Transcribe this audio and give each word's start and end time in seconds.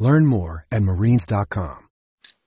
Learn 0.00 0.24
more 0.24 0.66
at 0.72 0.82
marines.com. 0.82 1.76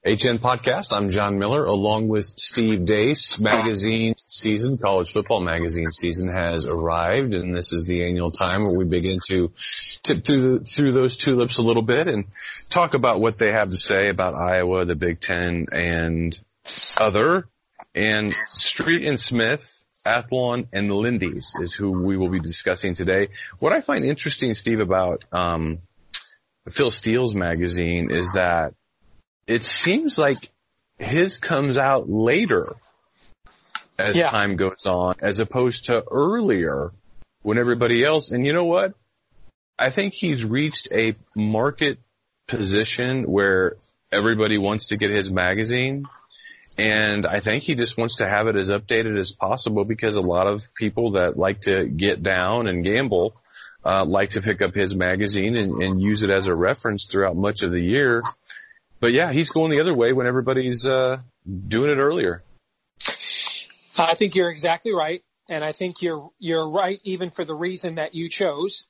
HN 0.04 0.40
Podcast. 0.40 0.92
I'm 0.92 1.12
John 1.12 1.38
Miller 1.38 1.64
along 1.64 2.08
with 2.08 2.26
Steve 2.26 2.80
Deace. 2.80 3.40
Magazine 3.40 4.16
season, 4.28 4.80
college 4.80 5.14
football 5.14 5.40
magazine 5.40 5.92
season 5.92 6.30
has 6.30 6.66
arrived 6.66 7.36
and 7.36 7.56
this 7.56 7.72
is 7.72 7.86
the 7.86 8.06
annual 8.06 8.32
time 8.32 8.64
where 8.64 8.76
we 8.76 8.86
begin 8.86 9.20
to 9.28 9.52
tip 10.02 10.26
through, 10.26 10.58
the, 10.58 10.66
through 10.66 10.92
those 10.94 11.16
tulips 11.16 11.60
a 11.60 11.62
little 11.62 11.84
bit 11.84 12.08
and 12.08 12.26
talk 12.72 12.96
about 12.96 13.22
what 13.22 13.38
they 13.38 13.52
have 13.52 13.70
to 13.70 13.78
say 13.78 14.10
about 14.10 14.34
Iowa, 14.34 14.86
the 14.86 14.96
Big 14.96 15.22
Ten 15.22 15.68
and 15.72 16.38
other. 16.98 17.48
And 17.94 18.34
Street 18.54 19.08
and 19.08 19.20
Smith, 19.20 19.86
Athlon 20.08 20.68
and 20.74 20.92
Lindy's 20.92 21.54
is 21.62 21.74
who 21.74 21.92
we 22.04 22.18
will 22.18 22.30
be 22.30 22.40
discussing 22.40 22.96
today. 22.96 23.30
What 23.60 23.74
I 23.74 23.82
find 23.82 24.04
interesting, 24.04 24.56
Steve, 24.56 24.80
about, 24.80 25.24
um, 25.32 25.80
Phil 26.72 26.92
Steele's 26.92 27.36
magazine 27.36 28.10
is 28.12 28.34
that 28.34 28.74
it 29.48 29.64
seems 29.64 30.18
like 30.18 30.50
his 30.98 31.38
comes 31.38 31.78
out 31.78 32.10
later 32.10 32.66
as 34.00 34.16
yeah. 34.16 34.30
time 34.30 34.56
goes 34.56 34.86
on 34.86 35.16
as 35.22 35.40
opposed 35.40 35.86
to 35.86 36.04
earlier 36.10 36.92
when 37.42 37.58
everybody 37.58 38.04
else, 38.04 38.32
and 38.32 38.46
you 38.46 38.54
know 38.54 38.66
what? 38.66 38.94
I 39.78 39.90
think 39.90 40.14
he's 40.14 40.46
reached 40.46 40.88
a 40.92 41.16
market 41.36 42.00
position 42.48 43.24
where 43.24 43.78
everybody 44.12 44.58
wants 44.58 44.88
to 44.88 44.98
get 44.98 45.12
his 45.12 45.32
magazine. 45.32 46.06
And 46.78 47.28
I 47.28 47.40
think 47.40 47.64
he 47.64 47.76
just 47.76 47.98
wants 47.98 48.18
to 48.18 48.28
have 48.28 48.48
it 48.48 48.56
as 48.56 48.70
updated 48.70 49.20
as 49.20 49.32
possible 49.32 49.84
because 49.84 50.16
a 50.16 50.22
lot 50.22 50.52
of 50.52 50.74
people 50.74 51.12
that 51.12 51.38
like 51.38 51.62
to 51.62 51.86
get 51.86 52.24
down 52.24 52.68
and 52.68 52.84
gamble 52.84 53.36
uh, 53.86 54.06
like 54.06 54.32
to 54.32 54.42
pick 54.42 54.62
up 54.62 54.74
his 54.74 54.96
magazine 54.96 55.56
and, 55.56 55.82
and 55.82 56.02
use 56.02 56.24
it 56.24 56.30
as 56.30 56.48
a 56.48 56.56
reference 56.56 57.06
throughout 57.06 57.36
much 57.36 57.62
of 57.62 57.72
the 57.72 57.82
year. 57.82 58.24
But 59.00 59.14
yeah, 59.14 59.34
he's 59.34 59.50
going 59.50 59.72
the 59.72 59.82
other 59.82 59.94
way 59.94 60.14
when 60.14 60.28
everybody's 60.28 60.86
uh, 60.86 61.18
doing 61.68 61.92
it 61.92 61.98
earlier. 61.98 62.44
I 63.98 64.16
think 64.16 64.36
you're 64.36 64.50
exactly 64.50 64.94
right, 64.94 65.24
and 65.50 65.64
I 65.64 65.72
think 65.72 66.02
you're 66.02 66.32
you're 66.40 66.68
right 66.70 67.00
even 67.04 67.30
for 67.30 67.46
the 67.46 67.54
reason 67.54 67.96
that 67.96 68.16
you 68.16 68.30
chose. 68.30 68.86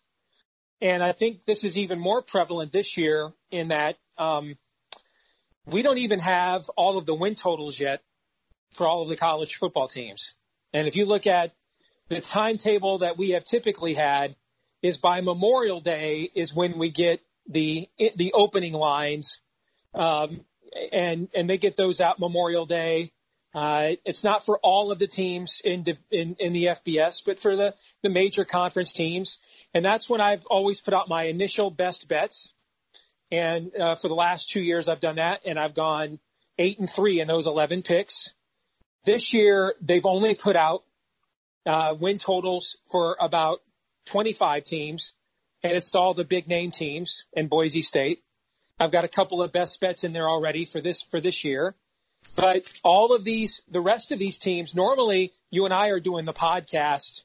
And 0.81 1.01
I 1.01 1.13
think 1.13 1.45
this 1.45 1.63
is 1.63 1.77
even 1.77 1.99
more 1.99 2.21
prevalent 2.21 2.71
this 2.71 2.97
year 2.97 3.31
in 3.51 3.69
that 3.69 3.95
um, 4.17 4.55
we 5.65 5.81
don't 5.81 5.97
even 5.97 6.19
have 6.19 6.69
all 6.75 6.97
of 6.97 7.05
the 7.05 7.13
win 7.15 7.35
totals 7.35 7.79
yet 7.79 8.01
for 8.73 8.87
all 8.87 9.03
of 9.03 9.09
the 9.09 9.15
college 9.15 9.55
football 9.55 9.87
teams. 9.87 10.35
And 10.73 10.87
if 10.87 10.95
you 10.95 11.05
look 11.05 11.25
at 11.25 11.53
the 12.09 12.19
timetable 12.19 12.99
that 12.99 13.17
we 13.17 13.31
have 13.31 13.45
typically 13.45 13.93
had, 13.93 14.35
is 14.83 14.97
by 14.97 15.21
Memorial 15.21 15.79
Day 15.79 16.29
is 16.35 16.53
when 16.53 16.77
we 16.77 16.91
get 16.91 17.21
the 17.47 17.89
the 17.97 18.33
opening 18.33 18.73
lines, 18.73 19.39
um, 19.95 20.41
and 20.91 21.29
and 21.33 21.49
they 21.49 21.57
get 21.57 21.77
those 21.77 22.01
out 22.01 22.19
Memorial 22.19 22.65
Day. 22.65 23.13
Uh, 23.55 23.91
it's 24.03 24.23
not 24.23 24.45
for 24.45 24.57
all 24.59 24.91
of 24.91 24.99
the 24.99 25.07
teams 25.07 25.61
in, 25.63 25.85
in 26.11 26.35
in 26.39 26.53
the 26.53 26.65
FBS, 26.65 27.21
but 27.25 27.39
for 27.39 27.55
the 27.55 27.73
the 28.01 28.09
major 28.09 28.43
conference 28.43 28.91
teams, 28.91 29.37
and 29.73 29.85
that's 29.85 30.09
when 30.09 30.19
I've 30.19 30.45
always 30.47 30.81
put 30.81 30.93
out 30.93 31.07
my 31.07 31.23
initial 31.23 31.71
best 31.71 32.07
bets. 32.09 32.51
And 33.31 33.71
uh, 33.75 33.95
for 33.95 34.09
the 34.09 34.13
last 34.13 34.51
two 34.51 34.61
years, 34.61 34.89
I've 34.89 34.99
done 34.99 35.15
that, 35.15 35.41
and 35.45 35.57
I've 35.57 35.73
gone 35.73 36.19
eight 36.59 36.77
and 36.77 36.89
three 36.89 37.21
in 37.21 37.27
those 37.27 37.47
eleven 37.47 37.83
picks. 37.83 38.29
This 39.05 39.33
year, 39.33 39.75
they've 39.81 40.05
only 40.05 40.35
put 40.35 40.55
out 40.55 40.83
uh, 41.65 41.93
win 41.99 42.17
totals 42.17 42.77
for 42.91 43.15
about 43.19 43.59
25 44.05 44.63
teams, 44.63 45.13
and 45.63 45.73
it's 45.73 45.95
all 45.95 46.13
the 46.13 46.23
big 46.23 46.47
name 46.47 46.71
teams 46.71 47.23
in 47.33 47.47
Boise 47.47 47.81
State. 47.81 48.23
I've 48.79 48.91
got 48.91 49.05
a 49.05 49.09
couple 49.09 49.41
of 49.41 49.51
best 49.51 49.79
bets 49.79 50.03
in 50.03 50.13
there 50.13 50.27
already 50.27 50.65
for 50.65 50.81
this 50.81 51.01
for 51.01 51.21
this 51.21 51.43
year. 51.43 51.75
But 52.35 52.63
all 52.83 53.13
of 53.13 53.23
these, 53.23 53.61
the 53.69 53.81
rest 53.81 54.11
of 54.11 54.19
these 54.19 54.37
teams, 54.37 54.73
normally 54.73 55.33
you 55.51 55.65
and 55.65 55.73
I 55.73 55.89
are 55.89 55.99
doing 55.99 56.25
the 56.25 56.33
podcast 56.33 57.21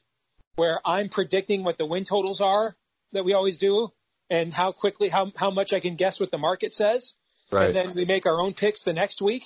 where 0.55 0.79
I'm 0.85 1.09
predicting 1.09 1.63
what 1.63 1.77
the 1.77 1.85
win 1.85 2.03
totals 2.03 2.41
are 2.41 2.75
that 3.13 3.23
we 3.23 3.33
always 3.33 3.57
do 3.57 3.89
and 4.29 4.53
how 4.53 4.71
quickly, 4.71 5.09
how, 5.09 5.31
how 5.35 5.51
much 5.51 5.73
I 5.73 5.79
can 5.79 5.95
guess 5.95 6.19
what 6.19 6.31
the 6.31 6.37
market 6.37 6.75
says. 6.75 7.13
Right. 7.51 7.67
And 7.67 7.75
then 7.75 7.95
we 7.95 8.05
make 8.05 8.25
our 8.25 8.39
own 8.39 8.53
picks 8.53 8.83
the 8.83 8.93
next 8.93 9.21
week. 9.21 9.43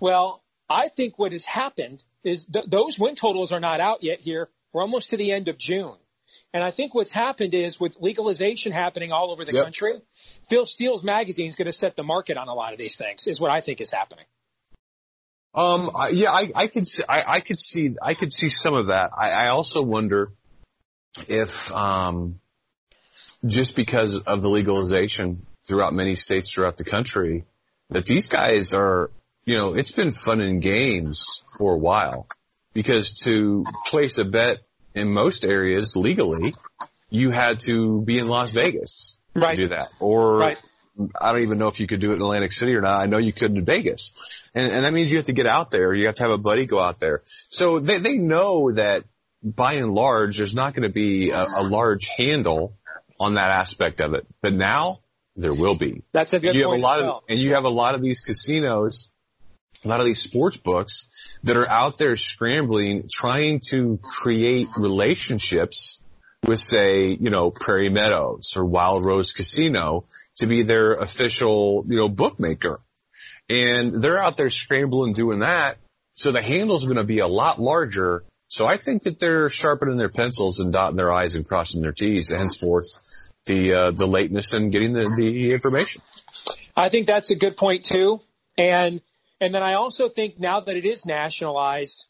Well, 0.00 0.42
I 0.68 0.88
think 0.88 1.18
what 1.18 1.32
has 1.32 1.44
happened 1.44 2.02
is 2.24 2.44
th- 2.46 2.66
those 2.68 2.98
win 2.98 3.14
totals 3.14 3.52
are 3.52 3.60
not 3.60 3.80
out 3.80 4.02
yet 4.02 4.20
here. 4.20 4.48
We're 4.72 4.82
almost 4.82 5.10
to 5.10 5.16
the 5.16 5.30
end 5.30 5.48
of 5.48 5.58
June. 5.58 5.96
And 6.52 6.64
I 6.64 6.70
think 6.70 6.94
what's 6.94 7.12
happened 7.12 7.54
is 7.54 7.78
with 7.78 7.96
legalization 8.00 8.72
happening 8.72 9.12
all 9.12 9.30
over 9.30 9.44
the 9.44 9.52
yep. 9.52 9.64
country, 9.64 10.00
Phil 10.48 10.64
Steele's 10.64 11.04
magazine 11.04 11.48
is 11.48 11.56
going 11.56 11.66
to 11.66 11.72
set 11.72 11.96
the 11.96 12.02
market 12.02 12.36
on 12.36 12.48
a 12.48 12.54
lot 12.54 12.72
of 12.72 12.78
these 12.78 12.96
things. 12.96 13.26
Is 13.26 13.38
what 13.38 13.50
I 13.50 13.60
think 13.60 13.80
is 13.80 13.90
happening. 13.90 14.24
Um, 15.54 15.90
yeah, 16.12 16.32
I, 16.32 16.50
I 16.54 16.66
could 16.66 16.86
see, 16.86 17.02
I, 17.08 17.24
I 17.26 17.40
could 17.40 17.58
see, 17.58 17.96
I 18.00 18.12
could 18.12 18.32
see 18.32 18.50
some 18.50 18.74
of 18.74 18.88
that. 18.88 19.10
I, 19.16 19.30
I 19.30 19.48
also 19.48 19.82
wonder 19.82 20.32
if, 21.28 21.72
um, 21.72 22.40
just 23.44 23.74
because 23.74 24.18
of 24.18 24.42
the 24.42 24.48
legalization 24.48 25.46
throughout 25.66 25.94
many 25.94 26.14
states 26.14 26.52
throughout 26.52 26.76
the 26.76 26.84
country, 26.84 27.44
that 27.88 28.04
these 28.04 28.28
guys 28.28 28.74
are, 28.74 29.10
you 29.44 29.56
know, 29.56 29.74
it's 29.74 29.92
been 29.92 30.12
fun 30.12 30.40
and 30.40 30.60
games 30.60 31.42
for 31.56 31.74
a 31.74 31.78
while 31.78 32.26
because 32.74 33.14
to 33.24 33.64
place 33.86 34.18
a 34.18 34.24
bet 34.24 34.58
in 34.96 35.12
most 35.12 35.44
areas 35.44 35.94
legally, 35.94 36.54
you 37.10 37.30
had 37.30 37.60
to 37.60 38.02
be 38.02 38.18
in 38.18 38.28
Las 38.28 38.50
Vegas 38.50 39.20
right. 39.34 39.54
to 39.54 39.56
do 39.56 39.68
that. 39.68 39.92
Or 40.00 40.38
right. 40.38 40.56
I 41.20 41.32
don't 41.32 41.42
even 41.42 41.58
know 41.58 41.68
if 41.68 41.78
you 41.78 41.86
could 41.86 42.00
do 42.00 42.12
it 42.12 42.14
in 42.14 42.22
Atlantic 42.22 42.52
City 42.52 42.74
or 42.74 42.80
not. 42.80 43.02
I 43.02 43.04
know 43.04 43.18
you 43.18 43.32
couldn't 43.32 43.58
in 43.58 43.64
Vegas. 43.66 44.14
And, 44.54 44.72
and 44.72 44.84
that 44.84 44.92
means 44.94 45.10
you 45.10 45.18
have 45.18 45.26
to 45.26 45.34
get 45.34 45.46
out 45.46 45.70
there. 45.70 45.92
You 45.92 46.06
have 46.06 46.14
to 46.16 46.22
have 46.22 46.32
a 46.32 46.38
buddy 46.38 46.64
go 46.64 46.80
out 46.80 46.98
there. 46.98 47.22
So 47.26 47.78
they, 47.78 47.98
they 47.98 48.16
know 48.16 48.72
that 48.72 49.04
by 49.42 49.74
and 49.74 49.94
large, 49.94 50.38
there's 50.38 50.54
not 50.54 50.72
going 50.72 50.88
to 50.88 50.92
be 50.92 51.30
a, 51.30 51.44
a 51.44 51.62
large 51.62 52.08
handle 52.08 52.74
on 53.20 53.34
that 53.34 53.50
aspect 53.50 54.00
of 54.00 54.14
it. 54.14 54.26
But 54.40 54.54
now 54.54 55.00
there 55.36 55.54
will 55.54 55.76
be. 55.76 56.02
That's 56.12 56.32
a 56.32 56.38
good 56.38 56.54
you 56.54 56.64
point. 56.64 56.82
Have 56.82 56.84
a 56.84 56.86
lot 56.86 57.02
well. 57.02 57.16
of, 57.18 57.22
and 57.28 57.38
you 57.38 57.54
have 57.54 57.66
a 57.66 57.70
lot 57.70 57.94
of 57.94 58.00
these 58.00 58.22
casinos 58.22 59.10
a 59.84 59.88
lot 59.88 60.00
of 60.00 60.06
these 60.06 60.20
sports 60.20 60.56
books 60.56 61.08
that 61.46 61.56
are 61.56 61.68
out 61.68 61.96
there 61.96 62.16
scrambling, 62.16 63.08
trying 63.10 63.60
to 63.68 63.98
create 64.02 64.68
relationships 64.76 66.02
with 66.44 66.58
say, 66.58 67.16
you 67.18 67.30
know, 67.30 67.50
Prairie 67.50 67.88
Meadows 67.88 68.54
or 68.56 68.64
Wild 68.64 69.04
Rose 69.04 69.32
Casino 69.32 70.06
to 70.36 70.46
be 70.46 70.64
their 70.64 70.94
official, 70.94 71.84
you 71.88 71.96
know, 71.96 72.08
bookmaker. 72.08 72.80
And 73.48 74.02
they're 74.02 74.22
out 74.22 74.36
there 74.36 74.50
scrambling 74.50 75.12
doing 75.12 75.40
that. 75.40 75.78
So 76.14 76.32
the 76.32 76.42
handle's 76.42 76.84
going 76.84 76.96
to 76.96 77.04
be 77.04 77.20
a 77.20 77.28
lot 77.28 77.60
larger. 77.60 78.24
So 78.48 78.66
I 78.66 78.76
think 78.76 79.04
that 79.04 79.20
they're 79.20 79.48
sharpening 79.48 79.98
their 79.98 80.08
pencils 80.08 80.58
and 80.58 80.72
dotting 80.72 80.96
their 80.96 81.12
I's 81.12 81.36
and 81.36 81.46
crossing 81.46 81.82
their 81.82 81.92
T's, 81.92 82.28
henceforth 82.28 83.32
the, 83.44 83.74
uh, 83.74 83.90
the 83.92 84.06
lateness 84.06 84.52
in 84.52 84.70
getting 84.70 84.94
the, 84.94 85.12
the 85.16 85.52
information. 85.52 86.02
I 86.76 86.88
think 86.88 87.06
that's 87.06 87.30
a 87.30 87.36
good 87.36 87.56
point 87.56 87.84
too. 87.84 88.20
And 88.58 89.00
and 89.40 89.54
then 89.54 89.62
I 89.62 89.74
also 89.74 90.08
think 90.08 90.38
now 90.38 90.60
that 90.60 90.76
it 90.76 90.84
is 90.84 91.04
nationalized, 91.04 92.04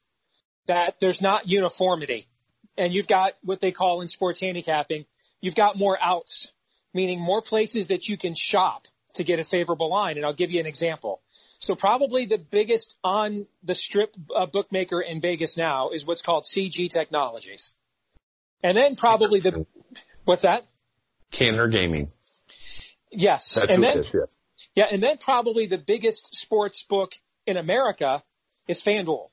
that 0.66 0.96
there's 1.00 1.20
not 1.20 1.48
uniformity. 1.48 2.28
And 2.76 2.92
you've 2.92 3.08
got 3.08 3.32
what 3.42 3.60
they 3.60 3.72
call 3.72 4.02
in 4.02 4.08
sports 4.08 4.40
handicapping, 4.40 5.06
you've 5.40 5.54
got 5.54 5.78
more 5.78 5.98
outs, 6.00 6.52
meaning 6.92 7.20
more 7.20 7.42
places 7.42 7.88
that 7.88 8.08
you 8.08 8.18
can 8.18 8.34
shop 8.34 8.86
to 9.14 9.24
get 9.24 9.38
a 9.38 9.44
favorable 9.44 9.90
line. 9.90 10.16
And 10.16 10.26
I'll 10.26 10.34
give 10.34 10.50
you 10.50 10.60
an 10.60 10.66
example. 10.66 11.22
So 11.58 11.74
probably 11.74 12.26
the 12.26 12.38
biggest 12.38 12.94
on 13.02 13.46
the 13.62 13.74
strip 13.74 14.14
uh, 14.34 14.46
bookmaker 14.46 15.00
in 15.00 15.20
Vegas 15.20 15.56
now 15.56 15.90
is 15.90 16.04
what's 16.04 16.22
called 16.22 16.44
CG 16.44 16.90
Technologies. 16.90 17.72
And 18.62 18.76
then 18.76 18.94
probably 18.96 19.40
the, 19.40 19.66
what's 20.24 20.42
that? 20.42 20.66
Canner 21.30 21.68
Gaming. 21.68 22.10
Yes. 23.10 23.54
That's 23.54 23.74
and 23.74 23.82
then, 23.82 23.98
it 23.98 24.06
is, 24.06 24.14
yes. 24.14 24.35
Yeah, 24.76 24.84
and 24.92 25.02
then 25.02 25.16
probably 25.18 25.66
the 25.66 25.78
biggest 25.78 26.36
sports 26.36 26.84
book 26.84 27.12
in 27.46 27.56
America 27.56 28.22
is 28.68 28.82
FanDuel. 28.82 29.30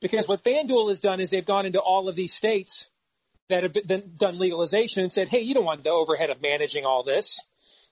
Because 0.00 0.26
what 0.26 0.42
FanDuel 0.44 0.88
has 0.90 1.00
done 1.00 1.20
is 1.20 1.30
they've 1.30 1.44
gone 1.46 1.64
into 1.64 1.80
all 1.80 2.08
of 2.08 2.16
these 2.16 2.34
states 2.34 2.88
that 3.48 3.62
have 3.62 3.72
been, 3.72 4.12
done 4.16 4.38
legalization 4.38 5.02
and 5.02 5.12
said, 5.12 5.28
hey, 5.28 5.40
you 5.40 5.54
don't 5.54 5.64
want 5.64 5.84
the 5.84 5.90
overhead 5.90 6.30
of 6.30 6.42
managing 6.42 6.84
all 6.84 7.02
this. 7.04 7.38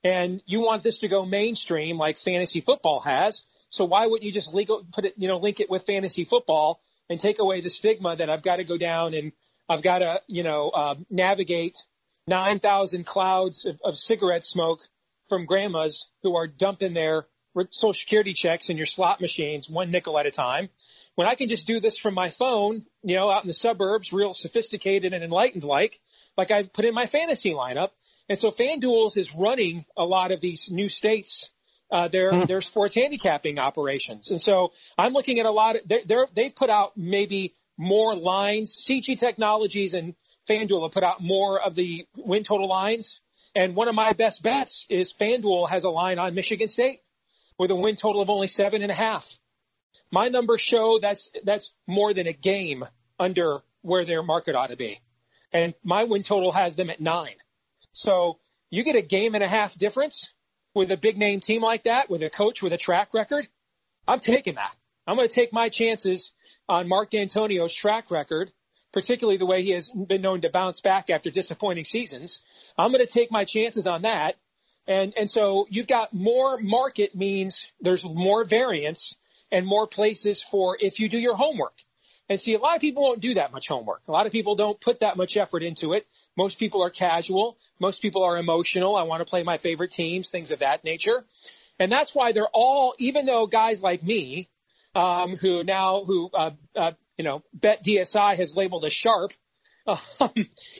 and 0.04 0.40
you 0.46 0.60
want 0.60 0.82
this 0.82 1.00
to 1.00 1.08
go 1.08 1.24
mainstream 1.24 1.98
like 1.98 2.18
fantasy 2.18 2.60
football 2.60 3.00
has. 3.00 3.42
So 3.70 3.84
why 3.84 4.06
wouldn't 4.06 4.22
you 4.22 4.32
just 4.32 4.54
legal, 4.54 4.84
put 4.92 5.04
it, 5.04 5.14
you 5.16 5.28
know, 5.28 5.38
link 5.38 5.60
it 5.60 5.68
with 5.68 5.86
fantasy 5.86 6.24
football 6.24 6.80
and 7.10 7.20
take 7.20 7.38
away 7.38 7.60
the 7.60 7.70
stigma 7.70 8.16
that 8.16 8.30
I've 8.30 8.42
got 8.42 8.56
to 8.56 8.64
go 8.64 8.78
down 8.78 9.14
and 9.14 9.32
I've 9.68 9.82
got 9.82 9.98
to, 9.98 10.20
you 10.26 10.42
know, 10.42 10.70
uh, 10.70 10.94
navigate 11.10 11.76
9,000 12.26 13.04
clouds 13.04 13.66
of, 13.66 13.80
of 13.84 13.98
cigarette 13.98 14.44
smoke 14.44 14.80
from 15.28 15.46
grandmas 15.46 16.08
who 16.22 16.36
are 16.36 16.46
dumping 16.46 16.94
their 16.94 17.26
social 17.70 17.94
security 17.94 18.32
checks 18.32 18.70
in 18.70 18.76
your 18.76 18.86
slot 18.86 19.20
machines 19.20 19.68
one 19.68 19.90
nickel 19.90 20.18
at 20.18 20.26
a 20.26 20.30
time. 20.30 20.68
When 21.14 21.26
I 21.26 21.34
can 21.34 21.48
just 21.48 21.66
do 21.66 21.80
this 21.80 21.98
from 21.98 22.14
my 22.14 22.30
phone, 22.30 22.84
you 23.02 23.16
know, 23.16 23.30
out 23.30 23.42
in 23.42 23.48
the 23.48 23.54
suburbs, 23.54 24.12
real 24.12 24.34
sophisticated 24.34 25.12
and 25.12 25.24
enlightened 25.24 25.64
like, 25.64 26.00
like 26.36 26.50
I 26.50 26.62
put 26.62 26.84
in 26.84 26.94
my 26.94 27.06
fantasy 27.06 27.50
lineup. 27.50 27.90
And 28.28 28.38
so 28.38 28.50
FanDuel 28.50 29.16
is 29.16 29.34
running 29.34 29.84
a 29.96 30.04
lot 30.04 30.30
of 30.30 30.40
these 30.40 30.70
new 30.70 30.88
states, 30.88 31.50
uh, 31.90 32.08
their, 32.08 32.30
mm. 32.30 32.46
their 32.46 32.60
sports 32.60 32.94
handicapping 32.94 33.58
operations. 33.58 34.30
And 34.30 34.40
so 34.40 34.72
I'm 34.96 35.12
looking 35.12 35.40
at 35.40 35.46
a 35.46 35.50
lot 35.50 35.76
of, 35.76 35.82
they're, 35.88 36.02
they're, 36.06 36.26
they 36.36 36.50
put 36.50 36.70
out 36.70 36.92
maybe 36.96 37.56
more 37.76 38.14
lines. 38.14 38.78
CG 38.86 39.18
Technologies 39.18 39.94
and 39.94 40.14
FanDuel 40.48 40.84
have 40.84 40.92
put 40.92 41.04
out 41.04 41.20
more 41.20 41.60
of 41.60 41.74
the 41.74 42.06
win 42.16 42.44
total 42.44 42.68
lines. 42.68 43.20
And 43.58 43.74
one 43.74 43.88
of 43.88 43.96
my 43.96 44.12
best 44.12 44.44
bets 44.44 44.86
is 44.88 45.12
FanDuel 45.12 45.68
has 45.68 45.82
a 45.82 45.90
line 45.90 46.20
on 46.20 46.32
Michigan 46.32 46.68
State 46.68 47.00
with 47.58 47.72
a 47.72 47.74
win 47.74 47.96
total 47.96 48.22
of 48.22 48.30
only 48.30 48.46
seven 48.46 48.82
and 48.82 48.92
a 48.92 48.94
half. 48.94 49.28
My 50.12 50.28
numbers 50.28 50.60
show 50.60 51.00
that's, 51.02 51.28
that's 51.42 51.72
more 51.84 52.14
than 52.14 52.28
a 52.28 52.32
game 52.32 52.84
under 53.18 53.58
where 53.82 54.06
their 54.06 54.22
market 54.22 54.54
ought 54.54 54.68
to 54.68 54.76
be. 54.76 55.00
And 55.52 55.74
my 55.82 56.04
win 56.04 56.22
total 56.22 56.52
has 56.52 56.76
them 56.76 56.88
at 56.88 57.00
nine. 57.00 57.34
So 57.94 58.38
you 58.70 58.84
get 58.84 58.94
a 58.94 59.02
game 59.02 59.34
and 59.34 59.42
a 59.42 59.48
half 59.48 59.76
difference 59.76 60.32
with 60.72 60.92
a 60.92 60.96
big 60.96 61.18
name 61.18 61.40
team 61.40 61.60
like 61.60 61.82
that, 61.82 62.08
with 62.08 62.22
a 62.22 62.30
coach 62.30 62.62
with 62.62 62.72
a 62.72 62.78
track 62.78 63.12
record. 63.12 63.48
I'm 64.06 64.20
taking 64.20 64.54
that. 64.54 64.70
I'm 65.04 65.16
going 65.16 65.28
to 65.28 65.34
take 65.34 65.52
my 65.52 65.68
chances 65.68 66.30
on 66.68 66.86
Mark 66.86 67.10
Dantonio's 67.10 67.74
track 67.74 68.12
record, 68.12 68.52
particularly 68.92 69.38
the 69.38 69.46
way 69.46 69.62
he 69.62 69.72
has 69.72 69.90
been 69.90 70.22
known 70.22 70.40
to 70.42 70.50
bounce 70.50 70.80
back 70.80 71.10
after 71.10 71.30
disappointing 71.30 71.84
seasons. 71.84 72.40
I'm 72.78 72.92
going 72.92 73.04
to 73.06 73.12
take 73.12 73.30
my 73.30 73.44
chances 73.44 73.86
on 73.86 74.02
that. 74.02 74.34
And, 74.86 75.12
and 75.16 75.30
so 75.30 75.66
you've 75.68 75.86
got 75.86 76.14
more 76.14 76.58
market 76.58 77.14
means 77.14 77.70
there's 77.80 78.04
more 78.04 78.44
variance 78.44 79.14
and 79.52 79.66
more 79.66 79.86
places 79.86 80.42
for 80.50 80.76
if 80.80 80.98
you 80.98 81.08
do 81.08 81.18
your 81.18 81.36
homework. 81.36 81.74
And 82.30 82.40
see, 82.40 82.54
a 82.54 82.58
lot 82.58 82.76
of 82.76 82.80
people 82.80 83.02
won't 83.02 83.20
do 83.20 83.34
that 83.34 83.52
much 83.52 83.68
homework. 83.68 84.02
A 84.06 84.12
lot 84.12 84.26
of 84.26 84.32
people 84.32 84.54
don't 84.54 84.78
put 84.78 85.00
that 85.00 85.16
much 85.16 85.36
effort 85.36 85.62
into 85.62 85.94
it. 85.94 86.06
Most 86.36 86.58
people 86.58 86.82
are 86.82 86.90
casual. 86.90 87.56
Most 87.80 88.02
people 88.02 88.22
are 88.22 88.36
emotional. 88.36 88.96
I 88.96 89.04
want 89.04 89.20
to 89.20 89.24
play 89.24 89.42
my 89.42 89.58
favorite 89.58 89.90
teams, 89.90 90.28
things 90.28 90.50
of 90.50 90.58
that 90.58 90.84
nature. 90.84 91.24
And 91.78 91.90
that's 91.90 92.14
why 92.14 92.32
they're 92.32 92.48
all, 92.52 92.94
even 92.98 93.24
though 93.24 93.46
guys 93.46 93.82
like 93.82 94.02
me, 94.02 94.48
um, 94.94 95.36
who 95.36 95.64
now, 95.64 96.04
who, 96.04 96.30
uh, 96.34 96.50
uh, 96.76 96.92
you 97.18 97.24
know, 97.24 97.42
Bet 97.52 97.84
DSI 97.84 98.36
has 98.36 98.56
labeled 98.56 98.84
as 98.84 98.92
sharp, 98.92 99.32
um, 99.86 99.98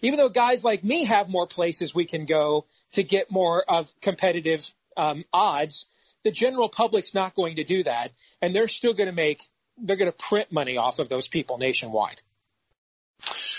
even 0.02 0.16
though 0.18 0.28
guys 0.28 0.64
like 0.64 0.84
me 0.84 1.04
have 1.04 1.28
more 1.28 1.46
places 1.46 1.94
we 1.94 2.06
can 2.06 2.24
go 2.24 2.64
to 2.92 3.02
get 3.02 3.30
more 3.30 3.62
of 3.68 3.88
competitive 4.00 4.72
um, 4.96 5.24
odds, 5.32 5.86
the 6.24 6.30
general 6.30 6.68
public's 6.68 7.14
not 7.14 7.34
going 7.34 7.56
to 7.56 7.64
do 7.64 7.84
that, 7.84 8.12
and 8.40 8.54
they're 8.54 8.68
still 8.68 8.94
going 8.94 9.08
to 9.08 9.14
make 9.14 9.40
they're 9.80 9.96
going 9.96 10.10
to 10.10 10.16
print 10.16 10.50
money 10.50 10.76
off 10.76 10.98
of 10.98 11.08
those 11.08 11.28
people 11.28 11.58
nationwide. 11.58 12.20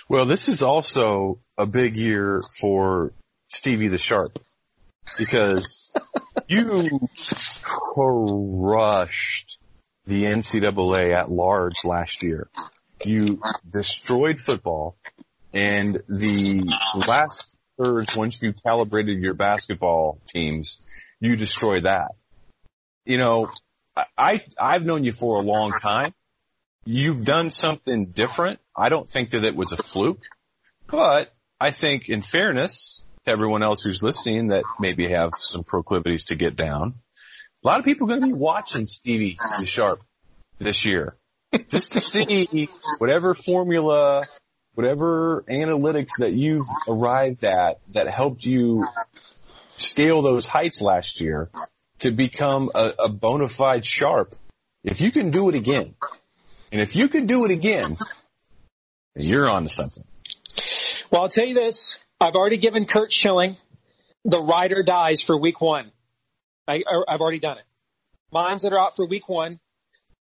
Well, 0.10 0.26
this 0.26 0.50
is 0.50 0.62
also 0.62 1.40
a 1.58 1.66
big 1.66 1.96
year 1.96 2.42
for 2.60 3.14
Stevie 3.48 3.88
the 3.88 3.98
Sharp 3.98 4.40
because 5.18 5.94
you 6.48 7.08
crushed 7.62 9.60
the 10.10 10.24
NCAA 10.26 11.14
at 11.14 11.32
large 11.32 11.86
last 11.86 12.24
year. 12.24 12.50
You 13.06 13.42
destroyed 13.70 14.40
football 14.40 14.98
and 15.54 16.02
the 16.10 16.64
last 16.96 17.56
thirds, 17.78 18.16
once 18.16 18.42
you 18.42 18.54
calibrated 18.54 19.20
your 19.20 19.36
basketball 19.36 20.20
teams, 20.28 20.82
you 21.20 21.36
destroy 21.36 21.82
that. 21.82 22.10
You 23.06 23.18
know, 23.18 23.50
I, 24.18 24.42
I've 24.60 24.84
known 24.84 25.04
you 25.04 25.14
for 25.14 25.38
a 25.38 25.42
long 25.42 25.74
time. 25.82 26.14
You've 26.86 27.24
done 27.24 27.52
something 27.52 28.08
different. 28.08 28.60
I 28.76 28.90
don't 28.90 29.10
think 29.10 29.32
that 29.32 29.44
it 29.44 29.56
was 29.56 29.72
a 29.72 29.78
fluke, 29.78 30.24
but 30.88 31.34
I 31.60 31.72
think 31.72 32.10
in 32.10 32.22
fairness 32.22 33.04
to 33.26 33.32
everyone 33.32 33.64
else 33.64 33.82
who's 33.84 34.02
listening 34.02 34.48
that 34.48 34.64
maybe 34.80 35.12
have 35.12 35.32
some 35.38 35.64
proclivities 35.64 36.26
to 36.26 36.36
get 36.36 36.56
down, 36.56 36.96
a 37.64 37.68
lot 37.68 37.80
of 37.80 37.86
people 37.86 38.06
are 38.06 38.10
going 38.10 38.22
to 38.22 38.28
be 38.28 38.42
watching 38.42 38.86
Stevie 38.86 39.38
Sharp 39.64 40.00
this 40.60 40.86
year 40.86 41.16
just 41.70 41.94
to 41.94 42.02
see 42.02 42.70
whatever 43.00 43.34
formula 43.34 44.26
whatever 44.76 45.44
analytics 45.50 46.20
that 46.20 46.32
you've 46.32 46.68
arrived 46.88 47.44
at 47.44 47.80
that 47.90 48.08
helped 48.08 48.46
you 48.46 48.86
scale 49.76 50.22
those 50.22 50.46
heights 50.46 50.82
last 50.82 51.20
year 51.20 51.50
to 52.00 52.12
become 52.12 52.72
a, 52.74 52.94
a 53.00 53.10
bona 53.10 53.48
fide 53.50 53.84
sharp, 53.84 54.36
if 54.86 55.02
you 55.02 55.12
can 55.12 55.32
do 55.32 55.50
it 55.50 55.56
again, 55.56 55.94
and 56.72 56.82
if 56.82 56.96
you 56.96 57.10
can 57.10 57.26
do 57.26 57.44
it 57.44 57.52
again, 57.52 57.98
you're 59.16 59.50
on 59.50 59.64
to 59.64 59.70
something. 59.70 60.06
Well, 61.12 61.24
I'll 61.24 61.30
tell 61.30 61.46
you 61.46 61.56
this. 61.56 62.00
I've 62.22 62.36
already 62.36 62.58
given 62.58 62.86
Curt 62.86 63.12
Schilling 63.12 63.58
the 64.26 64.42
rider 64.42 64.84
dies 64.84 65.22
for 65.22 65.40
week 65.40 65.62
one. 65.62 65.92
I, 66.70 66.84
I've 67.08 67.22
already 67.22 67.40
done 67.40 67.58
it. 67.58 67.64
Mines 68.32 68.62
that 68.62 68.74
are 68.74 68.80
out 68.80 68.96
for 68.96 69.06
week 69.06 69.28
one. 69.28 69.60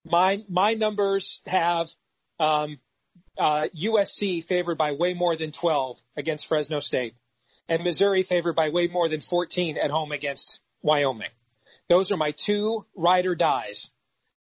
My, 0.04 0.40
my 0.50 0.74
numbers 0.74 1.42
have, 1.46 1.90
um, 2.40 2.80
uh, 3.38 3.68
USC 3.76 4.46
favored 4.46 4.78
by 4.78 4.94
way 4.94 5.14
more 5.14 5.36
than 5.38 5.52
12 5.52 5.98
against 6.18 6.48
Fresno 6.48 6.80
State, 6.80 7.14
and 7.70 7.84
Missouri 7.84 8.24
favored 8.24 8.56
by 8.56 8.70
way 8.70 8.88
more 8.88 9.08
than 9.08 9.22
14 9.22 9.78
at 9.78 9.92
home 9.92 10.12
against 10.12 10.60
Wyoming. 10.82 11.30
Those 11.90 12.12
are 12.12 12.18
my 12.18 12.32
two 12.32 12.86
ride 12.96 13.26
or 13.26 13.36
dies. 13.36 13.90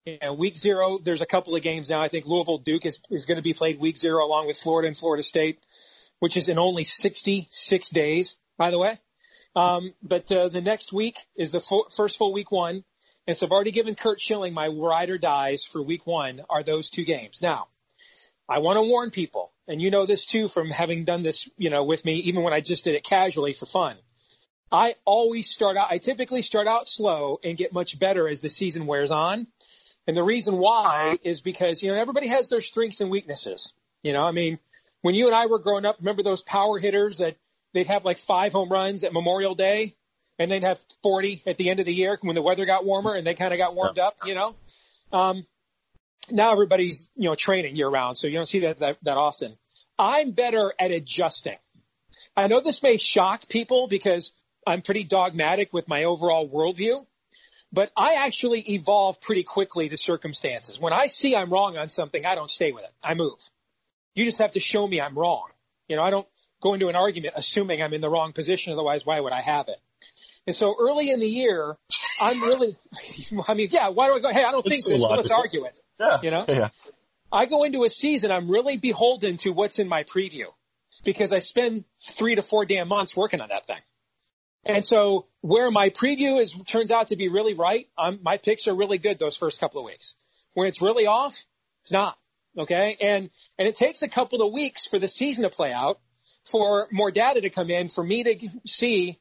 And 0.06 0.40
week 0.40 0.58
zero, 0.58 1.00
there's 1.04 1.22
a 1.22 1.28
couple 1.28 1.56
of 1.56 1.62
games 1.62 1.90
now. 1.90 2.02
I 2.02 2.10
think 2.10 2.26
Louisville 2.26 2.58
Duke 2.58 2.86
is, 2.86 3.00
is 3.12 3.26
going 3.26 3.38
to 3.38 3.44
be 3.44 3.54
played 3.54 3.80
week 3.80 3.98
zero 3.98 4.26
along 4.26 4.48
with 4.48 4.58
Florida 4.58 4.88
and 4.88 4.98
Florida 4.98 5.22
State, 5.22 5.60
which 6.20 6.38
is 6.38 6.48
in 6.48 6.58
only 6.58 6.84
66 6.84 7.90
days, 7.92 8.36
by 8.58 8.72
the 8.72 8.80
way. 8.80 9.00
Um, 9.56 9.94
but 10.02 10.32
uh, 10.32 10.50
the 10.50 10.62
next 10.62 10.94
week 10.94 11.18
is 11.36 11.52
the 11.52 11.62
first 11.96 12.18
full 12.18 12.34
week 12.34 12.52
one. 12.52 12.84
And 13.28 13.38
so 13.38 13.46
I've 13.46 13.52
already 13.52 13.72
given 13.72 13.96
Curt 13.96 14.20
Schilling 14.20 14.54
my 14.54 14.68
ride 14.68 15.10
or 15.10 15.18
dies 15.18 15.64
for 15.64 15.82
week 15.82 16.08
one 16.08 16.42
are 16.50 16.64
those 16.64 16.90
two 16.90 17.06
games. 17.06 17.40
Now, 17.42 17.68
I 18.50 18.60
want 18.60 18.78
to 18.78 18.82
warn 18.82 19.12
people, 19.12 19.52
and 19.68 19.82
you 19.82 19.92
know 19.92 20.06
this 20.06 20.26
too 20.26 20.50
from 20.50 20.70
having 20.70 21.06
done 21.06 21.24
this, 21.24 21.48
you 21.58 21.70
know, 21.70 21.84
with 21.84 22.04
me, 22.04 22.16
even 22.26 22.44
when 22.44 22.54
I 22.54 22.62
just 22.62 22.84
did 22.84 22.96
it 22.96 23.04
casually 23.04 23.54
for 23.54 23.66
fun. 23.66 23.98
I 24.72 24.96
always 25.06 25.50
start 25.50 25.78
out, 25.78 25.88
I 25.92 25.98
typically 26.00 26.42
start 26.42 26.68
out 26.68 26.88
slow 26.88 27.40
and 27.44 27.58
get 27.58 27.74
much 27.74 28.00
better 28.00 28.28
as 28.28 28.42
the 28.42 28.50
season 28.50 28.88
wears 28.88 29.12
on. 29.12 29.48
And 30.08 30.18
the 30.18 30.24
reason 30.24 30.58
why 30.58 31.18
is 31.24 31.42
because, 31.42 31.84
you 31.84 31.92
know, 31.92 32.00
everybody 32.00 32.28
has 32.30 32.50
their 32.50 32.62
strengths 32.62 33.02
and 33.02 33.12
weaknesses. 33.12 33.74
You 34.02 34.14
know, 34.14 34.24
I 34.24 34.32
mean, 34.32 34.60
when 35.02 35.14
you 35.14 35.28
and 35.28 35.36
I 35.36 35.46
were 35.46 35.60
growing 35.60 35.86
up, 35.86 35.98
remember 36.00 36.24
those 36.24 36.42
power 36.42 36.80
hitters 36.80 37.20
that 37.20 37.36
they'd 37.74 37.88
have 37.88 38.06
like 38.06 38.20
five 38.20 38.52
home 38.52 38.70
runs 38.70 39.04
at 39.04 39.14
Memorial 39.14 39.56
Day 39.56 39.96
and 40.40 40.52
they'd 40.52 40.64
have 40.64 40.80
40 41.04 41.44
at 41.46 41.58
the 41.58 41.70
end 41.70 41.80
of 41.80 41.86
the 41.86 41.94
year 41.94 42.18
when 42.22 42.36
the 42.36 42.42
weather 42.42 42.66
got 42.66 42.86
warmer 42.86 43.14
and 43.14 43.26
they 43.26 43.36
kind 43.36 43.54
of 43.54 43.58
got 43.58 43.76
warmed 43.76 44.00
up, 44.00 44.16
you 44.26 44.36
know? 44.36 44.56
Um, 45.12 45.46
now 46.30 46.52
everybody's, 46.52 47.08
you 47.16 47.30
know, 47.30 47.36
training 47.36 47.76
year 47.76 47.90
round, 47.90 48.18
so 48.18 48.28
you 48.28 48.38
don't 48.38 48.50
see 48.50 48.62
that, 48.62 48.80
that, 48.80 48.98
that 49.04 49.18
often. 49.18 49.58
I'm 49.98 50.32
better 50.32 50.74
at 50.80 50.92
adjusting. 50.92 51.58
I 52.36 52.48
know 52.48 52.62
this 52.62 52.82
may 52.82 52.98
shock 52.98 53.48
people 53.50 53.88
because 53.88 54.32
I'm 54.66 54.82
pretty 54.82 55.04
dogmatic 55.04 55.74
with 55.74 55.88
my 55.88 56.06
overall 56.06 56.48
worldview, 56.50 57.06
but 57.74 57.92
I 57.98 58.16
actually 58.16 58.62
evolve 58.74 59.22
pretty 59.22 59.44
quickly 59.44 59.90
to 59.90 59.98
circumstances. 59.98 60.80
When 60.80 60.94
I 60.94 61.08
see 61.08 61.36
I'm 61.36 61.52
wrong 61.52 61.78
on 61.78 61.90
something, 61.90 62.26
I 62.26 62.36
don't 62.36 62.52
stay 62.52 62.72
with 62.72 62.84
it. 62.84 62.92
I 63.04 63.14
move. 63.14 63.38
You 64.14 64.26
just 64.26 64.40
have 64.40 64.54
to 64.54 64.60
show 64.60 64.88
me 64.88 65.00
I'm 65.00 65.18
wrong. 65.18 65.48
You 65.88 65.96
know, 65.96 66.04
I 66.04 66.10
don't 66.10 66.28
go 66.62 66.74
into 66.74 66.88
an 66.88 66.96
argument 66.96 67.34
assuming 67.38 67.82
I'm 67.82 67.94
in 67.94 68.02
the 68.02 68.10
wrong 68.10 68.34
position. 68.34 68.74
Otherwise, 68.74 69.06
why 69.06 69.20
would 69.20 69.34
I 69.34 69.42
have 69.42 69.68
it? 69.68 69.78
And 70.48 70.56
so 70.56 70.76
early 70.80 71.12
in 71.12 71.20
the 71.20 71.28
year, 71.28 71.78
I'm 72.20 72.42
really, 72.42 72.78
I 73.48 73.54
mean, 73.54 73.70
yeah, 73.72 73.90
why 73.90 74.08
do 74.08 74.14
I 74.14 74.20
go, 74.20 74.32
hey, 74.32 74.44
I 74.44 74.52
don't 74.52 74.64
think 74.64 74.84
this, 74.84 75.00
let's 75.00 75.30
argue 75.30 75.66
it. 75.66 75.80
Yeah. 76.00 76.20
You 76.24 76.32
know? 76.32 76.46
Yeah. 76.48 76.70
I 77.32 77.46
go 77.46 77.64
into 77.64 77.84
a 77.84 77.90
season, 77.90 78.32
I'm 78.32 78.50
really 78.50 78.78
beholden 78.78 79.38
to 79.38 79.52
what's 79.52 79.80
in 79.80 79.88
my 79.88 80.04
preview 80.04 80.46
because 81.04 81.32
I 81.32 81.40
spend 81.40 81.86
three 82.18 82.36
to 82.36 82.42
four 82.42 82.66
damn 82.66 82.88
months 82.88 83.16
working 83.16 83.40
on 83.40 83.50
that 83.50 83.68
thing. 83.68 83.82
And 84.66 84.86
so 84.86 85.28
where 85.42 85.72
my 85.72 85.90
preview 85.90 86.42
is, 86.42 86.54
turns 86.68 86.92
out 86.92 87.08
to 87.08 87.16
be 87.16 87.30
really 87.30 87.54
right, 87.54 87.88
I'm, 87.98 88.20
my 88.22 88.38
picks 88.38 88.68
are 88.68 88.76
really 88.76 88.98
good 88.98 89.18
those 89.18 89.36
first 89.36 89.60
couple 89.60 89.80
of 89.80 89.86
weeks. 89.86 90.14
When 90.54 90.68
it's 90.68 90.82
really 90.82 91.06
off, 91.06 91.42
it's 91.84 91.92
not. 91.92 92.18
Okay. 92.58 92.98
And, 93.00 93.30
and 93.58 93.68
it 93.68 93.76
takes 93.76 94.02
a 94.02 94.08
couple 94.08 94.46
of 94.46 94.54
weeks 94.54 94.86
for 94.86 95.00
the 95.00 95.08
season 95.08 95.44
to 95.44 95.50
play 95.50 95.72
out, 95.72 96.00
for 96.50 96.88
more 96.92 97.12
data 97.12 97.42
to 97.42 97.50
come 97.50 97.70
in, 97.70 97.90
for 97.90 98.04
me 98.04 98.24
to 98.24 98.50
see 98.68 99.20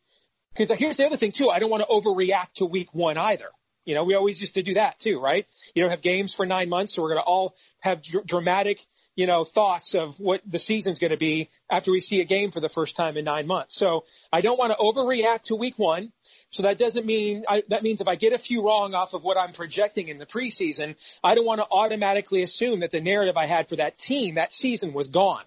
because 0.56 0.76
here's 0.78 0.96
the 0.96 1.04
other 1.04 1.16
thing 1.16 1.32
too. 1.32 1.48
I 1.48 1.58
don't 1.58 1.70
want 1.70 1.82
to 1.82 1.88
overreact 1.88 2.54
to 2.56 2.66
week 2.66 2.92
one 2.92 3.16
either. 3.16 3.46
You 3.84 3.94
know, 3.94 4.04
we 4.04 4.14
always 4.14 4.40
used 4.40 4.54
to 4.54 4.62
do 4.62 4.74
that 4.74 4.98
too, 4.98 5.20
right? 5.20 5.46
You 5.74 5.82
don't 5.82 5.90
have 5.90 6.02
games 6.02 6.34
for 6.34 6.44
nine 6.44 6.68
months, 6.68 6.94
so 6.94 7.02
we're 7.02 7.10
going 7.10 7.22
to 7.22 7.26
all 7.26 7.54
have 7.80 8.02
dr- 8.02 8.26
dramatic, 8.26 8.84
you 9.16 9.26
know, 9.26 9.44
thoughts 9.44 9.94
of 9.94 10.18
what 10.18 10.42
the 10.46 10.58
season's 10.58 10.98
going 10.98 11.12
to 11.12 11.16
be 11.16 11.50
after 11.70 11.90
we 11.90 12.00
see 12.00 12.20
a 12.20 12.24
game 12.24 12.50
for 12.50 12.60
the 12.60 12.68
first 12.68 12.94
time 12.94 13.16
in 13.16 13.24
nine 13.24 13.46
months. 13.46 13.74
So 13.76 14.04
I 14.32 14.42
don't 14.42 14.58
want 14.58 14.72
to 14.72 14.78
overreact 14.78 15.44
to 15.44 15.56
week 15.56 15.78
one. 15.78 16.12
So 16.50 16.64
that 16.64 16.78
doesn't 16.78 17.06
mean, 17.06 17.44
I, 17.48 17.62
that 17.68 17.82
means 17.82 18.00
if 18.00 18.08
I 18.08 18.16
get 18.16 18.32
a 18.32 18.38
few 18.38 18.64
wrong 18.64 18.92
off 18.94 19.14
of 19.14 19.22
what 19.22 19.36
I'm 19.36 19.52
projecting 19.52 20.08
in 20.08 20.18
the 20.18 20.26
preseason, 20.26 20.96
I 21.22 21.34
don't 21.34 21.46
want 21.46 21.60
to 21.60 21.66
automatically 21.70 22.42
assume 22.42 22.80
that 22.80 22.90
the 22.90 23.00
narrative 23.00 23.36
I 23.36 23.46
had 23.46 23.68
for 23.68 23.76
that 23.76 23.98
team 23.98 24.34
that 24.34 24.52
season 24.52 24.92
was 24.92 25.08
gone. 25.08 25.44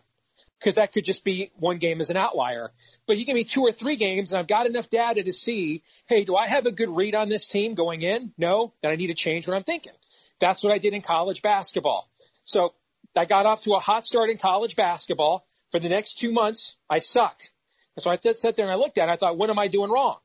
Because 0.63 0.75
that 0.75 0.93
could 0.93 1.03
just 1.03 1.25
be 1.25 1.51
one 1.55 1.77
game 1.77 1.99
as 1.99 2.09
an 2.09 2.15
outlier. 2.15 2.71
But 3.05 3.17
you 3.17 3.25
give 3.25 3.35
me 3.35 3.43
two 3.43 3.63
or 3.63 3.73
three 3.73 3.97
games 3.97 4.31
and 4.31 4.39
I've 4.39 4.47
got 4.47 4.65
enough 4.65 4.89
data 4.89 5.21
to 5.21 5.33
see, 5.33 5.83
hey, 6.05 6.23
do 6.23 6.37
I 6.37 6.47
have 6.47 6.65
a 6.65 6.71
good 6.71 6.89
read 6.89 7.15
on 7.15 7.27
this 7.27 7.47
team 7.47 7.75
going 7.75 8.01
in? 8.01 8.31
No, 8.37 8.73
then 8.81 8.91
I 8.91 8.95
need 8.95 9.07
to 9.07 9.13
change 9.13 9.45
what 9.45 9.57
I'm 9.57 9.63
thinking. 9.63 9.91
That's 10.39 10.63
what 10.63 10.71
I 10.71 10.77
did 10.77 10.93
in 10.93 11.01
college 11.01 11.41
basketball. 11.41 12.09
So 12.45 12.73
I 13.15 13.25
got 13.25 13.45
off 13.45 13.63
to 13.63 13.73
a 13.73 13.79
hot 13.79 14.05
start 14.05 14.29
in 14.29 14.37
college 14.37 14.75
basketball. 14.75 15.45
For 15.71 15.79
the 15.79 15.89
next 15.89 16.19
two 16.19 16.31
months, 16.31 16.75
I 16.89 16.99
sucked. 16.99 17.51
And 17.95 18.03
so 18.03 18.09
I 18.09 18.17
sat 18.17 18.55
there 18.55 18.65
and 18.65 18.71
I 18.71 18.75
looked 18.75 18.97
at 18.97 19.09
it. 19.09 19.11
I 19.11 19.17
thought, 19.17 19.37
what 19.37 19.49
am 19.49 19.59
I 19.59 19.67
doing 19.67 19.91
wrong? 19.91 20.17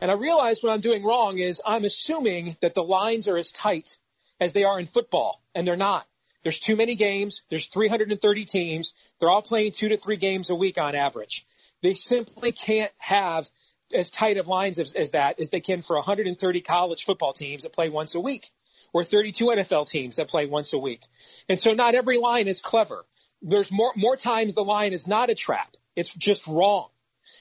And 0.00 0.10
I 0.10 0.14
realized 0.14 0.62
what 0.62 0.72
I'm 0.72 0.80
doing 0.80 1.04
wrong 1.04 1.38
is 1.38 1.60
I'm 1.66 1.84
assuming 1.84 2.56
that 2.62 2.74
the 2.74 2.82
lines 2.82 3.26
are 3.26 3.36
as 3.36 3.50
tight 3.50 3.96
as 4.40 4.52
they 4.52 4.64
are 4.64 4.80
in 4.80 4.86
football, 4.86 5.42
and 5.54 5.66
they're 5.66 5.76
not. 5.76 6.06
There's 6.42 6.60
too 6.60 6.76
many 6.76 6.94
games. 6.94 7.42
There's 7.50 7.66
330 7.66 8.44
teams. 8.46 8.94
They're 9.18 9.30
all 9.30 9.42
playing 9.42 9.72
two 9.72 9.90
to 9.90 9.98
three 9.98 10.16
games 10.16 10.50
a 10.50 10.54
week 10.54 10.78
on 10.78 10.94
average. 10.94 11.46
They 11.82 11.94
simply 11.94 12.52
can't 12.52 12.92
have 12.98 13.46
as 13.92 14.10
tight 14.10 14.36
of 14.36 14.46
lines 14.46 14.78
as, 14.78 14.92
as 14.92 15.10
that 15.12 15.40
as 15.40 15.50
they 15.50 15.60
can 15.60 15.82
for 15.82 15.96
130 15.96 16.60
college 16.60 17.04
football 17.04 17.32
teams 17.32 17.64
that 17.64 17.72
play 17.72 17.88
once 17.88 18.14
a 18.14 18.20
week 18.20 18.50
or 18.92 19.04
32 19.04 19.44
NFL 19.44 19.88
teams 19.88 20.16
that 20.16 20.28
play 20.28 20.46
once 20.46 20.72
a 20.72 20.78
week. 20.78 21.02
And 21.48 21.60
so 21.60 21.72
not 21.72 21.94
every 21.94 22.18
line 22.18 22.48
is 22.48 22.60
clever. 22.60 23.04
There's 23.42 23.70
more, 23.70 23.92
more 23.96 24.16
times 24.16 24.54
the 24.54 24.62
line 24.62 24.92
is 24.92 25.06
not 25.06 25.30
a 25.30 25.34
trap. 25.34 25.74
It's 25.96 26.10
just 26.10 26.46
wrong. 26.46 26.88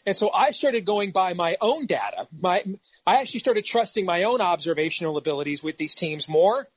And 0.06 0.18
so 0.18 0.32
I 0.32 0.51
started 0.51 0.86
going 0.86 1.12
by 1.12 1.34
my 1.34 1.58
own 1.60 1.86
data. 1.86 2.27
My, 2.38 2.63
I 3.06 3.18
actually 3.18 3.41
started 3.41 3.65
trusting 3.65 4.06
my 4.06 4.24
own 4.24 4.41
observational 4.41 5.18
abilities 5.18 5.62
with 5.62 5.77
these 5.77 5.96
teams 5.96 6.27
more. 6.27 6.68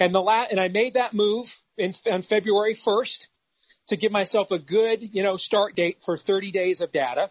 And 0.00 0.14
the 0.14 0.20
la- 0.20 0.46
and 0.50 0.58
I 0.58 0.68
made 0.68 0.94
that 0.94 1.14
move 1.14 1.56
in, 1.76 1.94
on 2.10 2.22
February 2.22 2.74
1st 2.74 3.26
to 3.88 3.96
give 3.96 4.12
myself 4.12 4.50
a 4.50 4.58
good, 4.58 5.00
you 5.02 5.22
know, 5.22 5.36
start 5.36 5.74
date 5.74 5.98
for 6.04 6.16
30 6.16 6.52
days 6.52 6.80
of 6.80 6.92
data. 6.92 7.30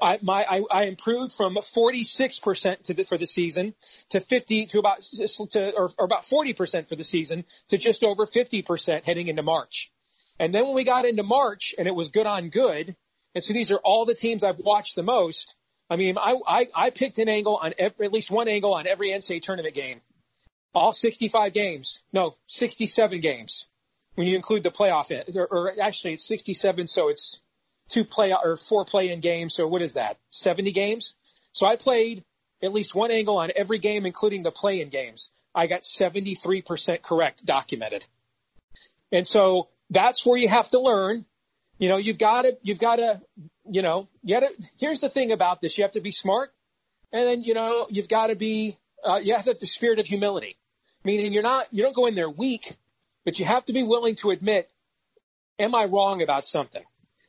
I, 0.00 0.18
my, 0.20 0.42
I, 0.42 0.62
I 0.70 0.84
improved 0.84 1.34
from 1.36 1.56
46% 1.76 2.84
to 2.84 2.94
the, 2.94 3.04
for 3.04 3.18
the 3.18 3.26
season 3.26 3.74
to 4.10 4.20
50 4.20 4.66
to 4.66 4.78
about, 4.78 5.02
to, 5.52 5.72
or, 5.76 5.90
or 5.96 6.04
about 6.04 6.26
40% 6.26 6.88
for 6.88 6.96
the 6.96 7.04
season 7.04 7.44
to 7.70 7.78
just 7.78 8.02
over 8.02 8.26
50% 8.26 9.04
heading 9.04 9.28
into 9.28 9.42
March. 9.42 9.92
And 10.40 10.52
then 10.52 10.64
when 10.64 10.74
we 10.74 10.84
got 10.84 11.04
into 11.04 11.22
March 11.22 11.74
and 11.78 11.86
it 11.86 11.94
was 11.94 12.08
good 12.08 12.26
on 12.26 12.48
good, 12.48 12.96
and 13.34 13.44
so 13.44 13.52
these 13.52 13.70
are 13.70 13.78
all 13.78 14.04
the 14.04 14.14
teams 14.14 14.42
I've 14.42 14.58
watched 14.58 14.96
the 14.96 15.02
most. 15.02 15.54
I 15.88 15.96
mean, 15.96 16.18
I, 16.18 16.34
I, 16.46 16.66
I 16.74 16.90
picked 16.90 17.18
an 17.18 17.28
angle 17.28 17.58
on 17.62 17.74
every, 17.78 18.06
at 18.06 18.12
least 18.12 18.30
one 18.30 18.48
angle 18.48 18.74
on 18.74 18.86
every 18.86 19.10
NCAA 19.10 19.42
tournament 19.42 19.74
game. 19.74 20.00
All 20.74 20.92
65 20.92 21.52
games. 21.52 22.00
No, 22.12 22.36
67 22.48 23.20
games. 23.20 23.66
When 24.14 24.26
you 24.26 24.36
include 24.36 24.62
the 24.62 24.70
playoff, 24.70 25.10
or, 25.34 25.46
or 25.46 25.72
actually 25.80 26.14
it's 26.14 26.26
67, 26.26 26.88
so 26.88 27.08
it's 27.08 27.40
two 27.90 28.04
play 28.04 28.32
or 28.32 28.56
four 28.56 28.84
play-in 28.84 29.20
games. 29.20 29.54
So 29.54 29.66
what 29.66 29.82
is 29.82 29.94
that? 29.94 30.18
70 30.32 30.72
games. 30.72 31.14
So 31.52 31.66
I 31.66 31.76
played 31.76 32.24
at 32.62 32.72
least 32.72 32.94
one 32.94 33.10
angle 33.10 33.38
on 33.38 33.50
every 33.56 33.78
game, 33.78 34.06
including 34.06 34.42
the 34.42 34.50
play-in 34.50 34.90
games. 34.90 35.30
I 35.54 35.66
got 35.66 35.82
73% 35.82 37.02
correct 37.02 37.44
documented. 37.44 38.04
And 39.10 39.26
so 39.26 39.68
that's 39.90 40.24
where 40.24 40.38
you 40.38 40.48
have 40.48 40.70
to 40.70 40.80
learn 40.80 41.26
you 41.82 41.88
know, 41.88 41.96
you've 41.96 42.18
got 42.18 42.42
to, 42.42 42.52
you've 42.62 42.78
got 42.78 42.96
to, 42.96 43.20
you 43.68 43.82
know, 43.82 44.08
you 44.22 44.38
got 44.38 44.46
to, 44.46 44.54
here's 44.78 45.00
the 45.00 45.08
thing 45.08 45.32
about 45.32 45.60
this. 45.60 45.76
You 45.76 45.82
have 45.82 45.92
to 45.94 46.00
be 46.00 46.12
smart 46.12 46.52
and 47.12 47.26
then, 47.26 47.42
you 47.42 47.54
know, 47.54 47.88
you've 47.90 48.08
got 48.08 48.28
to 48.28 48.36
be, 48.36 48.78
uh, 49.04 49.16
you 49.16 49.34
have 49.34 49.42
to 49.44 49.50
have 49.50 49.58
the 49.58 49.66
spirit 49.66 49.98
of 49.98 50.06
humility, 50.06 50.56
meaning 51.02 51.32
you're 51.32 51.42
not, 51.42 51.66
you 51.72 51.82
don't 51.82 51.96
go 51.96 52.06
in 52.06 52.14
there 52.14 52.30
weak, 52.30 52.76
but 53.24 53.38
you 53.38 53.44
have 53.44 53.64
to 53.66 53.72
be 53.72 53.82
willing 53.82 54.16
to 54.16 54.30
admit, 54.30 54.70
am 55.58 55.74
I 55.74 55.84
wrong 55.84 56.22
about 56.22 56.44
something? 56.44 56.82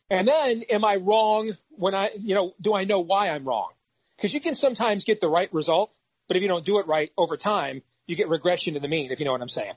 And 0.09 0.27
then 0.27 0.63
am 0.69 0.85
I 0.85 0.95
wrong 0.95 1.53
when 1.69 1.95
I, 1.95 2.09
you 2.17 2.35
know, 2.35 2.53
do 2.62 2.73
I 2.73 2.83
know 2.83 3.00
why 3.00 3.29
I'm 3.29 3.45
wrong? 3.45 3.69
Because 4.15 4.33
you 4.33 4.41
can 4.41 4.55
sometimes 4.55 5.05
get 5.05 5.21
the 5.21 5.27
right 5.27 5.51
result, 5.53 5.91
but 6.27 6.38
if 6.38 6.41
you 6.43 6.47
don't 6.47 6.65
do 6.65 6.79
it 6.79 6.88
right 6.88 7.12
over 7.17 7.38
time, 7.38 7.81
you 8.05 8.15
get 8.15 8.29
regression 8.29 8.75
to 8.75 8.79
the 8.79 8.88
mean, 8.88 9.12
if 9.12 9.19
you 9.19 9.25
know 9.25 9.31
what 9.31 9.41
I'm 9.41 9.50
saying. 9.50 9.73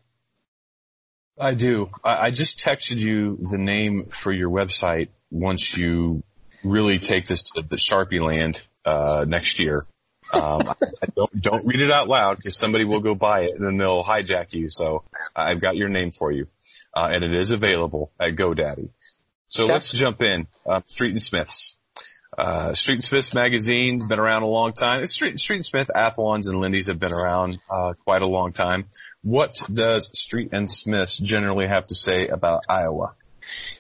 I 1.38 1.54
do. 1.54 1.90
I, 2.04 2.26
I 2.26 2.30
just 2.30 2.60
texted 2.60 2.96
you 2.96 3.38
the 3.40 3.58
name 3.58 4.08
for 4.10 4.32
your 4.32 4.50
website 4.50 5.08
once 5.30 5.76
you 5.76 6.22
really 6.64 6.98
take 6.98 7.26
this 7.26 7.44
to 7.50 7.62
the 7.62 7.76
Sharpie 7.76 8.20
land 8.20 8.66
uh, 8.84 9.24
next 9.26 9.58
year. 9.58 9.86
Um, 10.32 10.68
I, 10.68 11.06
don't 11.14 11.40
don't 11.40 11.66
read 11.66 11.80
it 11.80 11.90
out 11.90 12.08
loud 12.08 12.38
because 12.38 12.56
somebody 12.56 12.84
will 12.84 13.00
go 13.00 13.14
buy 13.14 13.42
it 13.42 13.52
and 13.56 13.66
then 13.66 13.76
they'll 13.76 14.04
hijack 14.04 14.52
you. 14.52 14.68
So 14.68 15.04
I've 15.34 15.60
got 15.60 15.76
your 15.76 15.88
name 15.88 16.10
for 16.10 16.32
you, 16.32 16.48
uh, 16.94 17.08
and 17.12 17.24
it 17.24 17.34
is 17.34 17.50
available 17.50 18.10
at 18.20 18.34
GoDaddy. 18.34 18.90
So 19.48 19.66
let's 19.66 19.92
jump 19.92 20.20
in. 20.22 20.46
Uh, 20.68 20.80
Street 20.86 21.12
and 21.12 21.22
Smiths. 21.22 21.78
Uh, 22.36 22.74
Street 22.74 22.96
and 22.96 23.04
Smiths 23.04 23.32
magazine 23.32 24.00
has 24.00 24.08
been 24.08 24.18
around 24.18 24.42
a 24.42 24.46
long 24.46 24.72
time. 24.72 25.06
Street, 25.06 25.38
Street 25.38 25.56
and 25.56 25.66
Smith, 25.66 25.88
Athlons 25.94 26.48
and 26.48 26.58
Lindy's 26.58 26.88
have 26.88 26.98
been 26.98 27.14
around, 27.14 27.58
uh, 27.70 27.94
quite 28.04 28.20
a 28.20 28.26
long 28.26 28.52
time. 28.52 28.86
What 29.22 29.62
does 29.72 30.10
Street 30.18 30.50
and 30.52 30.70
Smiths 30.70 31.16
generally 31.16 31.66
have 31.66 31.86
to 31.86 31.94
say 31.94 32.28
about 32.28 32.62
Iowa? 32.68 33.14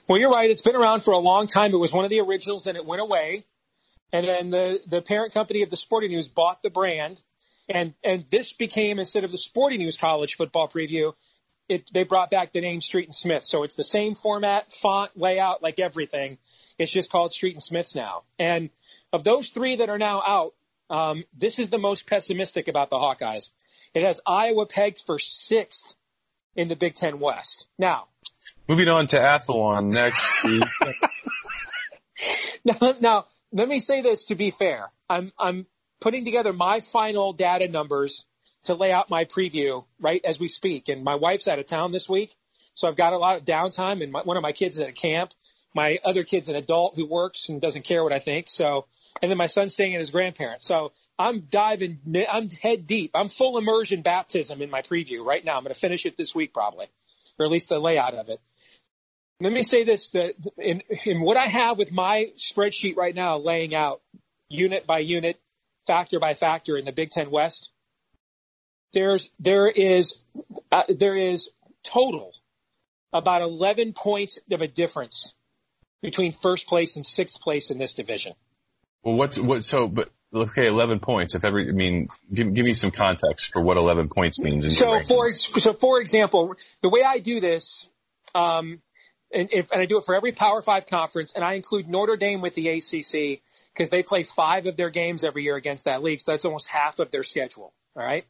Well, 0.08 0.18
you're 0.18 0.30
right. 0.30 0.50
It's 0.50 0.62
been 0.62 0.76
around 0.76 1.02
for 1.02 1.12
a 1.12 1.18
long 1.18 1.48
time. 1.48 1.74
It 1.74 1.78
was 1.78 1.92
one 1.92 2.04
of 2.04 2.10
the 2.10 2.20
originals 2.20 2.66
and 2.66 2.76
it 2.76 2.86
went 2.86 3.02
away. 3.02 3.44
And 4.12 4.26
then 4.26 4.50
the, 4.50 4.78
the 4.88 5.02
parent 5.02 5.34
company 5.34 5.62
of 5.62 5.70
the 5.70 5.76
Sporting 5.76 6.10
News 6.10 6.28
bought 6.28 6.62
the 6.62 6.70
brand. 6.70 7.20
And, 7.68 7.94
and 8.04 8.24
this 8.30 8.52
became, 8.52 8.98
instead 8.98 9.24
of 9.24 9.32
the 9.32 9.38
Sporting 9.38 9.80
News 9.80 9.96
college 9.96 10.36
football 10.36 10.68
preview, 10.68 11.12
it, 11.68 11.90
they 11.92 12.04
brought 12.04 12.30
back 12.30 12.52
the 12.52 12.60
name 12.60 12.80
Street 12.80 13.06
and 13.06 13.14
Smith. 13.14 13.44
So 13.44 13.64
it's 13.64 13.74
the 13.74 13.84
same 13.84 14.14
format, 14.14 14.72
font, 14.72 15.10
layout, 15.16 15.62
like 15.62 15.80
everything. 15.80 16.38
It's 16.78 16.92
just 16.92 17.10
called 17.10 17.32
Street 17.32 17.54
and 17.54 17.62
Smiths 17.62 17.94
now. 17.94 18.22
And 18.38 18.70
of 19.12 19.24
those 19.24 19.50
three 19.50 19.76
that 19.76 19.88
are 19.88 19.98
now 19.98 20.22
out, 20.24 20.54
um, 20.88 21.24
this 21.36 21.58
is 21.58 21.70
the 21.70 21.78
most 21.78 22.06
pessimistic 22.06 22.68
about 22.68 22.90
the 22.90 22.96
Hawkeyes. 22.96 23.50
It 23.94 24.04
has 24.04 24.20
Iowa 24.26 24.66
pegged 24.66 25.02
for 25.06 25.18
sixth 25.18 25.84
in 26.54 26.68
the 26.68 26.76
Big 26.76 26.94
Ten 26.94 27.18
West. 27.18 27.66
Now, 27.78 28.06
moving 28.68 28.88
on 28.88 29.08
to 29.08 29.16
Athlon 29.16 29.92
next. 29.92 30.22
now, 32.64 32.94
now, 33.00 33.24
let 33.58 33.68
me 33.68 33.80
say 33.80 34.02
this 34.02 34.26
to 34.26 34.34
be 34.34 34.50
fair. 34.50 34.90
I'm, 35.08 35.32
I'm 35.38 35.66
putting 36.00 36.24
together 36.24 36.52
my 36.52 36.80
final 36.80 37.32
data 37.32 37.68
numbers 37.68 38.24
to 38.64 38.74
lay 38.74 38.92
out 38.92 39.08
my 39.10 39.24
preview 39.24 39.84
right 40.00 40.20
as 40.24 40.38
we 40.38 40.48
speak. 40.48 40.88
And 40.88 41.04
my 41.04 41.14
wife's 41.14 41.48
out 41.48 41.58
of 41.58 41.66
town 41.66 41.92
this 41.92 42.08
week. 42.08 42.34
So 42.74 42.88
I've 42.88 42.96
got 42.96 43.12
a 43.12 43.18
lot 43.18 43.36
of 43.36 43.44
downtime 43.44 44.02
and 44.02 44.12
my, 44.12 44.22
one 44.22 44.36
of 44.36 44.42
my 44.42 44.52
kids 44.52 44.76
is 44.76 44.82
at 44.82 44.88
a 44.88 44.92
camp. 44.92 45.30
My 45.74 45.98
other 46.04 46.24
kid's 46.24 46.48
an 46.48 46.56
adult 46.56 46.96
who 46.96 47.06
works 47.06 47.48
and 47.48 47.60
doesn't 47.60 47.86
care 47.86 48.02
what 48.02 48.12
I 48.12 48.18
think. 48.18 48.46
So, 48.50 48.86
and 49.22 49.30
then 49.30 49.38
my 49.38 49.46
son's 49.46 49.72
staying 49.72 49.94
at 49.94 50.00
his 50.00 50.10
grandparents. 50.10 50.66
So 50.66 50.92
I'm 51.18 51.48
diving, 51.50 52.00
I'm 52.30 52.50
head 52.50 52.86
deep. 52.86 53.12
I'm 53.14 53.30
full 53.30 53.56
immersion 53.56 54.02
baptism 54.02 54.60
in 54.60 54.68
my 54.68 54.82
preview 54.82 55.24
right 55.24 55.44
now. 55.44 55.56
I'm 55.56 55.62
going 55.62 55.74
to 55.74 55.80
finish 55.80 56.04
it 56.04 56.16
this 56.18 56.34
week 56.34 56.52
probably, 56.52 56.86
or 57.38 57.46
at 57.46 57.52
least 57.52 57.70
the 57.70 57.78
layout 57.78 58.14
of 58.14 58.28
it. 58.28 58.40
Let 59.40 59.52
me 59.52 59.62
say 59.62 59.84
this, 59.84 60.10
that 60.10 60.32
in, 60.56 60.82
in 61.04 61.20
what 61.20 61.36
I 61.36 61.46
have 61.46 61.76
with 61.76 61.92
my 61.92 62.26
spreadsheet 62.38 62.96
right 62.96 63.14
now 63.14 63.36
laying 63.38 63.74
out 63.74 64.00
unit 64.48 64.86
by 64.86 65.00
unit, 65.00 65.38
factor 65.86 66.18
by 66.18 66.34
factor 66.34 66.76
in 66.78 66.86
the 66.86 66.92
Big 66.92 67.10
Ten 67.10 67.30
West, 67.30 67.68
there's, 68.94 69.28
there 69.38 69.68
is, 69.68 70.18
uh, 70.72 70.84
there 70.88 71.16
is 71.16 71.50
total 71.84 72.32
about 73.12 73.42
11 73.42 73.92
points 73.92 74.38
of 74.50 74.62
a 74.62 74.66
difference 74.66 75.34
between 76.00 76.34
first 76.42 76.66
place 76.66 76.96
and 76.96 77.04
sixth 77.04 77.40
place 77.40 77.70
in 77.70 77.78
this 77.78 77.92
division. 77.92 78.32
Well, 79.02 79.16
what's, 79.16 79.38
what, 79.38 79.64
so, 79.64 79.86
but 79.86 80.10
okay, 80.32 80.66
11 80.66 81.00
points. 81.00 81.34
If 81.34 81.44
every, 81.44 81.68
I 81.68 81.72
mean, 81.72 82.08
give, 82.32 82.54
give 82.54 82.64
me 82.64 82.74
some 82.74 82.90
context 82.90 83.52
for 83.52 83.60
what 83.60 83.76
11 83.76 84.08
points 84.08 84.38
means. 84.38 84.78
so 84.78 85.00
for, 85.02 85.34
so 85.34 85.74
for 85.74 86.00
example, 86.00 86.54
the 86.80 86.88
way 86.88 87.02
I 87.06 87.18
do 87.18 87.40
this, 87.40 87.86
um, 88.34 88.80
and, 89.32 89.48
if, 89.52 89.70
and 89.70 89.80
I 89.80 89.86
do 89.86 89.98
it 89.98 90.04
for 90.04 90.14
every 90.14 90.32
Power 90.32 90.62
Five 90.62 90.86
conference, 90.86 91.32
and 91.34 91.44
I 91.44 91.54
include 91.54 91.88
Notre 91.88 92.16
Dame 92.16 92.40
with 92.40 92.54
the 92.54 92.68
ACC 92.68 93.40
because 93.74 93.90
they 93.90 94.02
play 94.02 94.22
five 94.22 94.66
of 94.66 94.76
their 94.76 94.90
games 94.90 95.24
every 95.24 95.42
year 95.44 95.56
against 95.56 95.84
that 95.84 96.02
league, 96.02 96.20
so 96.20 96.32
that's 96.32 96.44
almost 96.44 96.68
half 96.68 96.98
of 96.98 97.10
their 97.10 97.22
schedule. 97.22 97.74
All 97.96 98.04
right. 98.04 98.24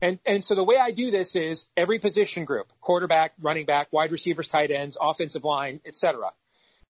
And, 0.00 0.18
and 0.24 0.44
so 0.44 0.54
the 0.54 0.64
way 0.64 0.76
I 0.76 0.92
do 0.92 1.10
this 1.10 1.34
is 1.34 1.66
every 1.76 1.98
position 1.98 2.44
group, 2.44 2.68
quarterback, 2.80 3.32
running 3.40 3.66
back, 3.66 3.88
wide 3.92 4.12
receivers, 4.12 4.46
tight 4.46 4.70
ends, 4.70 4.96
offensive 5.00 5.44
line, 5.44 5.80
etc., 5.84 6.30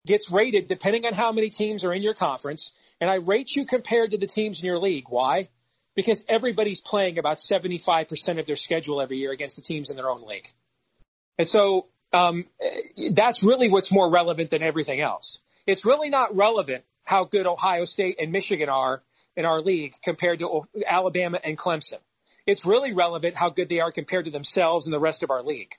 gets 0.06 0.30
rated 0.32 0.68
depending 0.68 1.06
on 1.06 1.14
how 1.14 1.32
many 1.32 1.50
teams 1.50 1.84
are 1.84 1.94
in 1.94 2.02
your 2.02 2.14
conference 2.14 2.72
And 3.02 3.10
I 3.10 3.16
rate 3.16 3.56
you 3.56 3.66
compared 3.66 4.12
to 4.12 4.18
the 4.18 4.28
teams 4.28 4.60
in 4.60 4.66
your 4.66 4.80
league. 4.80 5.06
Why? 5.10 5.50
Because 5.96 6.24
everybody's 6.28 6.82
playing 6.82 7.18
about 7.18 7.38
75% 7.38 8.40
of 8.40 8.46
their 8.46 8.56
schedule 8.56 9.02
every 9.02 9.18
year 9.18 9.32
against 9.32 9.56
the 9.56 9.62
teams 9.62 9.90
in 9.90 9.96
their 9.96 10.10
own 10.10 10.26
league. 10.26 10.48
And 11.38 11.48
so, 11.48 11.88
um, 12.14 12.46
that's 13.12 13.44
really 13.44 13.70
what's 13.70 13.92
more 13.92 14.10
relevant 14.10 14.50
than 14.50 14.64
everything 14.64 15.02
else. 15.02 15.40
It's 15.66 15.86
really 15.86 16.10
not 16.10 16.36
relevant 16.36 16.84
how 17.04 17.26
good 17.26 17.46
Ohio 17.46 17.86
State 17.86 18.18
and 18.20 18.32
Michigan 18.32 18.70
are 18.70 19.02
in 19.36 19.46
our 19.46 19.62
league 19.62 19.94
compared 20.04 20.40
to 20.40 20.64
Alabama 20.86 21.40
and 21.44 21.58
Clemson. 21.58 22.00
It's 22.46 22.66
really 22.66 22.94
relevant 22.94 23.36
how 23.36 23.50
good 23.50 23.70
they 23.70 23.80
are 23.80 23.92
compared 23.92 24.26
to 24.26 24.32
themselves 24.32 24.88
and 24.88 24.94
the 24.94 25.00
rest 25.00 25.24
of 25.24 25.30
our 25.30 25.44
league. 25.44 25.72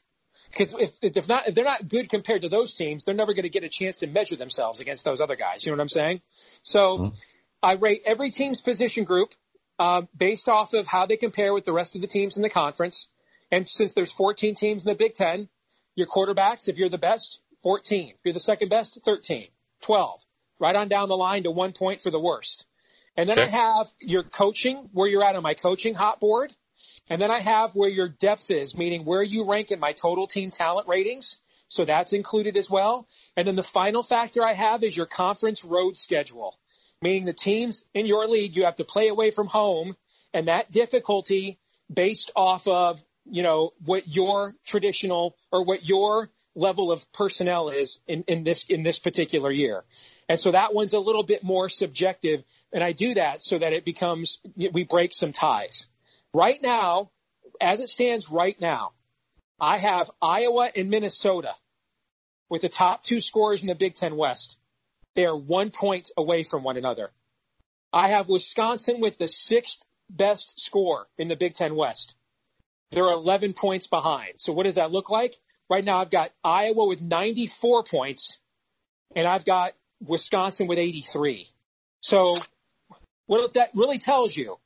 Because 0.51 0.75
if, 0.79 1.17
if 1.17 1.29
not, 1.29 1.49
if 1.49 1.55
they're 1.55 1.65
not 1.65 1.89
good 1.89 2.09
compared 2.09 2.43
to 2.43 2.49
those 2.49 2.75
teams, 2.75 3.05
they're 3.05 3.15
never 3.15 3.35
going 3.35 3.45
to 3.45 3.51
get 3.51 3.65
a 3.65 3.69
chance 3.69 3.99
to 3.99 4.07
measure 4.07 4.37
themselves 4.37 4.81
against 4.81 5.05
those 5.05 5.21
other 5.21 5.37
guys. 5.37 5.65
You 5.65 5.73
know 5.73 5.77
what 5.77 5.83
I'm 5.83 5.89
saying? 5.89 6.21
So 6.63 6.79
mm-hmm. 6.81 7.17
I 7.63 7.73
rate 7.73 8.03
every 8.07 8.31
team's 8.31 8.61
position 8.61 9.05
group, 9.05 9.31
uh, 9.79 10.03
based 10.17 10.49
off 10.49 10.75
of 10.75 10.87
how 10.87 11.07
they 11.07 11.17
compare 11.17 11.53
with 11.55 11.65
the 11.65 11.73
rest 11.73 11.95
of 11.95 12.01
the 12.01 12.07
teams 12.07 12.37
in 12.37 12.43
the 12.43 12.51
conference. 12.51 13.07
And 13.51 13.69
since 13.69 13.95
there's 13.95 14.13
14 14.13 14.55
teams 14.55 14.85
in 14.85 14.89
the 14.91 14.97
Big 14.97 15.15
Ten, 15.15 15.49
your 15.99 16.07
quarterbacks, 16.07 16.69
if 16.69 16.77
you're 16.77 16.89
the 16.89 16.97
best, 16.97 17.41
14. 17.63 18.11
If 18.11 18.17
you're 18.25 18.35
the 18.35 18.41
second 18.41 18.69
best, 18.71 18.99
13, 19.05 19.49
12. 19.83 20.21
Right 20.61 20.75
on 20.75 20.89
down 20.89 21.09
the 21.09 21.17
line 21.17 21.43
to 21.43 21.51
one 21.51 21.73
point 21.73 22.03
for 22.03 22.11
the 22.11 22.21
worst. 22.21 22.65
And 23.17 23.29
then 23.29 23.39
okay. 23.39 23.49
I 23.49 23.77
have 23.77 23.89
your 24.01 24.23
coaching, 24.23 24.89
where 24.93 25.09
you're 25.09 25.25
at 25.25 25.37
on 25.37 25.43
my 25.43 25.55
coaching 25.55 25.95
hot 25.95 26.21
board. 26.21 26.55
And 27.11 27.21
then 27.21 27.31
I 27.31 27.41
have 27.41 27.73
where 27.75 27.89
your 27.89 28.09
depth 28.09 28.51
is, 28.51 28.77
meaning 28.77 29.05
where 29.05 29.23
you 29.23 29.45
rank 29.45 29.71
in 29.71 29.81
my 29.81 29.93
total 29.93 30.27
team 30.27 30.51
talent 30.51 30.87
ratings. 30.87 31.39
So 31.69 31.85
that's 31.85 32.13
included 32.13 32.57
as 32.57 32.71
well. 32.71 33.09
And 33.37 33.47
then 33.47 33.57
the 33.57 33.63
final 33.63 34.03
factor 34.03 34.45
I 34.45 34.55
have 34.55 34.85
is 34.85 34.97
your 34.97 35.07
conference 35.07 35.65
road 35.65 35.99
schedule, 35.99 36.59
meaning 37.03 37.25
the 37.25 37.33
teams 37.33 37.85
in 37.93 38.07
your 38.07 38.27
league 38.27 38.57
you 38.57 38.65
have 38.65 38.77
to 38.77 38.85
play 38.85 39.09
away 39.09 39.31
from 39.33 39.49
home 39.49 39.97
and 40.33 40.49
that 40.49 40.71
difficulty 40.71 41.59
based 41.93 42.31
off 42.37 42.67
of, 42.69 43.01
you 43.31 43.43
know, 43.43 43.71
what 43.85 44.09
your 44.09 44.55
traditional 44.67 45.37
or 45.51 45.65
what 45.65 45.85
your 45.85 46.31
level 46.55 46.91
of 46.91 47.01
personnel 47.13 47.71
is 47.71 48.01
in, 48.07 48.25
in 48.27 48.45
this, 48.45 48.65
in 48.69 48.83
this 48.83 48.99
particular 48.99 49.51
year. 49.51 49.85
And 50.29 50.39
so 50.39 50.53
that 50.53 50.75
one's 50.75 50.93
a 50.93 50.99
little 50.99 51.23
bit 51.23 51.43
more 51.43 51.69
subjective. 51.69 52.43
And 52.73 52.83
I 52.83 52.93
do 52.93 53.15
that 53.15 53.43
so 53.43 53.59
that 53.59 53.73
it 53.73 53.85
becomes, 53.85 54.39
we 54.57 54.85
break 54.85 55.15
some 55.15 55.33
ties. 55.33 55.87
Right 56.35 56.59
now, 56.61 57.11
as 57.61 57.81
it 57.81 57.89
stands 57.89 58.31
right 58.31 58.61
now, 58.61 58.93
I 59.61 59.79
have 59.79 60.11
Iowa 60.21 60.71
and 60.75 60.91
Minnesota 60.91 61.55
with 62.49 62.63
the 62.63 62.69
top 62.69 63.05
two 63.05 63.21
scorers 63.21 63.63
in 63.63 63.69
the 63.69 63.75
Big 63.75 63.95
Ten 63.95 64.17
West. 64.17 64.57
They 65.15 65.25
are 65.25 65.37
one 65.37 65.71
point 65.71 66.11
away 66.17 66.45
from 66.45 66.63
one 66.63 66.77
another. 66.77 67.11
I 67.93 68.11
have 68.11 68.29
Wisconsin 68.29 69.01
with 69.01 69.19
the 69.19 69.29
sixth 69.29 69.83
best 70.11 70.53
score 70.61 71.07
in 71.17 71.29
the 71.29 71.37
Big 71.37 71.55
Ten 71.55 71.75
West. 71.75 72.15
They're 72.91 73.05
11 73.05 73.55
points 73.55 73.87
behind. 73.87 74.35
So 74.39 74.53
what 74.53 74.65
does 74.65 74.77
that 74.77 74.91
look 74.91 75.11
like? 75.11 75.35
Right 75.71 75.85
now 75.85 76.01
I've 76.01 76.11
got 76.11 76.31
Iowa 76.43 76.87
with 76.87 77.01
94 77.01 77.85
points 77.85 78.39
and 79.15 79.27
I've 79.27 79.45
got 79.45 79.73
Wisconsin 80.01 80.67
with 80.67 80.79
83. 80.79 81.49
So 82.01 82.35
what 83.27 83.55
that 83.55 83.71
really 83.75 83.99
tells 83.99 84.37
you 84.37 84.57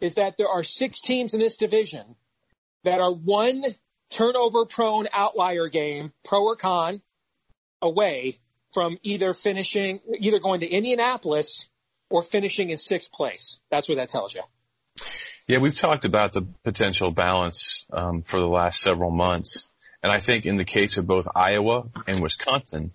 is 0.00 0.14
that 0.14 0.34
there 0.38 0.48
are 0.48 0.62
six 0.62 1.00
teams 1.00 1.34
in 1.34 1.40
this 1.40 1.56
division 1.56 2.14
that 2.84 3.00
are 3.00 3.12
one 3.12 3.64
turnover 4.10 4.66
prone 4.66 5.08
outlier 5.12 5.68
game, 5.68 6.12
pro 6.24 6.42
or 6.42 6.56
con, 6.56 7.00
away 7.82 8.38
from 8.72 8.98
either 9.02 9.34
finishing, 9.34 10.00
either 10.18 10.38
going 10.38 10.60
to 10.60 10.68
Indianapolis 10.68 11.66
or 12.10 12.22
finishing 12.22 12.70
in 12.70 12.76
sixth 12.76 13.10
place. 13.12 13.58
That's 13.70 13.88
what 13.88 13.96
that 13.96 14.08
tells 14.08 14.34
you. 14.34 14.42
Yeah, 15.46 15.58
we've 15.58 15.76
talked 15.76 16.06
about 16.06 16.32
the 16.32 16.46
potential 16.64 17.10
balance 17.10 17.86
um, 17.92 18.22
for 18.22 18.40
the 18.40 18.46
last 18.46 18.80
several 18.80 19.10
months. 19.10 19.66
And 20.02 20.10
I 20.10 20.18
think 20.18 20.46
in 20.46 20.56
the 20.56 20.64
case 20.64 20.96
of 20.96 21.06
both 21.06 21.28
Iowa 21.34 21.84
and 22.06 22.22
Wisconsin, 22.22 22.92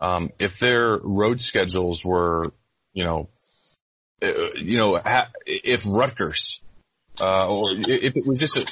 um, 0.00 0.30
if 0.38 0.58
their 0.58 0.98
road 1.02 1.42
schedules 1.42 2.04
were, 2.04 2.52
you 2.94 3.04
know, 3.04 3.28
uh, 4.22 4.32
you 4.56 4.78
know, 4.78 4.98
if 5.46 5.84
Rutgers, 5.86 6.62
uh, 7.20 7.48
or 7.48 7.72
if 7.74 8.16
it 8.16 8.26
was 8.26 8.38
just 8.38 8.56
a, 8.56 8.66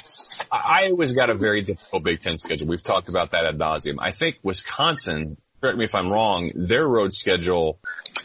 Iowa's 0.51 1.13
got 1.13 1.29
a 1.29 1.35
very 1.35 1.61
difficult 1.61 2.03
Big 2.03 2.21
Ten 2.21 2.39
schedule. 2.39 2.67
We've 2.67 2.81
talked 2.81 3.09
about 3.09 3.31
that 3.31 3.45
ad 3.45 3.59
nauseum. 3.59 3.97
I 3.99 4.11
think 4.11 4.39
Wisconsin, 4.41 5.37
correct 5.61 5.77
me 5.77 5.85
if 5.85 5.93
I'm 5.93 6.11
wrong, 6.11 6.51
their 6.55 6.87
road 6.87 7.13
schedule 7.13 7.79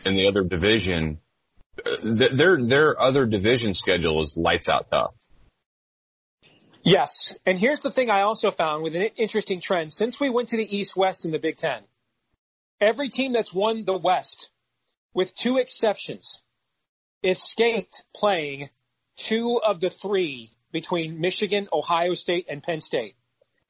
in 0.05 0.15
the 0.15 0.29
other 0.29 0.43
division, 0.43 1.21
their, 2.03 2.63
their 2.63 3.01
other 3.01 3.27
division 3.27 3.75
schedule 3.75 4.21
is 4.23 4.37
lights 4.37 4.69
out 4.69 4.91
tough. 4.91 5.15
Yes. 6.83 7.35
And 7.47 7.59
here's 7.59 7.81
the 7.81 7.91
thing 7.91 8.11
I 8.11 8.23
also 8.23 8.51
found 8.51 8.83
with 8.83 8.95
an 8.95 9.03
interesting 9.17 9.61
trend. 9.61 9.93
Since 9.93 10.21
we 10.21 10.29
went 10.29 10.51
to 10.51 10.57
the 10.57 10.77
East 10.77 10.97
West 10.97 11.25
in 11.25 11.31
the 11.31 11.39
Big 11.39 11.57
Ten, 11.57 11.83
every 12.81 13.09
team 13.09 13.33
that's 13.33 13.55
won 13.55 13.85
the 13.85 13.97
West, 13.97 14.51
with 15.15 15.35
two 15.35 15.57
exceptions, 15.57 16.43
escaped 17.23 18.03
playing 18.15 18.69
two 19.17 19.61
of 19.65 19.81
the 19.81 19.91
three 19.91 20.53
between 20.73 21.21
Michigan, 21.21 21.69
Ohio 21.73 22.15
State, 22.15 22.47
and 22.51 22.63
Penn 22.63 22.81
State. 22.81 23.15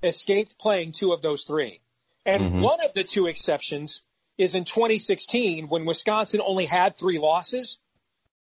Escaped 0.02 0.58
playing 0.58 0.92
two 0.92 1.12
of 1.12 1.22
those 1.22 1.44
three. 1.44 1.80
And 2.26 2.42
mm-hmm. 2.42 2.62
one 2.62 2.80
of 2.84 2.94
the 2.94 3.04
two 3.04 3.26
exceptions 3.26 4.02
is 4.38 4.54
in 4.54 4.64
2016 4.64 5.68
when 5.68 5.84
Wisconsin 5.84 6.40
only 6.44 6.66
had 6.66 6.98
three 6.98 7.18
losses 7.18 7.78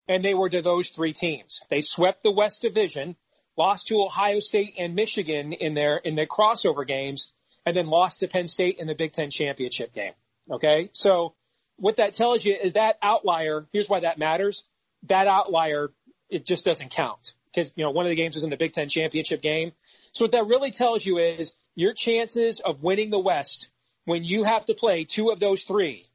and 0.08 0.24
they 0.24 0.34
were 0.34 0.48
to 0.50 0.62
those 0.62 0.90
three 0.90 1.12
teams. 1.12 1.62
They 1.70 1.80
swept 1.80 2.22
the 2.22 2.30
West 2.30 2.62
Division, 2.62 3.16
lost 3.56 3.88
to 3.88 4.02
Ohio 4.02 4.40
State 4.40 4.74
and 4.78 4.94
Michigan 4.94 5.52
in 5.52 5.74
their, 5.74 5.96
in 5.96 6.14
their 6.14 6.26
crossover 6.26 6.86
games, 6.86 7.30
and 7.64 7.76
then 7.76 7.86
lost 7.86 8.20
to 8.20 8.28
Penn 8.28 8.48
State 8.48 8.78
in 8.78 8.86
the 8.86 8.94
Big 8.94 9.12
Ten 9.12 9.30
championship 9.30 9.94
game. 9.94 10.12
Okay. 10.50 10.90
So 10.92 11.34
what 11.76 11.96
that 11.96 12.14
tells 12.14 12.44
you 12.44 12.56
is 12.60 12.72
that 12.74 12.96
outlier, 13.02 13.66
here's 13.72 13.88
why 13.88 14.00
that 14.00 14.18
matters. 14.18 14.64
That 15.08 15.26
outlier, 15.26 15.90
it 16.28 16.46
just 16.46 16.64
doesn't 16.64 16.90
count 16.90 17.32
because, 17.54 17.72
you 17.76 17.84
know, 17.84 17.90
one 17.90 18.06
of 18.06 18.10
the 18.10 18.16
games 18.16 18.34
was 18.34 18.44
in 18.44 18.50
the 18.50 18.56
Big 18.56 18.72
Ten 18.72 18.88
championship 18.88 19.42
game. 19.42 19.72
So 20.12 20.24
what 20.24 20.32
that 20.32 20.46
really 20.46 20.70
tells 20.70 21.04
you 21.04 21.18
is 21.18 21.52
your 21.74 21.94
chances 21.94 22.60
of 22.60 22.82
winning 22.82 23.10
the 23.10 23.18
West 23.18 23.68
when 24.04 24.24
you 24.24 24.44
have 24.44 24.64
to 24.66 24.74
play 24.74 25.04
two 25.04 25.30
of 25.30 25.38
those 25.38 25.62
three 25.64 26.06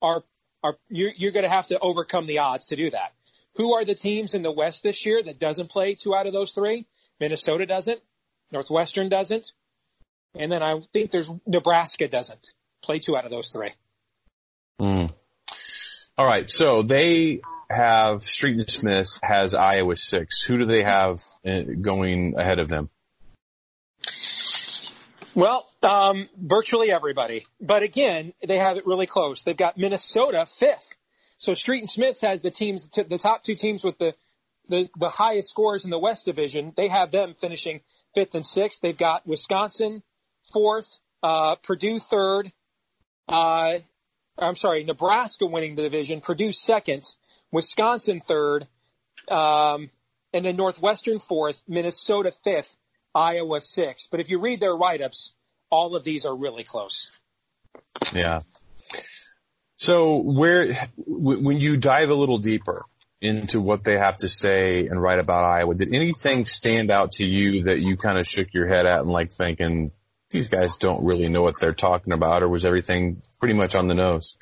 are, 0.00 0.22
are, 0.62 0.76
you're, 0.88 1.12
you're 1.16 1.32
going 1.32 1.44
to 1.44 1.50
have 1.50 1.66
to 1.68 1.78
overcome 1.78 2.26
the 2.26 2.38
odds 2.38 2.66
to 2.66 2.76
do 2.76 2.90
that. 2.90 3.12
Who 3.56 3.74
are 3.74 3.84
the 3.84 3.94
teams 3.94 4.34
in 4.34 4.42
the 4.42 4.50
West 4.50 4.82
this 4.82 5.04
year 5.06 5.22
that 5.22 5.38
doesn't 5.38 5.70
play 5.70 5.94
two 5.94 6.14
out 6.14 6.26
of 6.26 6.32
those 6.32 6.52
three? 6.52 6.86
Minnesota 7.20 7.66
doesn't. 7.66 8.00
Northwestern 8.52 9.08
doesn't. 9.08 9.52
And 10.34 10.52
then 10.52 10.62
I 10.62 10.80
think 10.92 11.10
there's 11.10 11.28
Nebraska 11.46 12.08
doesn't 12.08 12.40
play 12.82 12.98
two 12.98 13.16
out 13.16 13.24
of 13.24 13.30
those 13.30 13.48
three. 13.48 13.72
Mm. 14.80 15.12
All 16.18 16.26
right. 16.26 16.50
So 16.50 16.82
they 16.82 17.40
have 17.70 18.22
Street 18.22 18.54
and 18.54 18.70
Smith 18.70 19.18
has 19.22 19.54
Iowa 19.54 19.96
six. 19.96 20.42
Who 20.42 20.58
do 20.58 20.66
they 20.66 20.82
have 20.82 21.22
uh, 21.46 21.60
going 21.80 22.34
ahead 22.36 22.58
of 22.58 22.68
them? 22.68 22.90
Well, 25.34 25.66
um, 25.82 26.28
virtually 26.36 26.88
everybody. 26.90 27.46
But 27.60 27.82
again, 27.82 28.32
they 28.46 28.58
have 28.58 28.76
it 28.76 28.86
really 28.86 29.06
close. 29.06 29.42
They've 29.42 29.56
got 29.56 29.76
Minnesota 29.76 30.46
fifth. 30.46 30.94
So 31.38 31.54
Street 31.54 31.80
and 31.80 31.90
Smiths 31.90 32.22
has 32.22 32.40
the 32.40 32.50
teams, 32.50 32.88
the 32.94 33.18
top 33.18 33.44
two 33.44 33.56
teams 33.56 33.84
with 33.84 33.98
the, 33.98 34.14
the, 34.68 34.88
the 34.98 35.10
highest 35.10 35.50
scores 35.50 35.84
in 35.84 35.90
the 35.90 35.98
West 35.98 36.24
Division. 36.24 36.72
They 36.76 36.88
have 36.88 37.10
them 37.12 37.34
finishing 37.40 37.80
fifth 38.14 38.34
and 38.34 38.44
sixth. 38.44 38.80
They've 38.80 38.96
got 38.96 39.26
Wisconsin 39.26 40.02
fourth, 40.52 40.88
uh, 41.22 41.56
Purdue 41.62 41.98
third, 41.98 42.52
uh, 43.28 43.78
I'm 44.38 44.56
sorry, 44.56 44.84
Nebraska 44.84 45.46
winning 45.46 45.76
the 45.76 45.82
division, 45.82 46.20
Purdue 46.20 46.52
second, 46.52 47.04
Wisconsin 47.50 48.22
third, 48.26 48.66
um, 49.28 49.90
and 50.32 50.44
then 50.44 50.56
Northwestern 50.56 51.18
fourth, 51.18 51.62
Minnesota 51.66 52.32
fifth, 52.44 52.74
Iowa 53.14 53.60
sixth. 53.60 54.08
But 54.10 54.20
if 54.20 54.28
you 54.28 54.40
read 54.40 54.60
their 54.60 54.74
write-ups, 54.74 55.32
all 55.70 55.96
of 55.96 56.04
these 56.04 56.26
are 56.26 56.36
really 56.36 56.64
close. 56.64 57.10
Yeah. 58.12 58.42
So 59.76 60.22
where, 60.22 60.88
when 60.96 61.58
you 61.58 61.76
dive 61.76 62.08
a 62.08 62.14
little 62.14 62.38
deeper 62.38 62.84
into 63.20 63.60
what 63.60 63.84
they 63.84 63.98
have 63.98 64.18
to 64.18 64.28
say 64.28 64.86
and 64.86 65.00
write 65.00 65.18
about 65.18 65.44
Iowa, 65.44 65.74
did 65.74 65.94
anything 65.94 66.46
stand 66.46 66.90
out 66.90 67.12
to 67.12 67.24
you 67.24 67.64
that 67.64 67.80
you 67.80 67.96
kind 67.96 68.18
of 68.18 68.26
shook 68.26 68.52
your 68.54 68.66
head 68.66 68.86
at 68.86 69.00
and 69.00 69.10
like 69.10 69.32
thinking, 69.32 69.90
these 70.30 70.48
guys 70.48 70.76
don't 70.76 71.04
really 71.04 71.28
know 71.28 71.42
what 71.42 71.58
they're 71.60 71.72
talking 71.74 72.12
about, 72.12 72.42
or 72.42 72.48
was 72.48 72.64
everything 72.64 73.22
pretty 73.38 73.54
much 73.54 73.74
on 73.76 73.86
the 73.86 73.94
nose? 73.94 74.38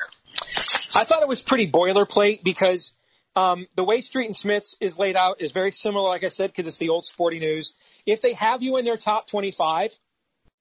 I 0.95 1.05
thought 1.05 1.23
it 1.23 1.29
was 1.29 1.43
pretty 1.43 1.71
boilerplate 1.71 2.43
because 2.43 2.93
um, 3.37 3.67
the 3.77 3.85
way 3.85 4.01
Street 4.01 4.27
and 4.27 4.37
Smiths 4.37 4.77
is 4.81 4.97
laid 4.97 5.17
out 5.17 5.41
is 5.41 5.51
very 5.53 5.73
similar, 5.73 6.09
like 6.09 6.25
I 6.25 6.29
said, 6.29 6.51
because 6.51 6.69
it's 6.69 6.77
the 6.77 6.89
old 6.91 7.05
sporting 7.05 7.41
news. 7.41 7.75
If 8.07 8.23
they 8.23 8.35
have 8.35 8.63
you 8.63 8.77
in 8.77 8.85
their 8.85 8.97
top 8.97 9.29
25, 9.29 9.91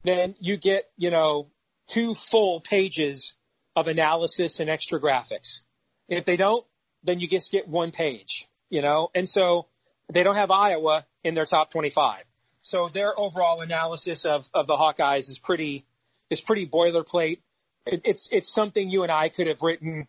then 0.03 0.35
you 0.39 0.57
get, 0.57 0.85
you 0.97 1.11
know, 1.11 1.47
two 1.87 2.15
full 2.15 2.61
pages 2.61 3.33
of 3.75 3.87
analysis 3.87 4.59
and 4.59 4.69
extra 4.69 4.99
graphics. 4.99 5.61
If 6.07 6.25
they 6.25 6.35
don't, 6.35 6.65
then 7.03 7.19
you 7.19 7.27
just 7.27 7.51
get 7.51 7.67
one 7.67 7.91
page, 7.91 8.47
you 8.69 8.81
know, 8.81 9.09
and 9.15 9.27
so 9.27 9.67
they 10.11 10.23
don't 10.23 10.35
have 10.35 10.51
Iowa 10.51 11.05
in 11.23 11.35
their 11.35 11.45
top 11.45 11.71
25. 11.71 12.23
So 12.61 12.89
their 12.93 13.17
overall 13.17 13.61
analysis 13.61 14.25
of, 14.25 14.45
of 14.53 14.67
the 14.67 14.73
Hawkeyes 14.73 15.29
is 15.29 15.39
pretty, 15.39 15.85
is 16.29 16.39
pretty 16.39 16.67
boilerplate. 16.67 17.39
It, 17.85 18.01
it's, 18.05 18.29
it's 18.31 18.53
something 18.53 18.89
you 18.89 19.03
and 19.03 19.11
I 19.11 19.29
could 19.29 19.47
have 19.47 19.61
written 19.61 20.07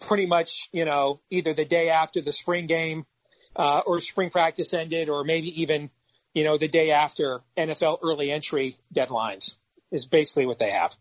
pretty 0.00 0.26
much, 0.26 0.68
you 0.72 0.84
know, 0.84 1.20
either 1.30 1.54
the 1.54 1.64
day 1.64 1.90
after 1.90 2.20
the 2.20 2.32
spring 2.32 2.66
game, 2.66 3.04
uh, 3.56 3.80
or 3.86 4.00
spring 4.00 4.30
practice 4.30 4.72
ended, 4.72 5.08
or 5.08 5.24
maybe 5.24 5.62
even, 5.62 5.90
you 6.34 6.44
know, 6.44 6.58
the 6.58 6.68
day 6.68 6.92
after 6.92 7.40
NFL 7.56 7.98
early 8.02 8.30
entry 8.30 8.78
deadlines 8.94 9.56
is 9.90 10.04
basically 10.04 10.46
what 10.46 10.58
they 10.58 10.70
have. 10.70 10.96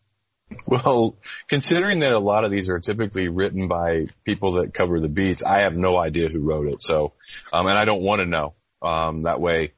Well, 0.67 1.17
considering 1.48 2.00
that 2.00 2.12
a 2.12 2.20
lot 2.20 2.43
of 2.43 2.52
these 2.52 2.70
are 2.70 2.80
typically 2.80 3.28
written 3.28 3.67
by 3.67 4.08
people 4.26 4.54
that 4.54 4.74
cover 4.74 5.00
the 5.00 5.08
beats, 5.08 5.43
I 5.43 5.63
have 5.63 5.74
no 5.74 5.98
idea 5.98 6.30
who 6.30 6.39
wrote 6.39 6.67
it. 6.67 6.82
So, 6.82 7.13
um, 7.52 7.67
and 7.67 7.78
I 7.78 7.86
don't 7.86 8.02
want 8.02 8.20
to 8.20 8.26
know. 8.26 8.54
Um, 8.82 9.24
that 9.24 9.39
way 9.39 9.74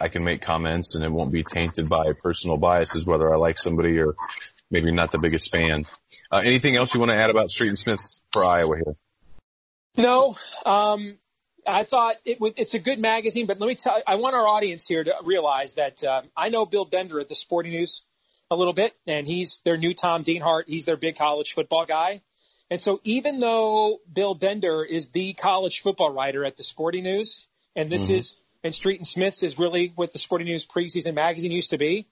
I 0.00 0.08
can 0.08 0.24
make 0.24 0.42
comments 0.42 0.94
and 0.94 1.04
it 1.04 1.10
won't 1.10 1.32
be 1.32 1.44
tainted 1.44 1.88
by 1.88 2.12
personal 2.12 2.56
biases, 2.56 3.04
whether 3.04 3.32
I 3.32 3.36
like 3.36 3.58
somebody 3.58 3.98
or 3.98 4.14
maybe 4.70 4.92
not 4.92 5.12
the 5.12 5.18
biggest 5.18 5.50
fan. 5.50 5.86
Uh, 6.30 6.38
anything 6.38 6.76
else 6.76 6.94
you 6.94 7.00
want 7.00 7.10
to 7.10 7.16
add 7.16 7.30
about 7.30 7.50
Street 7.50 7.68
and 7.68 7.78
Smith 7.78 8.00
for 8.32 8.44
Iowa 8.44 8.76
here? 8.76 8.96
No, 9.96 10.36
um, 10.66 11.18
I 11.66 11.84
thought 11.84 12.16
it 12.24 12.40
was, 12.40 12.52
it's 12.56 12.74
a 12.74 12.78
good 12.78 12.98
magazine, 12.98 13.46
but 13.46 13.60
let 13.60 13.66
me 13.66 13.76
tell, 13.76 14.02
I 14.06 14.16
want 14.16 14.34
our 14.34 14.46
audience 14.46 14.86
here 14.86 15.04
to 15.04 15.12
realize 15.24 15.74
that, 15.74 16.02
uh, 16.02 16.22
I 16.36 16.48
know 16.48 16.66
Bill 16.66 16.84
Bender 16.84 17.20
at 17.20 17.28
the 17.28 17.34
Sporting 17.34 17.72
News 17.72 18.02
a 18.54 18.56
little 18.56 18.72
bit, 18.72 18.92
and 19.06 19.26
he's 19.26 19.60
their 19.64 19.76
new 19.76 19.94
Tom 19.94 20.24
Dienhart. 20.24 20.64
He's 20.66 20.84
their 20.84 20.96
big 20.96 21.16
college 21.16 21.52
football 21.52 21.84
guy. 21.86 22.22
And 22.70 22.80
so 22.80 23.00
even 23.04 23.40
though 23.40 23.98
Bill 24.10 24.34
Bender 24.34 24.84
is 24.84 25.10
the 25.10 25.34
college 25.34 25.80
football 25.80 26.12
writer 26.12 26.44
at 26.44 26.56
the 26.56 26.64
Sporting 26.64 27.04
News, 27.04 27.46
and 27.76 27.90
this 27.90 28.02
mm-hmm. 28.02 28.14
is, 28.14 28.34
and 28.62 28.74
Street 28.74 28.98
and 28.98 29.06
Smiths 29.06 29.42
is 29.42 29.58
really 29.58 29.92
what 29.94 30.12
the 30.12 30.18
Sporting 30.18 30.46
News 30.46 30.66
preseason 30.66 31.14
magazine 31.14 31.52
used 31.52 31.70
to 31.70 31.78
be, 31.78 32.08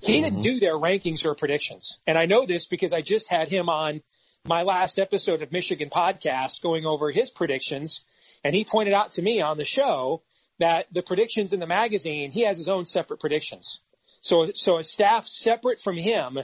he 0.00 0.12
mm-hmm. 0.12 0.24
didn't 0.24 0.42
do 0.42 0.60
their 0.60 0.74
rankings 0.74 1.24
or 1.24 1.34
predictions. 1.34 1.98
And 2.06 2.16
I 2.16 2.26
know 2.26 2.46
this 2.46 2.66
because 2.66 2.92
I 2.92 3.02
just 3.02 3.28
had 3.28 3.48
him 3.48 3.68
on 3.68 4.02
my 4.44 4.62
last 4.62 4.98
episode 4.98 5.42
of 5.42 5.50
Michigan 5.50 5.90
podcast 5.90 6.62
going 6.62 6.86
over 6.86 7.10
his 7.10 7.30
predictions. 7.30 8.02
And 8.44 8.54
he 8.54 8.64
pointed 8.64 8.94
out 8.94 9.12
to 9.12 9.22
me 9.22 9.40
on 9.40 9.58
the 9.58 9.64
show 9.64 10.22
that 10.58 10.86
the 10.92 11.02
predictions 11.02 11.52
in 11.52 11.60
the 11.60 11.66
magazine, 11.66 12.30
he 12.30 12.44
has 12.44 12.56
his 12.56 12.68
own 12.68 12.86
separate 12.86 13.20
predictions. 13.20 13.80
So, 14.26 14.50
so 14.54 14.78
a 14.78 14.84
staff 14.84 15.24
separate 15.28 15.80
from 15.80 15.96
him 15.96 16.38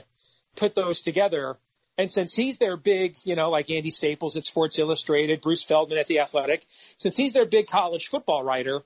put 0.55 0.73
those 0.73 1.01
together. 1.01 1.57
And 1.97 2.09
since 2.09 2.33
he's 2.33 2.57
their 2.57 2.77
big, 2.77 3.17
you 3.25 3.35
know, 3.35 3.49
like 3.49 3.69
Andy 3.69 3.89
Staples 3.89 4.37
at 4.37 4.45
Sports 4.45 4.79
Illustrated, 4.79 5.41
Bruce 5.41 5.63
Feldman 5.63 5.97
at 5.97 6.07
The 6.07 6.19
Athletic, 6.19 6.65
since 6.99 7.17
he's 7.17 7.33
their 7.33 7.45
big 7.45 7.67
college 7.67 8.07
football 8.07 8.41
writer, 8.41 8.83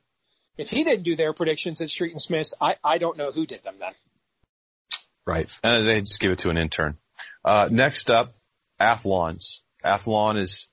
if 0.58 0.72
he 0.72 0.84
didn't 0.84 1.04
do 1.04 1.16
their 1.16 1.32
predictions 1.32 1.80
at 1.80 1.92
Street 1.92 2.14
and 2.14 2.22
Smith, 2.22 2.52
I, 2.60 2.78
I 2.84 2.98
don't 2.98 3.18
know 3.18 3.32
who 3.32 3.46
did 3.46 3.64
them 3.64 3.76
then. 3.80 3.92
Right. 5.28 5.48
And 5.62 5.88
they 5.88 6.00
just 6.00 6.20
give 6.20 6.32
it 6.32 6.40
to 6.40 6.50
an 6.50 6.58
intern. 6.58 6.98
Uh, 7.46 7.68
next 7.70 8.10
up, 8.10 8.30
Athlons. 8.80 9.62
Athlon 9.86 10.42
is, 10.42 10.70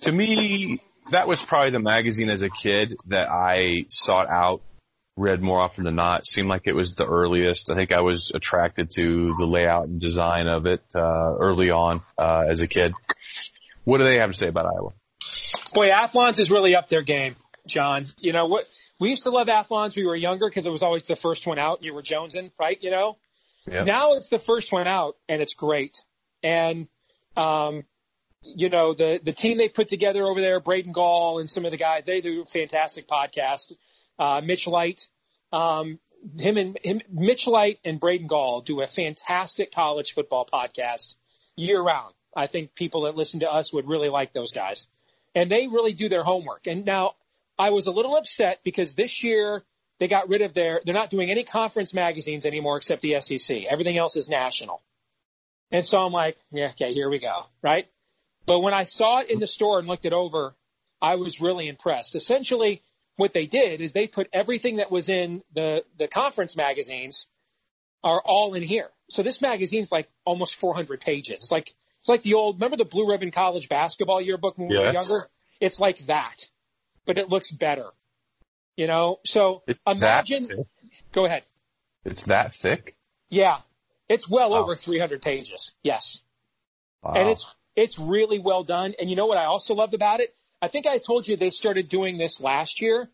to 0.00 0.10
me, 0.10 0.82
that 1.12 1.28
was 1.28 1.40
probably 1.40 1.70
the 1.70 1.78
magazine 1.78 2.30
as 2.30 2.42
a 2.42 2.50
kid 2.50 2.96
that 3.06 3.28
I 3.28 3.86
sought 3.90 4.28
out 4.28 4.62
read 5.20 5.40
more 5.40 5.60
often 5.60 5.84
than 5.84 5.94
not. 5.94 6.26
Seemed 6.26 6.48
like 6.48 6.62
it 6.64 6.74
was 6.74 6.94
the 6.94 7.06
earliest. 7.06 7.70
I 7.70 7.74
think 7.74 7.92
I 7.92 8.00
was 8.00 8.32
attracted 8.34 8.90
to 8.92 9.34
the 9.36 9.46
layout 9.46 9.86
and 9.86 10.00
design 10.00 10.48
of 10.48 10.66
it 10.66 10.82
uh, 10.94 11.34
early 11.38 11.70
on 11.70 12.00
uh, 12.18 12.44
as 12.48 12.60
a 12.60 12.66
kid. 12.66 12.94
What 13.84 13.98
do 13.98 14.04
they 14.04 14.18
have 14.18 14.30
to 14.30 14.36
say 14.36 14.48
about 14.48 14.66
Iowa? 14.66 14.92
Boy, 15.74 15.90
Athlons 15.90 16.38
is 16.38 16.50
really 16.50 16.74
up 16.74 16.88
their 16.88 17.02
game, 17.02 17.36
John. 17.66 18.06
You 18.18 18.32
know 18.32 18.46
what? 18.46 18.64
We 18.98 19.10
used 19.10 19.22
to 19.24 19.30
love 19.30 19.48
Athlons. 19.48 19.94
We 19.96 20.06
were 20.06 20.16
younger 20.16 20.48
because 20.48 20.66
it 20.66 20.70
was 20.70 20.82
always 20.82 21.06
the 21.06 21.16
first 21.16 21.46
one 21.46 21.58
out. 21.58 21.82
You 21.82 21.94
were 21.94 22.02
jonesing, 22.02 22.50
right? 22.58 22.78
You 22.80 22.90
know. 22.90 23.16
Yep. 23.70 23.86
Now 23.86 24.12
it's 24.14 24.28
the 24.28 24.38
first 24.38 24.72
one 24.72 24.88
out, 24.88 25.16
and 25.28 25.40
it's 25.42 25.54
great. 25.54 25.98
And 26.42 26.88
um, 27.36 27.84
you 28.42 28.70
know 28.70 28.94
the 28.94 29.20
the 29.22 29.32
team 29.32 29.58
they 29.58 29.68
put 29.68 29.88
together 29.88 30.22
over 30.22 30.40
there, 30.40 30.60
Braden 30.60 30.92
Gall 30.92 31.40
and 31.40 31.50
some 31.50 31.64
of 31.64 31.70
the 31.70 31.76
guys, 31.76 32.04
they 32.06 32.20
do 32.20 32.42
a 32.42 32.46
fantastic 32.46 33.06
podcast 33.06 33.72
uh, 34.20 34.40
Mitch 34.44 34.66
Light. 34.66 35.08
Um, 35.52 35.98
him 36.36 36.58
and 36.58 36.78
him, 36.84 37.00
Mitch 37.10 37.46
Light 37.46 37.78
and 37.84 37.98
Braden 37.98 38.26
Gall 38.26 38.60
do 38.60 38.82
a 38.82 38.86
fantastic 38.86 39.74
college 39.74 40.12
football 40.12 40.46
podcast 40.52 41.14
year 41.56 41.80
round. 41.80 42.14
I 42.36 42.46
think 42.46 42.74
people 42.74 43.04
that 43.04 43.16
listen 43.16 43.40
to 43.40 43.50
us 43.50 43.72
would 43.72 43.88
really 43.88 44.10
like 44.10 44.32
those 44.32 44.52
guys. 44.52 44.86
And 45.34 45.50
they 45.50 45.66
really 45.66 45.94
do 45.94 46.08
their 46.08 46.22
homework. 46.22 46.66
And 46.66 46.84
now 46.84 47.14
I 47.58 47.70
was 47.70 47.86
a 47.86 47.90
little 47.90 48.16
upset 48.16 48.60
because 48.62 48.94
this 48.94 49.24
year 49.24 49.64
they 49.98 50.08
got 50.08 50.28
rid 50.28 50.42
of 50.42 50.54
their, 50.54 50.80
they're 50.84 50.94
not 50.94 51.10
doing 51.10 51.30
any 51.30 51.44
conference 51.44 51.94
magazines 51.94 52.44
anymore 52.44 52.76
except 52.76 53.02
the 53.02 53.20
SEC. 53.20 53.64
Everything 53.68 53.96
else 53.96 54.16
is 54.16 54.28
national. 54.28 54.82
And 55.72 55.86
so 55.86 55.98
I'm 55.98 56.12
like, 56.12 56.36
yeah, 56.52 56.70
okay, 56.70 56.92
here 56.92 57.08
we 57.08 57.18
go. 57.18 57.46
Right. 57.62 57.86
But 58.46 58.60
when 58.60 58.74
I 58.74 58.84
saw 58.84 59.20
it 59.20 59.30
in 59.30 59.40
the 59.40 59.46
store 59.46 59.78
and 59.78 59.88
looked 59.88 60.06
it 60.06 60.12
over, 60.12 60.54
I 61.00 61.14
was 61.14 61.40
really 61.40 61.68
impressed. 61.68 62.14
Essentially, 62.14 62.82
what 63.16 63.32
they 63.32 63.46
did 63.46 63.80
is 63.80 63.92
they 63.92 64.06
put 64.06 64.28
everything 64.32 64.76
that 64.76 64.90
was 64.90 65.08
in 65.08 65.42
the, 65.54 65.84
the 65.98 66.08
conference 66.08 66.56
magazines 66.56 67.26
are 68.02 68.20
all 68.24 68.54
in 68.54 68.62
here. 68.62 68.88
So 69.10 69.22
this 69.22 69.40
magazine's 69.40 69.92
like 69.92 70.08
almost 70.24 70.54
400 70.56 71.00
pages. 71.00 71.42
It's 71.42 71.52
like, 71.52 71.68
it's 72.00 72.08
like 72.08 72.22
the 72.22 72.34
old, 72.34 72.56
remember 72.56 72.76
the 72.76 72.84
Blue 72.84 73.08
Ribbon 73.08 73.30
College 73.30 73.68
basketball 73.68 74.20
yearbook 74.20 74.56
when 74.56 74.68
we 74.68 74.78
were 74.78 74.92
younger? 74.92 75.28
It's 75.60 75.78
like 75.78 76.06
that, 76.06 76.46
but 77.04 77.18
it 77.18 77.28
looks 77.28 77.50
better. 77.50 77.86
You 78.76 78.86
know, 78.86 79.18
so 79.26 79.62
it's 79.66 79.78
imagine, 79.86 80.48
go 81.12 81.26
ahead. 81.26 81.42
It's 82.04 82.22
that 82.22 82.54
thick? 82.54 82.96
Yeah. 83.28 83.58
It's 84.08 84.28
well 84.28 84.50
wow. 84.50 84.62
over 84.62 84.76
300 84.76 85.20
pages. 85.20 85.72
Yes. 85.82 86.22
Wow. 87.02 87.12
And 87.14 87.28
it's, 87.28 87.54
it's 87.76 87.98
really 87.98 88.38
well 88.38 88.64
done. 88.64 88.94
And 88.98 89.10
you 89.10 89.16
know 89.16 89.26
what 89.26 89.36
I 89.36 89.44
also 89.44 89.74
loved 89.74 89.92
about 89.92 90.20
it? 90.20 90.34
I 90.62 90.68
think 90.68 90.86
I 90.86 90.98
told 90.98 91.26
you 91.26 91.36
they 91.36 91.50
started 91.50 91.88
doing 91.88 92.18
this 92.18 92.40
last 92.40 92.80
year. 92.80 93.08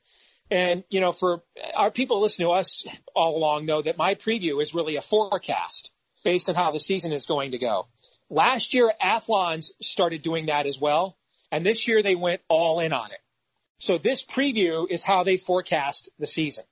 And, 0.50 0.84
you 0.90 1.00
know, 1.00 1.12
for 1.12 1.42
our 1.74 1.90
people 1.90 2.20
listening 2.20 2.48
to 2.48 2.52
us 2.52 2.86
all 3.14 3.36
along 3.36 3.66
know 3.66 3.82
that 3.82 3.98
my 3.98 4.14
preview 4.14 4.62
is 4.62 4.74
really 4.74 4.96
a 4.96 5.00
forecast 5.00 5.90
based 6.24 6.48
on 6.48 6.54
how 6.54 6.72
the 6.72 6.80
season 6.80 7.12
is 7.12 7.26
going 7.26 7.52
to 7.52 7.58
go. 7.58 7.86
Last 8.30 8.74
year, 8.74 8.92
Athlons 9.00 9.72
started 9.80 10.22
doing 10.22 10.46
that 10.46 10.66
as 10.66 10.80
well. 10.80 11.16
And 11.50 11.64
this 11.64 11.86
year 11.86 12.02
they 12.02 12.14
went 12.14 12.42
all 12.48 12.80
in 12.80 12.92
on 12.92 13.10
it. 13.12 13.18
So 13.78 13.98
this 13.98 14.24
preview 14.24 14.86
is 14.88 15.02
how 15.02 15.24
they 15.24 15.36
forecast 15.36 16.08
the 16.18 16.26
season. 16.26 16.64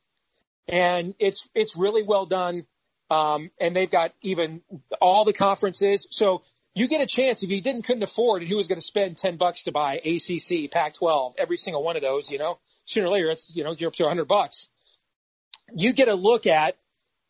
And 0.67 1.15
it's, 1.19 1.47
it's 1.55 1.77
really 1.77 2.03
well 2.03 2.27
done. 2.27 2.67
Um, 3.11 3.51
and 3.61 3.77
they've 3.77 3.91
got 3.91 4.13
even 4.23 4.63
all 5.01 5.25
the 5.25 5.33
conferences. 5.33 6.07
So 6.11 6.43
you 6.75 6.89
get 6.89 7.01
a 7.01 7.07
chance 7.07 7.43
if 7.43 7.51
you 7.51 7.61
didn't 7.61 7.83
couldn't 7.83 8.03
afford 8.03 8.43
and 8.43 8.51
who 8.51 8.57
was 8.57 8.67
going 8.67 8.81
to 8.81 8.87
spend 8.87 9.17
10 9.17 9.37
bucks 9.37 9.63
to 9.63 9.73
buy 9.73 9.95
ACC, 9.95 10.71
Pac-12, 10.71 11.35
every 11.39 11.57
single 11.57 11.83
one 11.83 11.97
of 11.97 12.03
those, 12.03 12.31
you 12.31 12.39
know, 12.39 12.59
sooner 12.85 13.07
or 13.07 13.13
later 13.13 13.31
it's, 13.31 13.51
you 13.55 13.65
know, 13.65 13.75
you're 13.79 13.89
up 13.89 13.95
to 13.95 14.03
100 14.03 14.27
bucks. 14.27 14.69
You 15.75 15.93
get 15.93 16.09
a 16.09 16.15
look 16.15 16.47
at, 16.47 16.77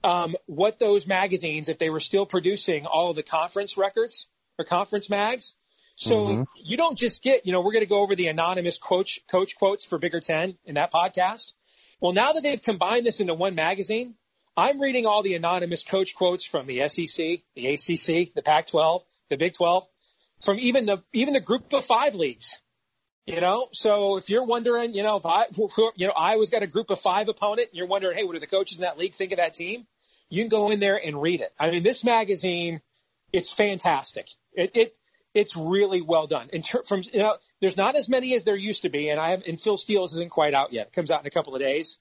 um, 0.03 0.37
what 0.47 0.79
those 0.79 1.07
magazines, 1.07 1.69
if 1.69 1.79
they 1.79 1.91
were 1.91 2.01
still 2.01 2.27
producing 2.27 2.87
all 2.87 3.11
of 3.11 3.17
the 3.17 3.23
conference 3.23 3.77
records 3.77 4.27
or 4.59 4.65
conference 4.65 5.09
mags. 5.09 5.55
So 5.97 6.15
mm-hmm. 6.15 6.43
you 6.57 6.77
don't 6.77 6.99
just 6.99 7.23
get, 7.23 7.47
you 7.47 7.53
know, 7.53 7.61
we're 7.61 7.73
going 7.73 7.85
to 7.85 7.89
go 7.89 8.01
over 8.01 8.17
the 8.17 8.27
anonymous 8.27 8.79
coach, 8.79 9.21
coach 9.31 9.57
quotes 9.57 9.85
for 9.85 9.99
Bigger 9.99 10.21
10 10.21 10.57
in 10.65 10.75
that 10.75 10.93
podcast. 10.93 11.53
Well, 12.01 12.13
now 12.13 12.33
that 12.33 12.43
they've 12.43 12.61
combined 12.61 13.07
this 13.07 13.21
into 13.21 13.35
one 13.35 13.55
magazine, 13.55 14.15
I'm 14.57 14.81
reading 14.81 15.07
all 15.07 15.23
the 15.23 15.35
anonymous 15.35 15.85
coach 15.85 16.15
quotes 16.15 16.45
from 16.45 16.67
the 16.67 16.87
SEC, 16.89 17.43
the 17.55 17.67
ACC, 17.69 18.35
the 18.35 18.43
Pac-12, 18.45 19.03
the 19.31 19.37
Big 19.37 19.55
12, 19.55 19.85
from 20.45 20.59
even 20.59 20.87
the 20.87 21.03
even 21.13 21.35
the 21.35 21.41
Group 21.41 21.73
of 21.73 21.85
Five 21.85 22.15
leagues. 22.15 22.59
You 23.27 23.41
know, 23.41 23.69
so 23.73 24.19
if 24.19 24.29
you're 24.29 24.45
wondering, 24.45 24.93
you 24.93 25.03
know, 25.03 25.17
if 25.17 25.25
I, 25.25 25.45
you 25.97 26.07
know, 26.07 26.13
Iowa's 26.13 26.51
got 26.51 26.63
a 26.63 26.67
Group 26.67 26.91
of 26.91 27.01
Five 27.01 27.29
opponent, 27.29 27.69
and 27.71 27.79
you're 27.79 27.87
wondering, 27.87 28.19
hey, 28.19 28.25
what 28.25 28.35
do 28.35 28.41
the 28.41 28.47
coaches 28.47 28.79
in 28.79 28.83
that 28.83 28.99
league 28.99 29.15
think 29.15 29.33
of 29.33 29.39
that 29.39 29.55
team? 29.55 29.87
You 30.29 30.43
can 30.43 30.51
go 30.51 30.71
in 30.71 30.79
there 30.79 30.97
and 30.97 31.21
read 31.21 31.41
it. 31.41 31.51
I 31.59 31.71
mean, 31.71 31.83
this 31.83 32.05
magazine, 32.05 32.83
it's 33.33 33.51
fantastic. 33.51 34.27
It, 34.53 34.73
it 34.75 34.97
it's 35.33 35.57
really 35.57 36.03
well 36.03 36.27
done. 36.27 36.51
In 36.53 36.63
ter- 36.63 36.83
from 36.83 37.03
you 37.13 37.21
know, 37.21 37.37
there's 37.61 37.79
not 37.79 37.97
as 37.97 38.09
many 38.11 38.35
as 38.35 38.45
there 38.45 38.57
used 38.57 38.83
to 38.83 38.91
be, 38.91 39.09
and 39.09 39.19
I 39.19 39.31
have, 39.31 39.43
and 39.47 39.61
Phil 39.61 39.79
Steele's 39.79 40.13
isn't 40.13 40.31
quite 40.31 40.53
out 40.53 40.73
yet. 40.73 40.89
It 40.89 40.93
comes 40.93 41.11
out 41.11 41.21
in 41.21 41.27
a 41.27 41.31
couple 41.31 41.55
of 41.55 41.63
days, 41.63 41.99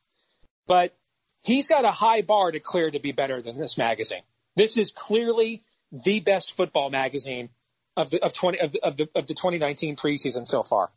but 0.68 0.94
he's 1.42 1.68
got 1.68 1.86
a 1.86 1.92
high 1.92 2.22
bar 2.22 2.52
to 2.52 2.60
clear 2.60 2.92
to 2.92 3.00
be 3.00 3.12
better 3.12 3.42
than 3.42 3.58
this 3.58 3.78
magazine. 3.78 4.24
This 4.56 4.78
is 4.78 4.92
clearly 4.92 5.64
the 5.94 6.20
best 6.20 6.58
football 6.58 6.90
magazine 6.90 7.50
of 7.96 8.10
the 8.10 8.24
of 8.24 8.34
20 8.34 8.60
of 8.60 8.72
the, 8.72 8.84
of 8.84 8.98
the, 8.98 9.08
of 9.16 9.28
the 9.28 9.34
2019 9.34 9.96
preseason 9.96 10.48
so 10.48 10.64
far. 10.64 10.90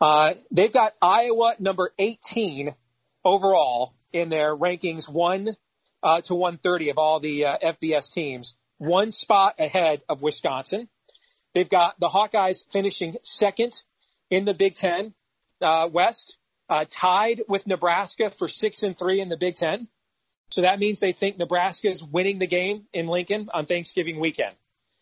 Uh, 0.00 0.34
they've 0.50 0.72
got 0.72 0.94
Iowa 1.00 1.54
number 1.58 1.92
18 1.98 2.74
overall 3.24 3.94
in 4.12 4.30
their 4.30 4.56
rankings, 4.56 5.08
one 5.08 5.56
uh, 6.02 6.20
to 6.22 6.34
130 6.34 6.90
of 6.90 6.98
all 6.98 7.20
the 7.20 7.44
uh, 7.44 7.56
FBS 7.62 8.12
teams, 8.12 8.54
one 8.78 9.12
spot 9.12 9.56
ahead 9.58 10.00
of 10.08 10.22
Wisconsin. 10.22 10.88
They've 11.54 11.68
got 11.68 12.00
the 12.00 12.08
Hawkeyes 12.08 12.64
finishing 12.72 13.16
second 13.22 13.74
in 14.30 14.44
the 14.44 14.54
Big 14.54 14.74
Ten 14.74 15.14
uh, 15.60 15.88
West, 15.92 16.36
uh, 16.68 16.86
tied 16.90 17.42
with 17.48 17.66
Nebraska 17.66 18.32
for 18.36 18.48
six 18.48 18.82
and 18.82 18.98
three 18.98 19.20
in 19.20 19.28
the 19.28 19.36
Big 19.36 19.56
Ten. 19.56 19.88
So 20.52 20.62
that 20.62 20.78
means 20.78 21.00
they 21.00 21.14
think 21.14 21.38
Nebraska 21.38 21.90
is 21.90 22.04
winning 22.04 22.38
the 22.38 22.46
game 22.46 22.84
in 22.92 23.06
Lincoln 23.06 23.48
on 23.54 23.64
Thanksgiving 23.64 24.20
weekend. 24.20 24.54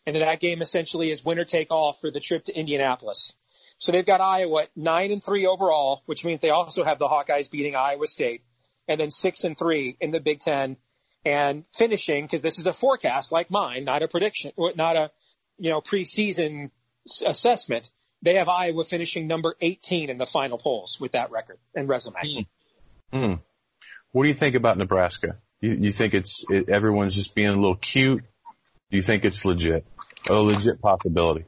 And 0.07 0.15
that 0.15 0.39
game 0.39 0.61
essentially 0.61 1.11
is 1.11 1.25
winner 1.25 1.43
take 1.43 1.71
all 1.71 1.97
for 1.99 2.09
the 2.09 2.21
trip 2.21 2.45
to 2.45 2.57
Indianapolis. 2.57 3.33
So 3.77 3.91
they've 3.91 4.05
got 4.05 4.21
Iowa 4.21 4.67
nine 4.77 5.11
and 5.11 5.21
three 5.21 5.45
overall, 5.45 6.03
which 6.05 6.23
means 6.23 6.39
they 6.39 6.51
also 6.51 6.85
have 6.85 6.99
the 6.99 7.07
Hawkeyes 7.07 7.51
beating 7.51 7.75
Iowa 7.75 8.07
State 8.07 8.43
and 8.87 8.97
then 8.97 9.11
six 9.11 9.43
and 9.43 9.57
three 9.57 9.97
in 9.99 10.11
the 10.11 10.21
Big 10.21 10.39
Ten 10.39 10.77
and 11.25 11.65
finishing 11.75 12.23
because 12.25 12.41
this 12.41 12.57
is 12.57 12.65
a 12.65 12.73
forecast 12.73 13.33
like 13.33 13.51
mine, 13.51 13.83
not 13.83 14.03
a 14.03 14.07
prediction, 14.07 14.53
not 14.57 14.95
a, 14.95 15.11
you 15.57 15.69
know, 15.69 15.81
preseason 15.81 16.71
assessment. 17.25 17.89
They 18.21 18.35
have 18.35 18.47
Iowa 18.47 18.85
finishing 18.85 19.27
number 19.27 19.55
18 19.59 20.09
in 20.09 20.17
the 20.17 20.25
final 20.25 20.57
polls 20.57 20.97
with 20.97 21.11
that 21.11 21.29
record 21.29 21.57
and 21.75 21.89
resume. 21.89 22.47
Hmm. 23.11 23.33
What 24.11 24.23
do 24.23 24.29
you 24.29 24.35
think 24.35 24.55
about 24.55 24.77
Nebraska? 24.77 25.37
You, 25.61 25.77
you 25.79 25.91
think 25.91 26.13
it's 26.13 26.45
it, 26.49 26.69
everyone's 26.69 27.15
just 27.15 27.35
being 27.35 27.49
a 27.49 27.55
little 27.55 27.75
cute? 27.75 28.23
Do 28.89 28.97
you 28.97 29.01
think 29.01 29.23
it's 29.23 29.45
legit? 29.45 29.85
A 30.29 30.33
legit 30.33 30.81
possibility? 30.81 31.45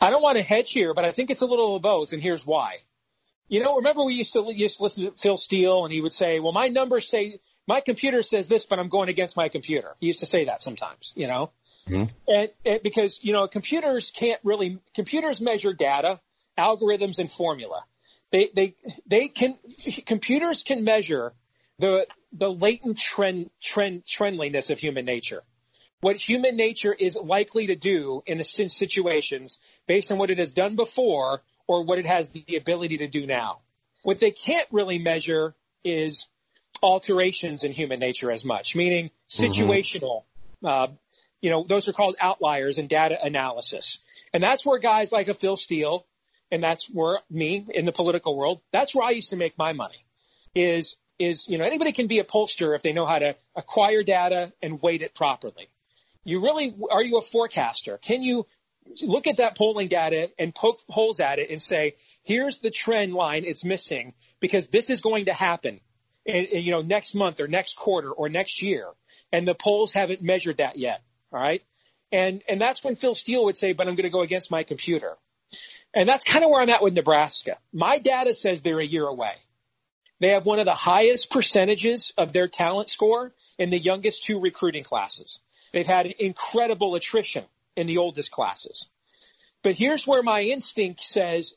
I 0.00 0.10
don't 0.10 0.22
want 0.22 0.36
to 0.38 0.42
hedge 0.42 0.70
here, 0.70 0.94
but 0.94 1.04
I 1.04 1.12
think 1.12 1.30
it's 1.30 1.40
a 1.40 1.46
little 1.46 1.76
of 1.76 1.82
both, 1.82 2.12
and 2.12 2.22
here's 2.22 2.44
why. 2.46 2.78
You 3.48 3.62
know, 3.62 3.76
remember 3.76 4.04
we 4.04 4.14
used 4.14 4.34
to 4.34 4.44
used 4.54 4.76
to 4.76 4.82
listen 4.82 5.04
to 5.04 5.12
Phil 5.12 5.38
Steele, 5.38 5.84
and 5.84 5.92
he 5.92 6.00
would 6.00 6.12
say, 6.12 6.38
"Well, 6.40 6.52
my 6.52 6.68
numbers 6.68 7.08
say 7.08 7.40
my 7.66 7.80
computer 7.80 8.22
says 8.22 8.48
this, 8.48 8.66
but 8.66 8.78
I'm 8.78 8.88
going 8.88 9.08
against 9.08 9.36
my 9.36 9.48
computer." 9.48 9.94
He 10.00 10.06
used 10.06 10.20
to 10.20 10.26
say 10.26 10.44
that 10.44 10.62
sometimes, 10.62 11.12
you 11.16 11.26
know, 11.26 11.50
mm-hmm. 11.88 12.12
and, 12.26 12.50
and 12.66 12.82
because 12.82 13.18
you 13.22 13.32
know 13.32 13.48
computers 13.48 14.10
can't 14.10 14.40
really 14.44 14.78
computers 14.94 15.40
measure 15.40 15.72
data, 15.72 16.20
algorithms, 16.58 17.18
and 17.18 17.32
formula. 17.32 17.84
They 18.30 18.50
they 18.54 18.76
they 19.06 19.28
can 19.28 19.58
computers 20.04 20.62
can 20.62 20.84
measure 20.84 21.32
the 21.78 22.06
the 22.32 22.48
latent 22.48 22.98
trend 22.98 23.50
trend 23.60 24.04
trendliness 24.04 24.70
of 24.70 24.78
human 24.78 25.04
nature 25.04 25.42
what 26.00 26.16
human 26.16 26.56
nature 26.56 26.92
is 26.92 27.16
likely 27.16 27.68
to 27.68 27.76
do 27.76 28.22
in 28.26 28.38
the 28.38 28.44
situations 28.44 29.58
based 29.86 30.12
on 30.12 30.18
what 30.18 30.30
it 30.30 30.38
has 30.38 30.50
done 30.50 30.76
before 30.76 31.42
or 31.66 31.84
what 31.84 31.98
it 31.98 32.06
has 32.06 32.28
the 32.28 32.56
ability 32.56 32.98
to 32.98 33.08
do 33.08 33.26
now. 33.26 33.58
What 34.02 34.20
they 34.20 34.30
can't 34.30 34.66
really 34.70 34.98
measure 34.98 35.54
is 35.84 36.26
alterations 36.82 37.64
in 37.64 37.72
human 37.72 37.98
nature 37.98 38.30
as 38.30 38.44
much, 38.44 38.76
meaning 38.76 39.10
mm-hmm. 39.30 39.44
situational. 39.44 40.22
Mm-hmm. 40.62 40.66
Uh, 40.66 40.86
you 41.40 41.50
know, 41.50 41.64
those 41.68 41.88
are 41.88 41.92
called 41.92 42.16
outliers 42.20 42.78
in 42.78 42.86
data 42.86 43.16
analysis. 43.20 43.98
And 44.32 44.42
that's 44.42 44.64
where 44.64 44.78
guys 44.78 45.12
like 45.12 45.28
a 45.28 45.34
Phil 45.34 45.56
Steele, 45.56 46.06
and 46.50 46.62
that's 46.62 46.86
where 46.86 47.20
me 47.30 47.66
in 47.68 47.86
the 47.86 47.92
political 47.92 48.36
world, 48.36 48.60
that's 48.72 48.94
where 48.94 49.06
I 49.06 49.10
used 49.10 49.30
to 49.30 49.36
make 49.36 49.56
my 49.58 49.72
money 49.72 50.04
is, 50.54 50.96
is, 51.18 51.46
you 51.48 51.58
know, 51.58 51.64
anybody 51.64 51.92
can 51.92 52.06
be 52.06 52.18
a 52.18 52.24
pollster 52.24 52.76
if 52.76 52.82
they 52.82 52.92
know 52.92 53.06
how 53.06 53.18
to 53.18 53.34
acquire 53.56 54.02
data 54.02 54.52
and 54.62 54.80
weight 54.80 55.02
it 55.02 55.14
properly 55.14 55.68
you 56.28 56.42
really, 56.42 56.76
are 56.90 57.02
you 57.02 57.16
a 57.16 57.22
forecaster? 57.22 57.98
Can 57.98 58.22
you 58.22 58.46
look 59.00 59.26
at 59.26 59.38
that 59.38 59.56
polling 59.56 59.88
data 59.88 60.28
and 60.38 60.54
poke 60.54 60.80
holes 60.88 61.20
at 61.20 61.38
it 61.38 61.50
and 61.50 61.60
say, 61.60 61.94
here's 62.22 62.58
the 62.58 62.70
trend 62.70 63.14
line 63.14 63.44
it's 63.46 63.64
missing 63.64 64.12
because 64.38 64.66
this 64.66 64.90
is 64.90 65.00
going 65.00 65.24
to 65.24 65.32
happen, 65.32 65.80
eh, 66.26 66.44
eh, 66.52 66.58
you 66.58 66.70
know, 66.70 66.82
next 66.82 67.14
month 67.14 67.40
or 67.40 67.48
next 67.48 67.76
quarter 67.76 68.10
or 68.10 68.28
next 68.28 68.60
year. 68.60 68.88
And 69.32 69.48
the 69.48 69.54
polls 69.54 69.94
haven't 69.94 70.20
measured 70.20 70.58
that 70.58 70.78
yet. 70.78 71.02
All 71.32 71.40
right. 71.40 71.62
And, 72.12 72.42
and 72.46 72.60
that's 72.60 72.84
when 72.84 72.96
Phil 72.96 73.14
Steele 73.14 73.44
would 73.44 73.56
say, 73.56 73.72
but 73.72 73.88
I'm 73.88 73.94
going 73.94 74.04
to 74.04 74.10
go 74.10 74.22
against 74.22 74.50
my 74.50 74.64
computer. 74.64 75.16
And 75.94 76.06
that's 76.06 76.24
kind 76.24 76.44
of 76.44 76.50
where 76.50 76.60
I'm 76.60 76.68
at 76.68 76.82
with 76.82 76.92
Nebraska. 76.92 77.56
My 77.72 77.98
data 77.98 78.34
says 78.34 78.60
they're 78.60 78.80
a 78.80 78.86
year 78.86 79.06
away. 79.06 79.32
They 80.20 80.30
have 80.30 80.44
one 80.44 80.58
of 80.58 80.66
the 80.66 80.74
highest 80.74 81.30
percentages 81.30 82.12
of 82.18 82.32
their 82.32 82.48
talent 82.48 82.90
score 82.90 83.32
in 83.58 83.70
the 83.70 83.78
youngest 83.78 84.24
two 84.24 84.40
recruiting 84.40 84.84
classes. 84.84 85.38
They've 85.72 85.86
had 85.86 86.06
incredible 86.06 86.94
attrition 86.94 87.44
in 87.76 87.86
the 87.86 87.98
oldest 87.98 88.30
classes. 88.30 88.88
But 89.62 89.74
here's 89.74 90.06
where 90.06 90.22
my 90.22 90.42
instinct 90.42 91.04
says 91.04 91.54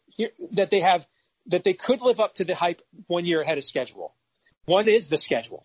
that 0.54 0.70
they 0.70 0.82
have, 0.82 1.06
that 1.48 1.64
they 1.64 1.74
could 1.74 2.02
live 2.02 2.20
up 2.20 2.36
to 2.36 2.46
the 2.46 2.56
hype 2.56 2.82
one 3.08 3.26
year 3.26 3.42
ahead 3.42 3.58
of 3.58 3.64
schedule. 3.64 4.16
One 4.66 4.88
is 4.88 5.08
the 5.08 5.18
schedule. 5.18 5.64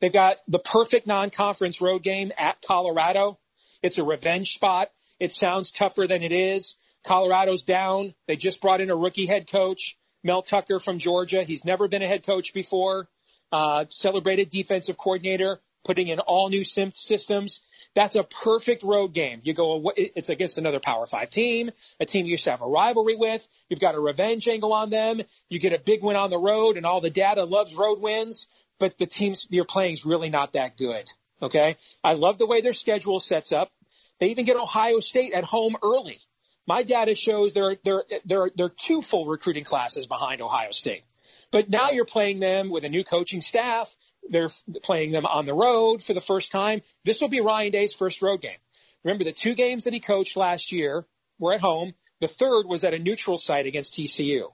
They've 0.00 0.12
got 0.12 0.36
the 0.48 0.58
perfect 0.58 1.06
non-conference 1.06 1.80
road 1.80 2.02
game 2.02 2.32
at 2.36 2.56
Colorado. 2.66 3.38
It's 3.82 3.98
a 3.98 4.04
revenge 4.04 4.54
spot. 4.54 4.88
It 5.20 5.32
sounds 5.32 5.70
tougher 5.70 6.06
than 6.08 6.22
it 6.22 6.32
is. 6.32 6.74
Colorado's 7.06 7.62
down. 7.62 8.14
They 8.26 8.36
just 8.36 8.60
brought 8.60 8.80
in 8.80 8.90
a 8.90 8.96
rookie 8.96 9.26
head 9.26 9.50
coach, 9.50 9.96
Mel 10.24 10.42
Tucker 10.42 10.80
from 10.80 10.98
Georgia. 10.98 11.44
He's 11.44 11.64
never 11.64 11.86
been 11.86 12.02
a 12.02 12.08
head 12.08 12.26
coach 12.26 12.52
before. 12.54 13.08
Uh, 13.52 13.84
celebrated 13.90 14.50
defensive 14.50 14.96
coordinator, 14.96 15.60
putting 15.84 16.08
in 16.08 16.18
all 16.18 16.48
new 16.48 16.64
sim- 16.64 16.92
systems. 16.94 17.60
That's 17.94 18.16
a 18.16 18.24
perfect 18.24 18.82
road 18.82 19.14
game. 19.14 19.40
You 19.44 19.54
go, 19.54 19.72
away, 19.72 19.92
it's 19.96 20.28
against 20.28 20.58
another 20.58 20.80
Power 20.80 21.06
Five 21.06 21.30
team, 21.30 21.70
a 22.00 22.06
team 22.06 22.24
you 22.24 22.32
used 22.32 22.44
to 22.44 22.50
have 22.50 22.62
a 22.62 22.66
rivalry 22.66 23.14
with. 23.14 23.46
You've 23.68 23.78
got 23.78 23.94
a 23.94 24.00
revenge 24.00 24.48
angle 24.48 24.72
on 24.72 24.90
them. 24.90 25.20
You 25.48 25.60
get 25.60 25.72
a 25.72 25.78
big 25.78 26.02
win 26.02 26.16
on 26.16 26.30
the 26.30 26.38
road, 26.38 26.76
and 26.76 26.86
all 26.86 27.00
the 27.00 27.10
data 27.10 27.44
loves 27.44 27.74
road 27.74 28.00
wins. 28.00 28.48
But 28.80 28.98
the 28.98 29.06
teams 29.06 29.46
you're 29.50 29.64
playing 29.64 29.92
is 29.92 30.04
really 30.04 30.30
not 30.30 30.54
that 30.54 30.76
good. 30.76 31.04
Okay, 31.40 31.76
I 32.02 32.14
love 32.14 32.38
the 32.38 32.46
way 32.46 32.62
their 32.62 32.72
schedule 32.72 33.20
sets 33.20 33.52
up. 33.52 33.70
They 34.18 34.26
even 34.26 34.46
get 34.46 34.56
Ohio 34.56 35.00
State 35.00 35.32
at 35.32 35.44
home 35.44 35.76
early. 35.82 36.18
My 36.66 36.82
data 36.82 37.14
shows 37.14 37.52
they're 37.52 37.76
they're 37.84 38.04
they're 38.24 38.50
they're 38.56 38.68
two 38.68 39.02
full 39.02 39.26
recruiting 39.26 39.64
classes 39.64 40.06
behind 40.06 40.40
Ohio 40.40 40.70
State. 40.70 41.04
But 41.52 41.68
now 41.68 41.90
you're 41.90 42.04
playing 42.04 42.40
them 42.40 42.70
with 42.70 42.84
a 42.84 42.88
new 42.88 43.04
coaching 43.04 43.40
staff 43.40 43.94
they're 44.30 44.50
playing 44.82 45.12
them 45.12 45.26
on 45.26 45.46
the 45.46 45.54
road 45.54 46.02
for 46.02 46.14
the 46.14 46.20
first 46.20 46.50
time. 46.50 46.82
This 47.04 47.20
will 47.20 47.28
be 47.28 47.40
Ryan 47.40 47.72
Day's 47.72 47.94
first 47.94 48.22
road 48.22 48.40
game. 48.40 48.58
Remember 49.02 49.24
the 49.24 49.32
two 49.32 49.54
games 49.54 49.84
that 49.84 49.92
he 49.92 50.00
coached 50.00 50.36
last 50.36 50.72
year 50.72 51.04
were 51.38 51.52
at 51.52 51.60
home. 51.60 51.94
The 52.20 52.28
third 52.28 52.66
was 52.66 52.84
at 52.84 52.94
a 52.94 52.98
neutral 52.98 53.38
site 53.38 53.66
against 53.66 53.94
TCU. 53.94 54.44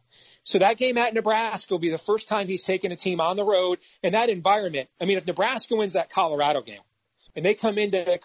So 0.44 0.58
that 0.58 0.78
game 0.78 0.98
at 0.98 1.14
Nebraska 1.14 1.72
will 1.72 1.78
be 1.78 1.90
the 1.90 1.98
first 1.98 2.26
time 2.26 2.48
he's 2.48 2.64
taken 2.64 2.90
a 2.90 2.96
team 2.96 3.20
on 3.20 3.36
the 3.36 3.44
road 3.44 3.78
in 4.02 4.12
that 4.12 4.28
environment. 4.28 4.88
I 5.00 5.04
mean, 5.04 5.18
if 5.18 5.26
Nebraska 5.26 5.76
wins 5.76 5.92
that 5.92 6.10
Colorado 6.10 6.62
game 6.62 6.80
and 7.36 7.44
they 7.44 7.54
come 7.54 7.78
into 7.78 8.18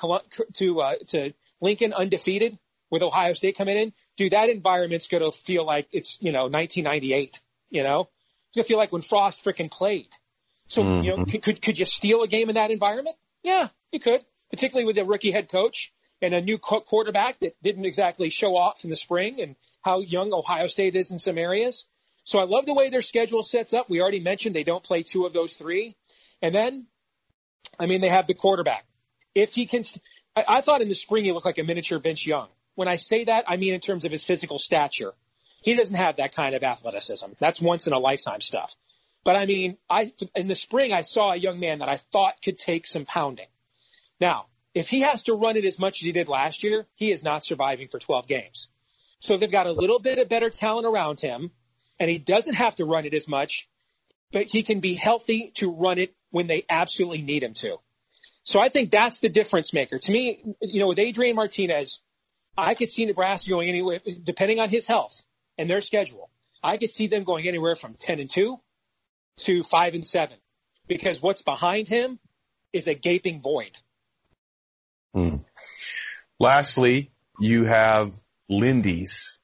to 0.55 0.81
uh, 0.81 0.93
to 1.09 1.33
Lincoln 1.61 1.93
undefeated 1.93 2.57
with 2.89 3.01
Ohio 3.01 3.33
State 3.33 3.57
coming 3.57 3.77
in, 3.77 3.93
dude, 4.17 4.33
that 4.33 4.49
environment's 4.49 5.07
going 5.07 5.23
to 5.23 5.31
feel 5.31 5.65
like 5.65 5.87
it's 5.91 6.17
you 6.21 6.31
know 6.31 6.43
1998. 6.43 7.39
You 7.69 7.83
know, 7.83 8.01
it's 8.01 8.55
going 8.55 8.63
to 8.63 8.67
feel 8.67 8.77
like 8.77 8.91
when 8.91 9.01
Frost 9.01 9.43
frickin' 9.43 9.71
played. 9.71 10.09
So, 10.67 10.81
mm-hmm. 10.81 11.03
you 11.03 11.09
know, 11.11 11.23
mm-hmm. 11.23 11.37
could, 11.39 11.61
could 11.61 11.77
you 11.77 11.85
steal 11.85 12.23
a 12.23 12.27
game 12.27 12.49
in 12.49 12.55
that 12.55 12.71
environment? 12.71 13.15
Yeah, 13.43 13.69
you 13.91 13.99
could, 13.99 14.21
particularly 14.49 14.85
with 14.85 14.97
a 14.97 15.05
rookie 15.05 15.31
head 15.31 15.49
coach 15.49 15.93
and 16.21 16.33
a 16.33 16.41
new 16.41 16.57
quarterback 16.57 17.39
that 17.41 17.55
didn't 17.61 17.85
exactly 17.85 18.29
show 18.29 18.55
off 18.55 18.83
in 18.83 18.89
the 18.89 18.95
spring 18.95 19.41
and 19.41 19.55
how 19.81 19.99
young 19.99 20.33
Ohio 20.33 20.67
State 20.67 20.95
is 20.95 21.11
in 21.11 21.19
some 21.19 21.37
areas. 21.37 21.85
So 22.23 22.39
I 22.39 22.45
love 22.45 22.65
the 22.65 22.73
way 22.73 22.89
their 22.89 23.03
schedule 23.03 23.43
sets 23.43 23.73
up. 23.73 23.87
We 23.89 24.01
already 24.01 24.19
mentioned 24.19 24.55
they 24.55 24.63
don't 24.63 24.83
play 24.83 25.03
two 25.03 25.25
of 25.25 25.33
those 25.33 25.53
three. 25.53 25.95
And 26.41 26.55
then, 26.55 26.87
I 27.79 27.85
mean, 27.85 28.01
they 28.01 28.09
have 28.09 28.25
the 28.25 28.33
quarterback. 28.33 28.85
If 29.35 29.53
he 29.53 29.67
can, 29.67 29.83
I, 30.35 30.43
I 30.47 30.61
thought 30.61 30.81
in 30.81 30.89
the 30.89 30.95
spring 30.95 31.23
he 31.23 31.31
looked 31.31 31.45
like 31.45 31.59
a 31.59 31.63
miniature 31.63 31.99
Vince 31.99 32.25
Young. 32.25 32.47
When 32.75 32.87
I 32.87 32.97
say 32.97 33.25
that, 33.25 33.45
I 33.47 33.57
mean 33.57 33.73
in 33.73 33.81
terms 33.81 34.05
of 34.05 34.11
his 34.11 34.23
physical 34.23 34.59
stature. 34.59 35.13
He 35.61 35.73
doesn't 35.75 35.95
have 35.95 36.17
that 36.17 36.35
kind 36.35 36.53
of 36.53 36.63
athleticism. 36.63 37.31
That's 37.39 37.59
once 37.59 37.87
in 37.87 37.93
a 37.93 37.97
lifetime 37.99 38.41
stuff. 38.41 38.75
But 39.23 39.35
I 39.35 39.47
mean, 39.47 39.77
I, 39.89 40.13
in 40.35 40.47
the 40.47 40.55
spring, 40.55 40.93
I 40.93 41.01
saw 41.01 41.31
a 41.31 41.37
young 41.37 41.59
man 41.59 41.79
that 41.79 41.89
I 41.89 41.99
thought 42.11 42.35
could 42.43 42.59
take 42.59 42.85
some 42.85 43.05
pounding. 43.05 43.47
Now, 44.21 44.45
if 44.75 44.89
he 44.89 45.01
has 45.01 45.23
to 45.23 45.33
run 45.33 45.57
it 45.57 45.65
as 45.65 45.79
much 45.79 46.01
as 46.01 46.05
he 46.05 46.11
did 46.11 46.27
last 46.27 46.63
year, 46.63 46.85
he 46.95 47.11
is 47.11 47.23
not 47.23 47.43
surviving 47.43 47.87
for 47.87 47.97
12 47.97 48.27
games. 48.27 48.69
So 49.21 49.37
they've 49.37 49.51
got 49.51 49.65
a 49.65 49.71
little 49.71 49.99
bit 49.99 50.19
of 50.19 50.29
better 50.29 50.51
talent 50.51 50.85
around 50.85 51.19
him, 51.19 51.49
and 51.99 52.09
he 52.09 52.19
doesn't 52.19 52.53
have 52.53 52.75
to 52.75 52.85
run 52.85 53.05
it 53.05 53.15
as 53.15 53.27
much, 53.27 53.67
but 54.31 54.43
he 54.45 54.61
can 54.61 54.81
be 54.81 54.93
healthy 54.93 55.51
to 55.55 55.71
run 55.71 55.97
it 55.97 56.13
when 56.29 56.45
they 56.45 56.65
absolutely 56.69 57.21
need 57.21 57.41
him 57.41 57.55
to. 57.55 57.77
So 58.43 58.59
I 58.59 58.69
think 58.69 58.91
that's 58.91 59.19
the 59.19 59.29
difference 59.29 59.73
maker. 59.73 59.97
To 59.97 60.11
me, 60.11 60.43
you 60.61 60.81
know, 60.81 60.89
with 60.89 60.99
Adrian 60.99 61.35
Martinez, 61.35 61.99
I 62.57 62.73
could 62.73 62.89
see 62.89 63.05
Nebraska 63.05 63.49
going 63.49 63.69
anywhere, 63.69 63.99
depending 64.23 64.59
on 64.59 64.69
his 64.69 64.87
health 64.87 65.21
and 65.57 65.69
their 65.69 65.81
schedule. 65.81 66.29
I 66.63 66.77
could 66.77 66.91
see 66.91 67.07
them 67.07 67.23
going 67.23 67.47
anywhere 67.47 67.75
from 67.75 67.95
10 67.95 68.19
and 68.19 68.29
2 68.29 68.57
to 69.37 69.63
five 69.63 69.93
and 69.93 70.07
seven 70.07 70.37
because 70.87 71.21
what's 71.21 71.41
behind 71.41 71.87
him 71.87 72.19
is 72.73 72.87
a 72.87 72.93
gaping 72.93 73.41
void. 73.41 73.71
Hmm. 75.13 75.37
Lastly, 76.39 77.11
you 77.39 77.65
have 77.65 78.11
Lindy's. 78.49 79.39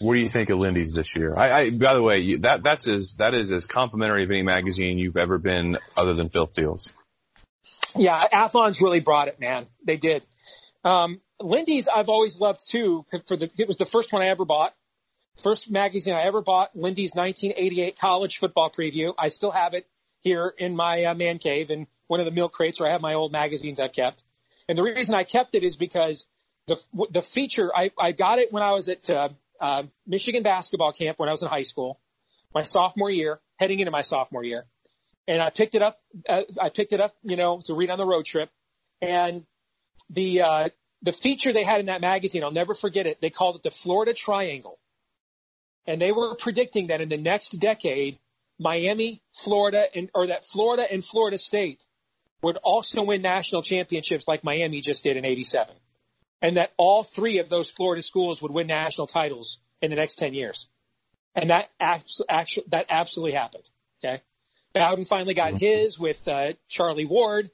What 0.00 0.14
do 0.14 0.20
you 0.20 0.28
think 0.28 0.50
of 0.50 0.58
Lindy's 0.58 0.92
this 0.92 1.16
year? 1.16 1.38
I, 1.38 1.50
I 1.50 1.70
by 1.70 1.94
the 1.94 2.02
way, 2.02 2.36
that 2.38 2.62
that's 2.62 2.88
as 2.88 3.14
that 3.18 3.34
is 3.34 3.52
as 3.52 3.66
complimentary 3.66 4.24
of 4.24 4.30
any 4.30 4.42
magazine 4.42 4.98
you've 4.98 5.16
ever 5.16 5.38
been, 5.38 5.78
other 5.96 6.14
than 6.14 6.30
Phil 6.30 6.48
Steele's. 6.52 6.92
Yeah, 7.94 8.22
Athlon's 8.32 8.80
really 8.80 9.00
brought 9.00 9.28
it, 9.28 9.38
man. 9.38 9.66
They 9.86 9.96
did. 9.96 10.26
Um, 10.84 11.20
Lindy's 11.44 11.88
I've 11.88 12.08
always 12.08 12.38
loved 12.38 12.68
too. 12.68 13.04
For 13.26 13.36
the 13.36 13.50
it 13.58 13.68
was 13.68 13.76
the 13.76 13.86
first 13.86 14.12
one 14.12 14.22
I 14.22 14.28
ever 14.28 14.44
bought. 14.44 14.74
First 15.42 15.70
magazine 15.70 16.14
I 16.14 16.22
ever 16.22 16.40
bought, 16.40 16.74
Lindy's 16.74 17.12
1988 17.14 17.98
college 17.98 18.38
football 18.38 18.70
preview. 18.70 19.12
I 19.18 19.28
still 19.28 19.50
have 19.50 19.74
it 19.74 19.86
here 20.20 20.54
in 20.56 20.74
my 20.74 21.04
uh, 21.04 21.14
man 21.14 21.38
cave 21.38 21.70
in 21.70 21.86
one 22.06 22.20
of 22.20 22.26
the 22.26 22.32
milk 22.32 22.52
crates 22.52 22.80
where 22.80 22.88
I 22.88 22.92
have 22.92 23.00
my 23.00 23.14
old 23.14 23.32
magazines 23.32 23.80
I've 23.80 23.92
kept. 23.92 24.22
And 24.68 24.78
the 24.78 24.82
reason 24.82 25.14
I 25.14 25.24
kept 25.24 25.54
it 25.54 25.64
is 25.64 25.76
because 25.76 26.24
the 26.66 26.76
the 27.10 27.22
feature 27.22 27.70
I 27.76 27.90
I 27.98 28.12
got 28.12 28.38
it 28.38 28.50
when 28.52 28.62
I 28.62 28.72
was 28.72 28.88
at 28.88 29.10
uh, 29.10 29.28
uh, 29.60 29.82
Michigan 30.06 30.42
basketball 30.42 30.92
camp 30.92 31.18
when 31.18 31.28
I 31.28 31.32
was 31.32 31.42
in 31.42 31.48
high 31.48 31.62
school, 31.62 32.00
my 32.54 32.62
sophomore 32.62 33.10
year, 33.10 33.40
heading 33.56 33.80
into 33.80 33.90
my 33.90 34.02
sophomore 34.02 34.44
year, 34.44 34.64
and 35.28 35.42
I 35.42 35.50
picked 35.50 35.74
it 35.74 35.82
up. 35.82 36.00
Uh, 36.26 36.42
I 36.58 36.70
picked 36.70 36.94
it 36.94 37.00
up, 37.00 37.14
you 37.22 37.36
know, 37.36 37.60
to 37.66 37.74
read 37.74 37.90
on 37.90 37.98
the 37.98 38.06
road 38.06 38.24
trip, 38.24 38.48
and 39.02 39.44
the 40.08 40.40
uh, 40.40 40.68
the 41.04 41.12
feature 41.12 41.52
they 41.52 41.64
had 41.64 41.80
in 41.80 41.86
that 41.86 42.00
magazine, 42.00 42.42
I'll 42.42 42.50
never 42.50 42.74
forget 42.74 43.06
it. 43.06 43.18
They 43.20 43.30
called 43.30 43.56
it 43.56 43.62
the 43.62 43.70
Florida 43.70 44.12
Triangle, 44.12 44.78
and 45.86 46.00
they 46.00 46.10
were 46.10 46.34
predicting 46.34 46.88
that 46.88 47.00
in 47.00 47.08
the 47.08 47.16
next 47.16 47.58
decade, 47.60 48.18
Miami, 48.58 49.22
Florida, 49.44 49.84
and 49.94 50.10
or 50.14 50.26
that 50.28 50.46
Florida 50.46 50.84
and 50.90 51.04
Florida 51.04 51.38
State 51.38 51.84
would 52.42 52.56
also 52.56 53.02
win 53.02 53.22
national 53.22 53.62
championships 53.62 54.26
like 54.26 54.42
Miami 54.42 54.80
just 54.80 55.04
did 55.04 55.16
in 55.16 55.24
'87 55.24 55.76
and 56.44 56.58
that 56.58 56.72
all 56.76 57.04
three 57.04 57.38
of 57.38 57.48
those 57.48 57.70
Florida 57.70 58.02
schools 58.02 58.42
would 58.42 58.50
win 58.50 58.66
national 58.66 59.06
titles 59.06 59.58
in 59.80 59.88
the 59.88 59.96
next 59.96 60.16
10 60.16 60.34
years. 60.34 60.68
And 61.34 61.48
that 61.48 61.70
actually, 61.80 62.64
that 62.68 62.84
absolutely 62.90 63.32
happened. 63.32 63.64
Okay. 64.04 64.22
Bowden 64.74 65.06
finally 65.06 65.32
got 65.32 65.54
mm-hmm. 65.54 65.64
his 65.64 65.98
with, 65.98 66.28
uh, 66.28 66.52
Charlie 66.68 67.06
Ward. 67.06 67.50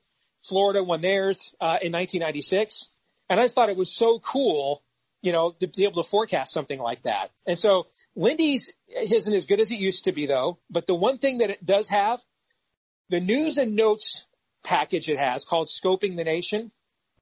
Florida 0.49 0.83
won 0.83 1.03
theirs, 1.03 1.39
uh, 1.61 1.79
in 1.81 1.93
1996. 1.93 2.89
And 3.31 3.41
I 3.41 3.45
just 3.45 3.55
thought 3.55 3.71
it 3.71 3.77
was 3.79 3.91
so 3.91 4.19
cool, 4.19 4.83
you 5.23 5.33
know, 5.33 5.55
to 5.61 5.67
be 5.67 5.85
able 5.85 6.03
to 6.03 6.09
forecast 6.09 6.53
something 6.53 6.79
like 6.79 7.05
that. 7.05 7.31
And 7.47 7.59
so 7.59 7.87
Lindy's 8.15 8.71
isn't 8.89 9.33
as 9.33 9.47
good 9.47 9.61
as 9.61 9.71
it 9.71 9.77
used 9.77 10.05
to 10.05 10.13
be 10.13 10.27
though, 10.27 10.59
but 10.69 10.87
the 10.87 10.95
one 10.95 11.17
thing 11.17 11.39
that 11.39 11.49
it 11.49 11.65
does 11.65 11.89
have, 11.89 12.21
the 13.09 13.21
news 13.21 13.57
and 13.57 13.75
notes 13.75 14.25
package 14.63 15.09
it 15.09 15.19
has 15.19 15.47
called 15.47 15.69
Scoping 15.69 16.17
the 16.17 16.25
Nation 16.25 16.71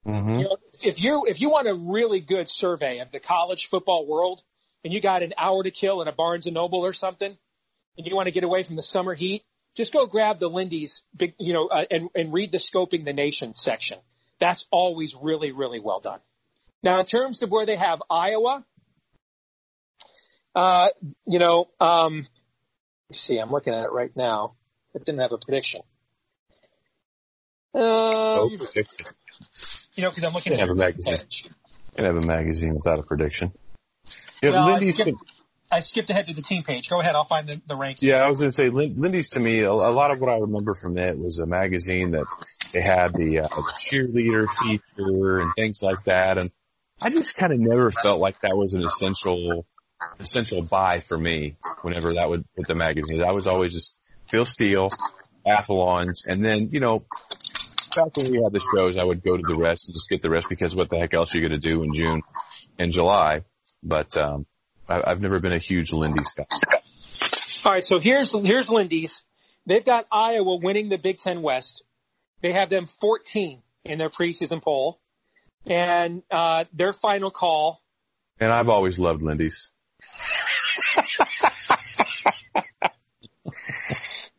Mm-hmm. 0.08 0.38
You 0.38 0.44
know, 0.44 0.56
if 0.82 1.02
you 1.02 1.26
if 1.28 1.40
you 1.40 1.50
want 1.50 1.68
a 1.68 1.74
really 1.74 2.20
good 2.20 2.48
survey 2.48 3.00
of 3.00 3.10
the 3.12 3.20
college 3.20 3.68
football 3.68 4.06
world, 4.06 4.42
and 4.82 4.92
you 4.92 5.00
got 5.00 5.22
an 5.22 5.34
hour 5.36 5.62
to 5.62 5.70
kill 5.70 6.00
in 6.00 6.08
a 6.08 6.12
Barnes 6.12 6.46
and 6.46 6.54
Noble 6.54 6.80
or 6.80 6.92
something, 6.92 7.36
and 7.96 8.06
you 8.06 8.14
want 8.16 8.26
to 8.26 8.32
get 8.32 8.44
away 8.44 8.62
from 8.62 8.76
the 8.76 8.82
summer 8.82 9.14
heat, 9.14 9.44
just 9.76 9.92
go 9.92 10.06
grab 10.06 10.40
the 10.40 10.48
Lindy's 10.48 11.02
big, 11.16 11.34
you 11.38 11.52
know, 11.52 11.68
uh, 11.68 11.84
and 11.90 12.08
and 12.14 12.32
read 12.32 12.52
the 12.52 12.58
scoping 12.58 13.04
the 13.04 13.12
nation 13.12 13.54
section. 13.54 13.98
That's 14.40 14.66
always 14.70 15.14
really 15.14 15.52
really 15.52 15.80
well 15.80 16.00
done. 16.00 16.20
Now, 16.82 17.00
in 17.00 17.06
terms 17.06 17.42
of 17.42 17.50
where 17.50 17.66
they 17.66 17.76
have 17.76 18.00
Iowa, 18.08 18.64
uh, 20.54 20.88
you 21.26 21.38
know, 21.38 21.68
um, 21.80 22.26
let's 23.10 23.20
see, 23.20 23.38
I'm 23.38 23.50
looking 23.50 23.74
at 23.74 23.84
it 23.84 23.92
right 23.92 24.12
now. 24.14 24.54
It 24.94 25.04
didn't 25.04 25.20
have 25.20 25.32
a 25.32 25.38
prediction. 25.38 25.82
Um, 27.74 27.82
no 27.82 28.50
prediction. 28.56 29.06
You 29.94 30.04
know, 30.04 30.10
because 30.10 30.24
I'm 30.24 30.32
looking 30.32 30.52
at 30.54 30.60
have 30.60 30.70
a 30.70 30.74
magazine. 30.74 31.18
Can 31.96 32.04
have 32.04 32.16
a 32.16 32.22
magazine 32.22 32.74
without 32.74 32.98
a 32.98 33.02
prediction. 33.02 33.52
Yeah, 34.42 34.50
well, 34.50 34.72
Lindy's. 34.72 35.00
I 35.70 35.80
skipped, 35.80 36.08
ahead 36.08 36.26
to 36.28 36.34
the 36.34 36.42
team 36.42 36.62
page. 36.62 36.88
Go 36.88 37.00
ahead. 37.00 37.14
I'll 37.14 37.24
find 37.24 37.48
the, 37.48 37.60
the 37.66 37.76
ranking. 37.76 38.08
Yeah, 38.08 38.24
I 38.24 38.28
was 38.28 38.38
going 38.38 38.50
to 38.50 38.54
say 38.54 38.70
Lindy's 38.70 39.30
to 39.30 39.40
me. 39.40 39.60
A, 39.60 39.70
a, 39.70 39.92
lot 39.92 40.10
of 40.10 40.18
what 40.18 40.30
I 40.30 40.38
remember 40.38 40.74
from 40.74 40.96
it 40.96 41.18
was 41.18 41.38
a 41.38 41.46
magazine 41.46 42.12
that 42.12 42.24
they 42.72 42.80
had 42.80 43.12
the, 43.12 43.40
uh, 43.40 43.48
cheerleader 43.78 44.48
feature 44.48 45.40
and 45.40 45.52
things 45.54 45.82
like 45.82 46.04
that, 46.04 46.38
and 46.38 46.50
I 47.00 47.10
just 47.10 47.36
kind 47.36 47.52
of 47.52 47.60
never 47.60 47.90
felt 47.90 48.20
like 48.20 48.40
that 48.40 48.56
was 48.56 48.74
an 48.74 48.84
essential 48.84 49.66
essential 50.18 50.62
buy 50.62 51.00
for 51.00 51.18
me. 51.18 51.56
Whenever 51.82 52.14
that 52.14 52.28
would 52.28 52.44
with 52.56 52.66
the 52.66 52.74
magazine, 52.74 53.22
I 53.22 53.32
was 53.32 53.46
always 53.46 53.72
just 53.72 53.96
Phil 54.30 54.44
Steele, 54.44 54.90
Athlons, 55.46 56.24
and 56.26 56.44
then 56.44 56.70
you 56.72 56.80
know 56.80 57.04
back 57.94 58.16
when 58.16 58.30
we 58.30 58.40
had 58.42 58.52
the 58.52 58.64
shows, 58.74 58.96
I 58.96 59.04
would 59.04 59.22
go 59.22 59.36
to 59.36 59.42
the 59.46 59.56
rest 59.56 59.88
and 59.88 59.94
just 59.94 60.08
get 60.08 60.22
the 60.22 60.30
rest 60.30 60.48
because 60.48 60.74
what 60.74 60.88
the 60.88 60.98
heck 60.98 61.14
else 61.14 61.34
are 61.34 61.38
you 61.38 61.48
going 61.48 61.60
to 61.60 61.68
do 61.68 61.82
in 61.82 61.94
June 61.94 62.22
and 62.78 62.92
July? 62.92 63.42
But 63.82 64.16
um, 64.16 64.46
I, 64.88 65.02
I've 65.06 65.20
never 65.20 65.40
been 65.40 65.52
a 65.52 65.58
huge 65.58 65.92
Lindy's 65.92 66.32
guy. 66.32 66.46
All 67.64 67.72
right, 67.72 67.84
so 67.84 67.98
here's 67.98 68.32
here's 68.32 68.70
Lindy's. 68.70 69.22
They've 69.66 69.84
got 69.84 70.06
Iowa 70.10 70.56
winning 70.62 70.88
the 70.88 70.96
Big 70.96 71.18
Ten 71.18 71.42
West. 71.42 71.82
They 72.40 72.52
have 72.52 72.70
them 72.70 72.86
14 73.00 73.62
in 73.84 73.98
their 73.98 74.10
preseason 74.10 74.62
poll, 74.62 75.00
and 75.66 76.22
uh, 76.30 76.64
their 76.72 76.92
final 76.92 77.30
call. 77.30 77.82
And 78.40 78.52
I've 78.52 78.68
always 78.68 78.98
loved 78.98 79.22
Lindy's. 79.22 79.70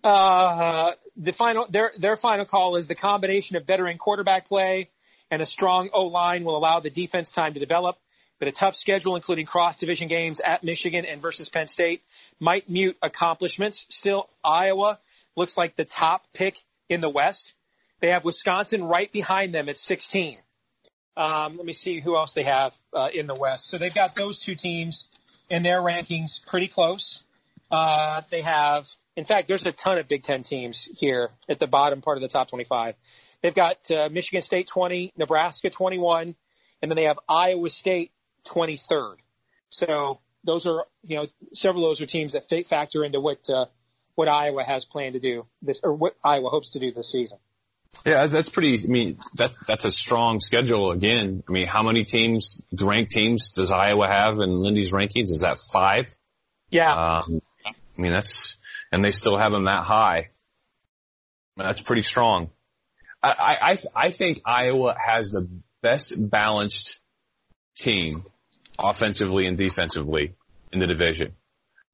uh, 0.03 0.91
the 1.17 1.33
final 1.33 1.67
their 1.69 1.91
their 1.99 2.17
final 2.17 2.45
call 2.45 2.77
is 2.77 2.87
the 2.87 2.95
combination 2.95 3.57
of 3.57 3.67
veteran 3.67 3.97
quarterback 3.97 4.47
play 4.47 4.89
and 5.31 5.41
a 5.41 5.45
strong 5.45 5.89
O 5.93 6.03
line 6.03 6.43
will 6.43 6.57
allow 6.57 6.79
the 6.79 6.89
defense 6.89 7.31
time 7.31 7.53
to 7.53 7.59
develop. 7.59 7.97
But 8.39 8.47
a 8.47 8.51
tough 8.51 8.75
schedule, 8.75 9.15
including 9.15 9.45
cross 9.45 9.77
division 9.77 10.07
games 10.07 10.39
at 10.39 10.63
Michigan 10.63 11.05
and 11.05 11.21
versus 11.21 11.49
Penn 11.49 11.67
State, 11.67 12.01
might 12.39 12.69
mute 12.69 12.97
accomplishments. 13.01 13.85
Still, 13.89 14.29
Iowa 14.43 14.99
looks 15.35 15.57
like 15.57 15.75
the 15.75 15.85
top 15.85 16.23
pick 16.33 16.55
in 16.87 17.01
the 17.01 17.09
West. 17.09 17.53
They 18.01 18.09
have 18.09 18.23
Wisconsin 18.23 18.83
right 18.85 19.11
behind 19.11 19.53
them 19.53 19.67
at 19.67 19.77
16. 19.77 20.37
Um, 21.17 21.57
let 21.57 21.65
me 21.65 21.73
see 21.73 21.99
who 21.99 22.15
else 22.15 22.33
they 22.33 22.45
have 22.45 22.71
uh, 22.95 23.07
in 23.13 23.27
the 23.27 23.35
West. 23.35 23.67
So 23.67 23.77
they've 23.77 23.93
got 23.93 24.15
those 24.15 24.39
two 24.39 24.55
teams 24.55 25.07
in 25.49 25.63
their 25.63 25.81
rankings 25.81 26.45
pretty 26.45 26.69
close. 26.69 27.23
Uh, 27.69 28.21
they 28.31 28.41
have 28.41 28.87
in 29.19 29.25
fact, 29.25 29.49
there's 29.49 29.65
a 29.65 29.73
ton 29.73 29.97
of 29.97 30.07
Big 30.07 30.23
Ten 30.23 30.43
teams 30.43 30.87
here 30.97 31.31
at 31.49 31.59
the 31.59 31.67
bottom 31.67 32.01
part 32.01 32.17
of 32.17 32.21
the 32.21 32.29
top 32.29 32.47
25. 32.47 32.95
They've 33.43 33.53
got 33.53 33.75
uh, 33.91 34.07
Michigan 34.09 34.41
State 34.41 34.67
20, 34.67 35.11
Nebraska 35.17 35.69
21, 35.69 36.35
and 36.81 36.89
then 36.89 36.95
they 36.95 37.03
have 37.03 37.19
Iowa 37.27 37.69
State 37.69 38.13
23rd. 38.45 39.15
So 39.69 40.19
those 40.43 40.65
are, 40.65 40.85
you 41.05 41.17
know, 41.17 41.27
several 41.53 41.85
of 41.85 41.91
those 41.91 42.01
are 42.01 42.05
teams 42.05 42.33
that 42.33 42.49
factor 42.69 43.03
into 43.03 43.19
what 43.19 43.39
uh, 43.49 43.65
what 44.15 44.27
Iowa 44.27 44.63
has 44.63 44.85
planned 44.85 45.13
to 45.13 45.19
do 45.19 45.45
this, 45.61 45.79
or 45.83 45.93
what 45.93 46.15
Iowa 46.23 46.49
hopes 46.49 46.71
to 46.71 46.79
do 46.79 46.91
this 46.91 47.11
season. 47.11 47.37
Yeah, 48.05 48.27
that's 48.27 48.49
pretty. 48.49 48.77
I 48.77 48.87
mean, 48.87 49.17
that 49.35 49.53
that's 49.67 49.85
a 49.85 49.91
strong 49.91 50.39
schedule. 50.39 50.91
Again, 50.91 51.43
I 51.47 51.51
mean, 51.51 51.67
how 51.67 51.83
many 51.83 52.03
teams, 52.05 52.61
ranked 52.81 53.11
teams, 53.11 53.51
does 53.51 53.71
Iowa 53.71 54.07
have 54.07 54.39
in 54.39 54.59
Lindy's 54.59 54.91
rankings? 54.91 55.31
Is 55.31 55.41
that 55.41 55.57
five? 55.57 56.15
Yeah. 56.69 56.91
Um, 56.91 57.41
I 57.65 58.01
mean, 58.01 58.11
that's 58.11 58.57
and 58.91 59.03
they 59.03 59.11
still 59.11 59.37
have 59.37 59.51
them 59.51 59.65
that 59.65 59.83
high. 59.83 60.29
That's 61.57 61.81
pretty 61.81 62.03
strong. 62.03 62.51
I, 63.21 63.57
I, 63.61 63.77
I 63.95 64.11
think 64.11 64.41
Iowa 64.45 64.95
has 64.97 65.31
the 65.31 65.49
best 65.81 66.13
balanced 66.17 67.01
team 67.79 68.23
offensively 68.77 69.45
and 69.45 69.57
defensively 69.57 70.35
in 70.71 70.79
the 70.79 70.87
division. 70.87 71.33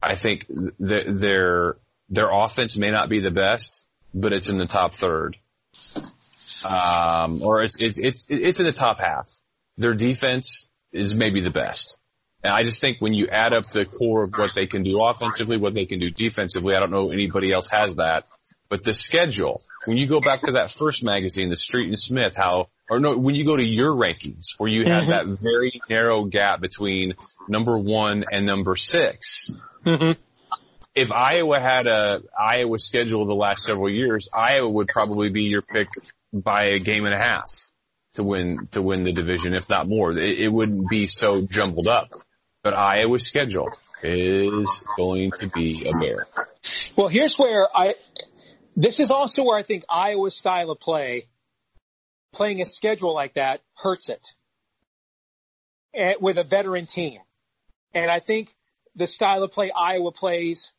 I 0.02 0.15
think 0.15 0.45
th- 0.48 1.08
their, 1.08 1.78
their 2.10 2.30
offense 2.32 2.78
may 2.78 2.91
not 2.91 3.10
be 3.10 3.21
the 3.21 3.32
best, 3.32 3.86
but 4.13 4.34
it's 4.34 4.50
in 4.50 4.58
the 4.58 4.65
top 4.65 4.93
third. 4.93 5.38
Um, 6.63 7.41
or 7.41 7.63
it's, 7.63 7.76
it's, 7.80 7.98
it's, 8.00 8.26
it's 8.30 8.60
in 8.60 8.65
the 8.65 8.71
top 8.71 9.00
half. 9.00 9.30
Their 9.78 9.93
defense 9.93 10.69
is 10.91 11.15
maybe 11.15 11.41
the 11.41 11.50
best. 11.50 11.98
And 12.43 12.54
I 12.54 12.63
just 12.63 12.80
think 12.80 13.02
when 13.02 13.13
you 13.13 13.28
add 13.28 13.54
up 13.54 13.69
the 13.69 13.86
core 13.86 14.24
of 14.24 14.32
what 14.38 14.54
they 14.54 14.67
can 14.67 14.84
do 14.84 15.04
offensively, 15.04 15.58
what 15.58 15.74
they 15.74 15.86
can 15.86 16.00
do 16.00 16.12
defensively, 16.12 16.76
I 16.76 16.80
don't 16.80 16.91
know 16.91 17.12
anybody 17.12 17.52
else 17.52 17.69
has 17.71 17.95
that. 17.95 18.26
But 18.69 18.84
the 18.84 18.93
schedule, 18.93 19.62
when 19.86 19.98
you 19.98 20.08
go 20.08 20.21
back 20.21 20.43
to 20.43 20.54
that 20.54 20.71
first 20.71 21.04
magazine, 21.04 21.50
the 21.50 21.56
Street 21.56 21.88
and 21.88 22.00
Smith, 22.00 22.36
how, 22.36 22.69
or 22.89 23.00
no, 23.00 23.17
when 23.17 23.36
you 23.36 23.45
go 23.45 23.56
to 23.56 23.65
your 23.65 23.95
rankings, 23.95 24.58
where 24.58 24.69
you 24.69 24.86
have 24.86 25.04
mm-hmm. 25.04 25.32
that 25.32 25.41
very 25.41 25.82
narrow 25.89 26.26
gap 26.26 26.62
between 26.62 27.13
number 27.48 27.78
one 27.78 28.26
and 28.32 28.45
number 28.45 28.76
6 28.76 29.52
mm-hmm. 29.86 30.19
If 30.93 31.12
Iowa 31.12 31.60
had 31.60 31.88
a 31.88 32.22
Iowa 32.39 32.80
schedule 32.80 33.26
the 33.26 33.36
last 33.36 33.64
several 33.64 33.89
years, 33.89 34.30
Iowa 34.34 34.70
would 34.70 34.88
probably 34.88 35.30
be 35.30 35.43
your 35.43 35.62
pick 35.62 35.89
by 36.32 36.68
a 36.68 36.80
game 36.80 37.03
and 37.05 37.14
a 37.14 37.18
half 37.18 37.51
to 38.14 38.24
win 38.24 38.70
to 38.72 38.82
win 38.82 39.03
the 39.03 39.12
division, 39.12 39.53
if 39.53 39.70
not 39.70 39.89
more. 39.89 40.12
It, 40.12 40.39
it 40.39 40.47
wouldn't 40.47 40.88
be 40.89 41.05
so 41.07 41.41
jumbled 41.41 41.89
up 41.89 42.14
but 42.66 42.74
Iowa's 42.74 43.28
schedule 43.28 43.70
is 44.01 44.84
going 44.97 45.32
to 45.38 45.47
be 45.47 45.88
a 45.88 45.99
bear. 45.99 46.26
Well, 46.95 47.07
here's 47.10 47.38
where 47.38 47.68
I, 47.74 47.93
this 48.76 48.99
is 48.99 49.12
also 49.12 49.43
where 49.43 49.55
I 49.55 49.62
think 49.62 49.84
Iowa's 49.88 50.36
style 50.36 50.72
of 50.72 50.80
play, 50.80 51.28
playing 52.36 52.62
a 52.62 52.66
schedule 52.66 53.14
like 53.14 53.36
that 53.36 53.62
hurts 53.76 54.10
it 54.10 54.26
and, 55.94 56.16
with 56.22 56.38
a 56.38 56.44
veteran 56.44 56.86
team. 56.86 57.22
And 57.94 58.12
I 58.12 58.20
think 58.20 58.54
the 58.96 59.08
style 59.08 59.44
of 59.44 59.52
play 59.52 59.72
Iowa 59.72 60.12
plays 60.12 60.74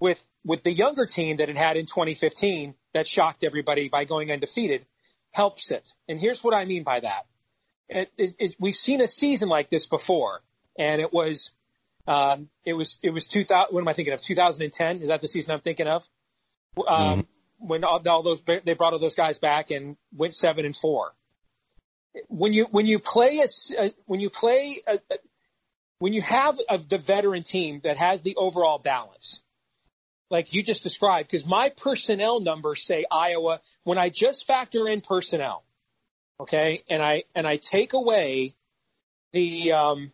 with, 0.00 0.18
with 0.44 0.62
the 0.62 0.72
younger 0.72 1.06
team 1.06 1.38
that 1.38 1.48
it 1.48 1.56
had 1.56 1.76
in 1.76 1.86
2015 1.86 2.74
that 2.94 3.06
shocked 3.06 3.44
everybody 3.44 3.88
by 3.88 4.04
going 4.04 4.30
undefeated 4.30 4.84
helps 5.30 5.70
it. 5.70 5.88
And 6.08 6.18
here's 6.18 6.42
what 6.42 6.54
I 6.54 6.64
mean 6.64 6.84
by 6.84 7.00
that. 7.00 7.26
It, 7.88 8.10
it, 8.18 8.34
it, 8.38 8.56
we've 8.58 8.76
seen 8.76 9.00
a 9.00 9.08
season 9.08 9.48
like 9.48 9.70
this 9.70 9.86
before 9.86 10.42
and 10.78 11.00
it 11.00 11.12
was 11.12 11.50
Um, 12.06 12.48
it 12.64 12.72
was 12.72 12.98
it 13.02 13.10
was 13.10 13.26
2000. 13.26 13.74
What 13.74 13.80
am 13.82 13.88
I 13.88 13.92
thinking 13.92 14.14
of? 14.14 14.22
2010. 14.22 15.02
Is 15.02 15.08
that 15.08 15.20
the 15.20 15.28
season 15.28 15.52
I'm 15.52 15.60
thinking 15.60 15.86
of? 15.86 16.02
Um, 16.78 16.84
mm-hmm. 16.86 17.20
When 17.58 17.84
all, 17.84 18.22
those 18.22 18.40
they 18.46 18.74
brought 18.74 18.92
all 18.92 18.98
those 18.98 19.14
guys 19.14 19.38
back 19.38 19.70
and 19.70 19.96
went 20.14 20.34
seven 20.34 20.64
and 20.64 20.76
four. 20.76 21.12
When 22.28 22.52
you 22.52 22.66
when 22.70 22.86
you 22.86 22.98
play 22.98 23.44
a, 23.44 23.90
when 24.06 24.20
you 24.20 24.30
play 24.30 24.82
a, 24.86 24.98
when 25.98 26.12
you 26.12 26.22
have 26.22 26.56
a, 26.68 26.78
the 26.78 26.98
veteran 26.98 27.42
team 27.42 27.80
that 27.84 27.96
has 27.96 28.22
the 28.22 28.36
overall 28.36 28.78
balance, 28.78 29.40
like 30.30 30.52
you 30.52 30.62
just 30.62 30.82
described, 30.82 31.28
because 31.30 31.46
my 31.46 31.70
personnel 31.76 32.40
numbers 32.40 32.84
say 32.84 33.04
Iowa. 33.10 33.60
When 33.84 33.98
I 33.98 34.08
just 34.08 34.46
factor 34.46 34.88
in 34.88 35.00
personnel, 35.00 35.64
okay, 36.40 36.82
and 36.88 37.02
I 37.02 37.24
and 37.34 37.46
I 37.46 37.56
take 37.56 37.92
away 37.92 38.54
the 39.32 39.72
um, 39.72 40.12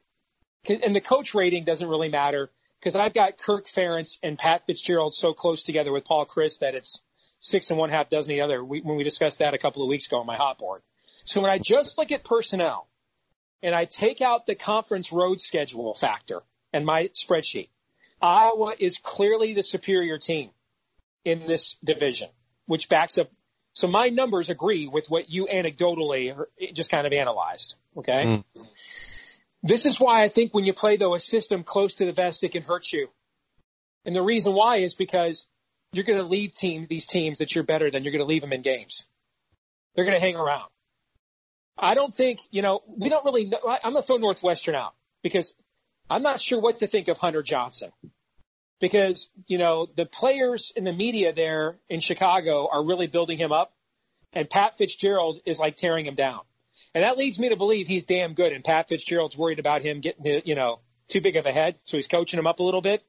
and 0.66 0.94
the 0.94 1.00
coach 1.00 1.34
rating 1.34 1.64
doesn't 1.64 1.86
really 1.86 2.08
matter 2.08 2.50
because 2.80 2.96
I've 2.96 3.14
got 3.14 3.38
Kirk 3.38 3.66
Ferentz 3.66 4.18
and 4.22 4.38
Pat 4.38 4.62
Fitzgerald 4.66 5.14
so 5.14 5.32
close 5.32 5.62
together 5.62 5.92
with 5.92 6.04
Paul 6.04 6.26
Chryst 6.26 6.60
that 6.60 6.74
it's 6.74 7.02
six 7.44 7.68
and 7.68 7.78
one 7.78 7.90
half 7.90 8.08
dozen 8.08 8.34
the 8.34 8.40
other. 8.40 8.64
We, 8.64 8.80
when 8.80 8.96
we 8.96 9.04
discussed 9.04 9.40
that 9.40 9.52
a 9.52 9.58
couple 9.58 9.82
of 9.82 9.88
weeks 9.88 10.06
ago 10.06 10.18
on 10.18 10.26
my 10.26 10.36
hot 10.36 10.58
board. 10.58 10.80
So 11.24 11.42
when 11.42 11.50
I 11.50 11.58
just 11.58 11.98
look 11.98 12.10
at 12.10 12.24
personnel 12.24 12.88
and 13.62 13.74
I 13.74 13.84
take 13.84 14.22
out 14.22 14.46
the 14.46 14.54
conference 14.54 15.12
road 15.12 15.40
schedule 15.40 15.94
factor 15.94 16.42
and 16.72 16.86
my 16.86 17.10
spreadsheet, 17.14 17.68
Iowa 18.20 18.72
is 18.78 18.96
clearly 18.96 19.52
the 19.52 19.62
superior 19.62 20.18
team 20.18 20.50
in 21.24 21.46
this 21.46 21.76
division, 21.84 22.28
which 22.64 22.88
backs 22.88 23.18
up. 23.18 23.30
So 23.74 23.88
my 23.88 24.08
numbers 24.08 24.48
agree 24.48 24.88
with 24.88 25.06
what 25.08 25.28
you 25.28 25.46
anecdotally 25.52 26.34
just 26.72 26.90
kind 26.90 27.06
of 27.06 27.12
analyzed. 27.12 27.74
Okay. 27.98 28.24
Mm. 28.24 28.44
This 29.62 29.84
is 29.84 30.00
why 30.00 30.24
I 30.24 30.28
think 30.28 30.54
when 30.54 30.64
you 30.64 30.72
play 30.72 30.96
though 30.96 31.14
a 31.14 31.20
system 31.20 31.62
close 31.62 31.94
to 31.94 32.06
the 32.06 32.12
vest, 32.12 32.42
it 32.42 32.52
can 32.52 32.62
hurt 32.62 32.90
you. 32.90 33.08
And 34.06 34.16
the 34.16 34.22
reason 34.22 34.54
why 34.54 34.78
is 34.78 34.94
because 34.94 35.46
you're 35.96 36.04
going 36.04 36.18
to 36.18 36.24
leave 36.24 36.54
teams, 36.54 36.88
these 36.88 37.06
teams 37.06 37.38
that 37.38 37.54
you're 37.54 37.64
better 37.64 37.90
than, 37.90 38.04
you're 38.04 38.12
going 38.12 38.24
to 38.24 38.26
leave 38.26 38.42
them 38.42 38.52
in 38.52 38.62
games. 38.62 39.06
They're 39.94 40.04
going 40.04 40.18
to 40.18 40.24
hang 40.24 40.36
around. 40.36 40.68
I 41.76 41.94
don't 41.94 42.14
think, 42.14 42.40
you 42.50 42.62
know, 42.62 42.80
we 42.86 43.08
don't 43.08 43.24
really 43.24 43.46
know. 43.46 43.58
I'm 43.64 43.92
going 43.92 44.02
to 44.02 44.06
throw 44.06 44.16
Northwestern 44.16 44.74
out 44.74 44.94
because 45.22 45.52
I'm 46.08 46.22
not 46.22 46.40
sure 46.40 46.60
what 46.60 46.80
to 46.80 46.86
think 46.86 47.08
of 47.08 47.18
Hunter 47.18 47.42
Johnson 47.42 47.90
because, 48.80 49.28
you 49.46 49.58
know, 49.58 49.88
the 49.96 50.04
players 50.04 50.72
in 50.76 50.84
the 50.84 50.92
media 50.92 51.32
there 51.32 51.76
in 51.88 52.00
Chicago 52.00 52.68
are 52.70 52.84
really 52.84 53.06
building 53.06 53.38
him 53.38 53.50
up 53.50 53.72
and 54.32 54.50
Pat 54.50 54.78
Fitzgerald 54.78 55.40
is 55.46 55.58
like 55.58 55.76
tearing 55.76 56.06
him 56.06 56.14
down. 56.14 56.40
And 56.94 57.02
that 57.02 57.16
leads 57.16 57.38
me 57.38 57.48
to 57.48 57.56
believe 57.56 57.86
he's 57.86 58.04
damn 58.04 58.34
good. 58.34 58.52
And 58.52 58.62
Pat 58.62 58.88
Fitzgerald's 58.88 59.36
worried 59.36 59.58
about 59.58 59.82
him 59.82 60.00
getting, 60.00 60.42
you 60.44 60.54
know, 60.54 60.80
too 61.08 61.20
big 61.20 61.36
of 61.36 61.46
a 61.46 61.52
head. 61.52 61.78
So 61.84 61.96
he's 61.96 62.06
coaching 62.06 62.38
him 62.38 62.46
up 62.46 62.60
a 62.60 62.62
little 62.62 62.82
bit. 62.82 63.02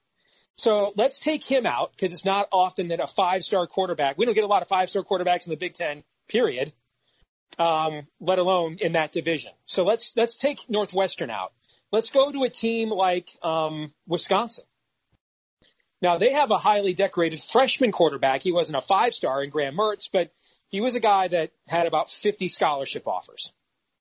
So 0.58 0.94
let's 0.96 1.20
take 1.20 1.44
him 1.44 1.66
out 1.66 1.92
because 1.92 2.14
it's 2.14 2.26
not 2.26 2.48
often 2.52 2.88
that 2.90 3.00
a 3.02 3.08
five 3.08 3.44
star 3.44 3.68
quarterback, 3.68 4.18
we 4.18 4.26
don't 4.26 4.36
get 4.36 4.44
a 4.44 4.48
lot 4.48 4.62
of 4.62 4.68
five 4.68 4.90
star 4.90 5.04
quarterbacks 5.04 5.46
in 5.46 5.52
the 5.52 5.58
Big 5.58 5.74
Ten, 5.74 6.04
period. 6.30 6.74
Um, 7.60 8.08
let 8.20 8.40
alone 8.40 8.78
in 8.82 8.94
that 8.94 9.12
division. 9.12 9.52
So 9.66 9.84
let's, 9.84 10.12
let's 10.16 10.36
take 10.36 10.70
Northwestern 10.70 11.30
out. 11.30 11.54
Let's 11.92 12.10
go 12.10 12.32
to 12.32 12.44
a 12.44 12.50
team 12.50 12.90
like, 12.90 13.28
um, 13.44 13.94
Wisconsin. 14.08 14.66
Now 16.02 16.18
they 16.18 16.34
have 16.34 16.52
a 16.52 16.58
highly 16.58 16.94
decorated 16.94 17.42
freshman 17.42 17.92
quarterback. 17.92 18.42
He 18.42 18.52
wasn't 18.52 18.78
a 18.78 18.82
five 18.82 19.14
star 19.14 19.44
in 19.44 19.50
Graham 19.50 19.76
Mertz, 19.76 20.10
but 20.12 20.32
he 20.70 20.82
was 20.82 20.96
a 20.96 21.00
guy 21.00 21.28
that 21.30 21.52
had 21.68 21.88
about 21.88 22.10
50 22.10 22.50
scholarship 22.50 23.08
offers. 23.08 23.52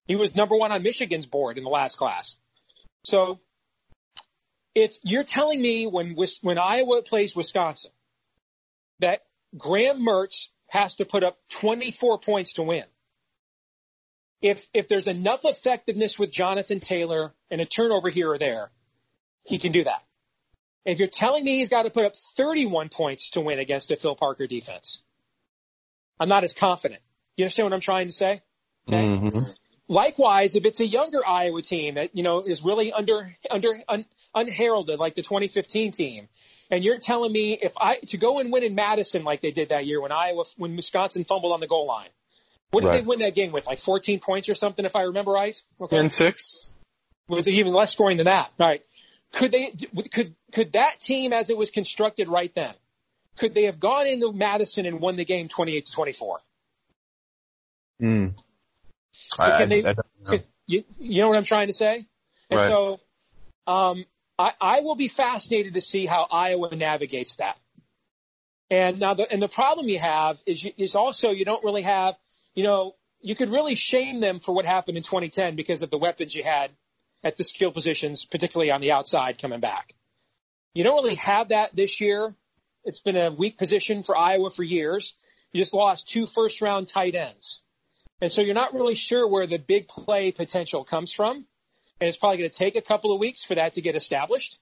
He 0.07 0.17
was 0.17 0.35
number 0.35 0.57
one 0.57 0.73
on 0.73 0.83
Michigan's 0.83 1.27
board 1.27 1.57
in 1.57 1.65
the 1.65 1.71
last 1.71 1.97
class. 1.97 2.37
So 3.05 3.41
if 4.75 4.97
you're 5.03 5.25
telling 5.25 5.61
me 5.61 5.87
when, 5.87 6.17
when 6.43 6.59
Iowa 6.59 7.03
plays 7.03 7.35
Wisconsin 7.37 7.91
that 9.01 9.21
Graham 9.57 10.05
Mertz 10.05 10.49
has 10.69 10.97
to 10.97 11.05
put 11.05 11.23
up 11.23 11.39
24 11.51 12.19
points 12.19 12.55
to 12.55 12.63
win, 12.63 12.85
if, 14.43 14.67
if 14.75 14.89
there's 14.89 15.07
enough 15.07 15.41
effectiveness 15.45 16.19
with 16.19 16.31
Jonathan 16.31 16.81
Taylor 16.81 17.33
and 17.51 17.61
a 17.61 17.67
turnover 17.67 18.11
here 18.11 18.33
or 18.33 18.39
there, 18.39 18.71
he 19.45 19.59
can 19.59 19.73
do 19.73 19.85
that. 19.85 20.03
If 20.85 20.99
you're 20.99 21.09
telling 21.09 21.45
me 21.45 21.59
he's 21.59 21.71
got 21.71 21.85
to 21.85 21.91
put 21.91 22.05
up 22.05 22.15
31 22.37 22.91
points 22.91 23.31
to 23.31 23.41
win 23.41 23.59
against 23.59 23.91
a 23.91 23.97
Phil 23.97 24.17
Parker 24.17 24.47
defense, 24.47 25.03
I'm 26.21 26.29
not 26.29 26.45
as 26.45 26.53
confident. 26.53 27.01
You 27.37 27.45
understand 27.45 27.67
what 27.67 27.73
I'm 27.73 27.81
trying 27.81 28.07
to 28.09 28.13
say? 28.13 28.43
Okay? 28.87 28.97
Mm-hmm. 28.97 29.39
Likewise, 29.89 30.57
if 30.57 30.65
it's 30.65 30.81
a 30.81 30.87
younger 30.87 31.27
Iowa 31.27 31.63
team 31.63 31.95
that, 31.95 32.15
you 32.15 32.23
know, 32.23 32.43
is 32.43 32.63
really 32.63 32.93
under, 32.93 33.35
under, 33.51 33.83
un, 33.89 34.05
unheralded 34.35 34.99
like 34.99 35.15
the 35.15 35.23
2015 35.23 35.93
team, 35.93 36.29
and 36.71 36.83
you're 36.83 36.99
telling 36.99 37.33
me 37.33 37.59
if 37.61 37.73
I, 37.77 37.97
to 38.09 38.17
go 38.17 38.39
and 38.39 38.53
win 38.53 38.63
in 38.63 38.75
Madison 38.75 39.25
like 39.25 39.43
they 39.43 39.51
did 39.51 39.69
that 39.71 39.87
year 39.87 40.01
when 40.01 40.13
Iowa, 40.13 40.45
when 40.57 40.77
Wisconsin 40.77 41.25
fumbled 41.25 41.53
on 41.53 41.61
the 41.61 41.67
goal 41.67 41.87
line, 41.87 42.09
what 42.71 42.81
did 42.81 42.89
right. 42.89 43.01
they 43.03 43.07
win 43.07 43.21
that 43.21 43.35
game 43.35 43.53
with? 43.53 43.67
Like 43.67 43.79
14 43.79 44.21
points 44.21 44.49
or 44.49 44.55
something, 44.55 44.85
if 44.85 44.97
I 44.97 45.03
remember 45.03 45.31
right? 45.31 45.61
Okay. 45.81 45.97
10 45.97 46.09
6. 46.09 46.75
Was 47.29 47.47
it 47.47 47.55
even 47.55 47.73
less 47.73 47.93
scoring 47.93 48.17
than 48.17 48.27
that? 48.27 48.51
All 48.59 48.67
right. 48.67 48.83
Could 49.33 49.53
they, 49.53 49.75
could, 50.13 50.35
could 50.53 50.73
that 50.73 51.01
team 51.01 51.33
as 51.33 51.51
it 51.51 51.57
was 51.57 51.71
constructed 51.71 52.29
right 52.29 52.53
then, 52.55 52.75
could 53.39 53.55
they 53.55 53.65
have 53.65 53.81
gone 53.81 54.07
into 54.07 54.33
Madison 54.33 54.87
and 54.87 55.01
won 55.01 55.17
the 55.17 55.25
game 55.25 55.49
28 55.49 55.87
to 55.87 55.93
24? 55.93 56.41
Hmm. 58.01 58.27
I, 59.39 59.65
they, 59.67 59.85
I 59.85 60.43
you, 60.67 60.85
you 60.99 61.23
know 61.23 61.29
what 61.29 61.37
I'm 61.37 61.45
trying 61.45 61.69
to 61.69 61.73
say? 61.73 62.07
And 62.51 62.61
right. 62.61 62.69
so, 62.69 63.01
um, 63.67 64.05
I, 64.39 64.51
I 64.61 64.81
will 64.81 64.97
be 64.97 65.09
fascinated 65.09 65.75
to 65.75 65.81
see 65.81 66.07
how 66.07 66.27
Iowa 66.31 66.75
navigates 66.75 67.37
that. 67.37 67.57
And 68.71 68.99
now 68.99 69.15
the, 69.15 69.31
and 69.31 69.41
the 69.41 69.49
problem 69.49 69.89
you 69.89 69.99
have 69.99 70.39
is, 70.47 70.63
you, 70.63 70.73
is 70.77 70.95
also 70.95 71.31
you 71.31 71.45
don't 71.45 71.63
really 71.65 71.83
have, 71.83 72.15
you 72.55 72.65
know, 72.65 72.95
you 73.21 73.37
could 73.37 73.51
really 73.51 73.75
shame 73.75 74.21
them 74.21 74.41
for 74.41 74.55
what 74.55 74.65
happened 74.65 74.97
in 74.97 75.03
2010 75.03 75.57
because 75.57 75.83
of 75.83 75.91
the 75.91 75.99
weapons 75.99 76.35
you 76.35 76.43
had 76.43 76.71
at 77.23 77.37
the 77.37 77.45
skill 77.45 77.73
positions, 77.73 78.25
particularly 78.25 78.71
on 78.71 78.81
the 78.81 78.93
outside 78.93 79.41
coming 79.41 79.61
back. 79.61 79.95
You 80.75 80.85
don't 80.85 81.03
really 81.03 81.17
have 81.17 81.49
that 81.49 81.75
this 81.75 82.01
year. 82.01 82.35
It's 82.85 83.01
been 83.01 83.17
a 83.17 83.33
weak 83.33 83.57
position 83.57 84.03
for 84.03 84.17
Iowa 84.17 84.51
for 84.51 84.63
years. 84.63 85.15
You 85.53 85.63
just 85.63 85.73
lost 85.73 86.09
two 86.09 86.27
first 86.27 86.61
round 86.61 86.89
tight 86.89 87.15
ends. 87.15 87.63
And 88.21 88.31
so 88.31 88.41
you're 88.41 88.55
not 88.55 88.75
really 88.75 88.95
sure 88.95 89.27
where 89.27 89.47
the 89.47 89.59
big 89.59 89.89
play 89.89 90.33
potential 90.33 90.85
comes 90.85 91.13
from. 91.13 91.47
And 92.01 92.09
it's 92.09 92.17
probably 92.17 92.39
going 92.39 92.51
to 92.51 92.57
take 92.57 92.77
a 92.77 92.83
couple 92.83 93.15
of 93.15 93.21
weeks 93.21 93.45
for 93.45 93.55
that 93.55 93.75
to 93.75 93.81
get 93.81 93.97
established. 93.97 94.59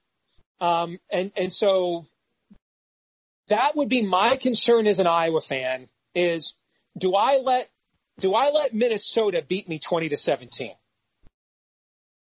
Um, 0.61 0.99
and, 1.11 1.31
and 1.35 1.51
so 1.51 2.05
that 3.49 3.75
would 3.75 3.89
be 3.89 4.01
my 4.01 4.37
concern 4.37 4.87
as 4.87 4.99
an 4.99 5.07
Iowa 5.07 5.41
fan 5.41 5.87
is 6.15 6.53
do 6.97 7.15
I 7.15 7.37
let, 7.37 7.69
do 8.19 8.33
I 8.33 8.51
let 8.51 8.73
Minnesota 8.73 9.41
beat 9.47 9.67
me 9.67 9.79
20 9.79 10.09
to 10.09 10.17
17? 10.17 10.73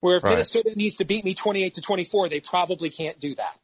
Where 0.01 0.17
if 0.17 0.23
right. 0.23 0.31
Minnesota 0.31 0.71
needs 0.75 0.97
to 0.97 1.05
beat 1.05 1.25
me 1.25 1.33
28 1.33 1.75
to 1.75 1.81
24, 1.81 2.29
they 2.29 2.39
probably 2.39 2.89
can't 2.89 3.19
do 3.19 3.35
that. 3.35 3.57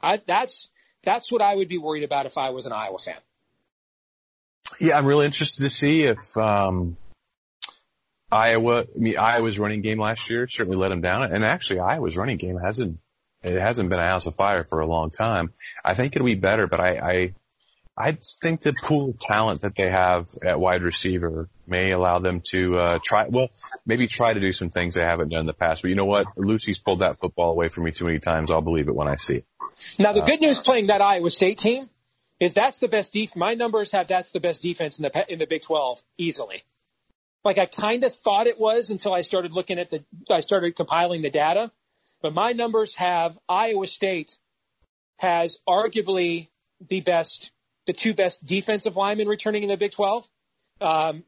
I, 0.00 0.20
that's, 0.26 0.68
that's 1.04 1.30
what 1.30 1.42
I 1.42 1.54
would 1.54 1.68
be 1.68 1.78
worried 1.78 2.04
about 2.04 2.26
if 2.26 2.36
I 2.36 2.50
was 2.50 2.66
an 2.66 2.72
Iowa 2.72 2.98
fan. 2.98 3.16
Yeah, 4.80 4.96
I'm 4.96 5.06
really 5.06 5.26
interested 5.26 5.62
to 5.64 5.70
see 5.70 6.02
if 6.02 6.36
um, 6.36 6.96
Iowa, 8.32 8.80
I 8.80 8.98
mean, 8.98 9.18
Iowa's 9.18 9.58
running 9.58 9.82
game 9.82 10.00
last 10.00 10.30
year 10.30 10.48
certainly 10.48 10.78
let 10.78 10.88
them 10.88 11.02
down. 11.02 11.22
And 11.22 11.44
actually 11.44 11.80
Iowa's 11.80 12.16
running 12.16 12.38
game 12.38 12.56
hasn't, 12.56 12.98
it 13.42 13.60
hasn't 13.60 13.90
been 13.90 13.98
a 13.98 14.06
house 14.06 14.26
of 14.26 14.36
fire 14.36 14.64
for 14.68 14.80
a 14.80 14.86
long 14.86 15.10
time. 15.10 15.52
I 15.84 15.94
think 15.94 16.16
it'll 16.16 16.26
be 16.26 16.34
better, 16.34 16.66
but 16.66 16.80
I, 16.80 16.96
I, 16.96 17.34
I 17.94 18.18
think 18.40 18.62
the 18.62 18.72
pool 18.72 19.10
of 19.10 19.18
talent 19.18 19.60
that 19.62 19.74
they 19.76 19.90
have 19.90 20.28
at 20.42 20.58
wide 20.58 20.82
receiver 20.82 21.50
may 21.66 21.90
allow 21.90 22.20
them 22.20 22.40
to, 22.52 22.74
uh, 22.76 22.98
try, 23.04 23.26
well, 23.28 23.48
maybe 23.84 24.06
try 24.06 24.32
to 24.32 24.40
do 24.40 24.52
some 24.52 24.70
things 24.70 24.94
they 24.94 25.02
haven't 25.02 25.28
done 25.28 25.40
in 25.40 25.46
the 25.46 25.52
past. 25.52 25.82
But 25.82 25.88
you 25.88 25.94
know 25.94 26.06
what? 26.06 26.26
Lucy's 26.36 26.78
pulled 26.78 27.00
that 27.00 27.20
football 27.20 27.50
away 27.50 27.68
from 27.68 27.84
me 27.84 27.92
too 27.92 28.06
many 28.06 28.18
times. 28.18 28.50
I'll 28.50 28.62
believe 28.62 28.88
it 28.88 28.94
when 28.94 29.08
I 29.08 29.16
see 29.16 29.36
it. 29.36 29.46
Now 29.98 30.14
the 30.14 30.22
uh, 30.22 30.26
good 30.26 30.40
news 30.40 30.60
playing 30.60 30.86
that 30.86 31.02
Iowa 31.02 31.30
State 31.30 31.58
team 31.58 31.90
is 32.40 32.54
that's 32.54 32.78
the 32.78 32.88
best 32.88 33.12
def- 33.12 33.36
my 33.36 33.54
numbers 33.54 33.92
have 33.92 34.08
that's 34.08 34.32
the 34.32 34.40
best 34.40 34.62
defense 34.62 34.98
in 34.98 35.02
the, 35.02 35.24
in 35.28 35.38
the 35.38 35.46
Big 35.46 35.62
12 35.62 36.00
easily 36.16 36.64
like 37.44 37.58
I 37.58 37.66
kind 37.66 38.04
of 38.04 38.14
thought 38.14 38.46
it 38.46 38.58
was 38.58 38.90
until 38.90 39.12
I 39.12 39.22
started 39.22 39.52
looking 39.52 39.78
at 39.78 39.90
the, 39.90 40.04
I 40.30 40.40
started 40.40 40.76
compiling 40.76 41.22
the 41.22 41.30
data. 41.30 41.70
But 42.20 42.34
my 42.34 42.52
numbers 42.52 42.94
have 42.94 43.36
Iowa 43.48 43.86
State 43.88 44.36
has 45.18 45.58
arguably 45.68 46.48
the 46.88 47.00
best, 47.00 47.50
the 47.86 47.92
two 47.92 48.14
best 48.14 48.44
defensive 48.44 48.96
linemen 48.96 49.26
returning 49.26 49.64
in 49.64 49.68
the 49.68 49.76
Big 49.76 49.92
12, 49.92 50.24
um, 50.80 51.24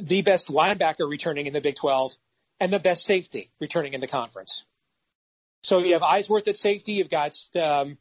the 0.00 0.22
best 0.22 0.48
linebacker 0.48 1.08
returning 1.08 1.46
in 1.46 1.52
the 1.52 1.60
Big 1.60 1.76
12, 1.76 2.12
and 2.60 2.72
the 2.72 2.78
best 2.78 3.04
safety 3.04 3.50
returning 3.60 3.94
in 3.94 4.00
the 4.00 4.06
conference. 4.06 4.64
So 5.64 5.80
you 5.80 5.94
have 5.94 6.02
Eisworth 6.02 6.46
at 6.46 6.56
safety. 6.56 6.92
You've 6.92 7.10
got, 7.10 7.36
um, 7.60 7.98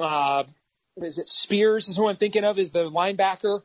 uh, 0.00 0.44
is 0.96 1.18
it 1.18 1.28
Spears 1.28 1.88
is 1.88 1.96
who 1.96 2.08
I'm 2.08 2.16
thinking 2.16 2.44
of 2.44 2.58
is 2.58 2.70
the 2.72 2.90
linebacker. 2.90 3.62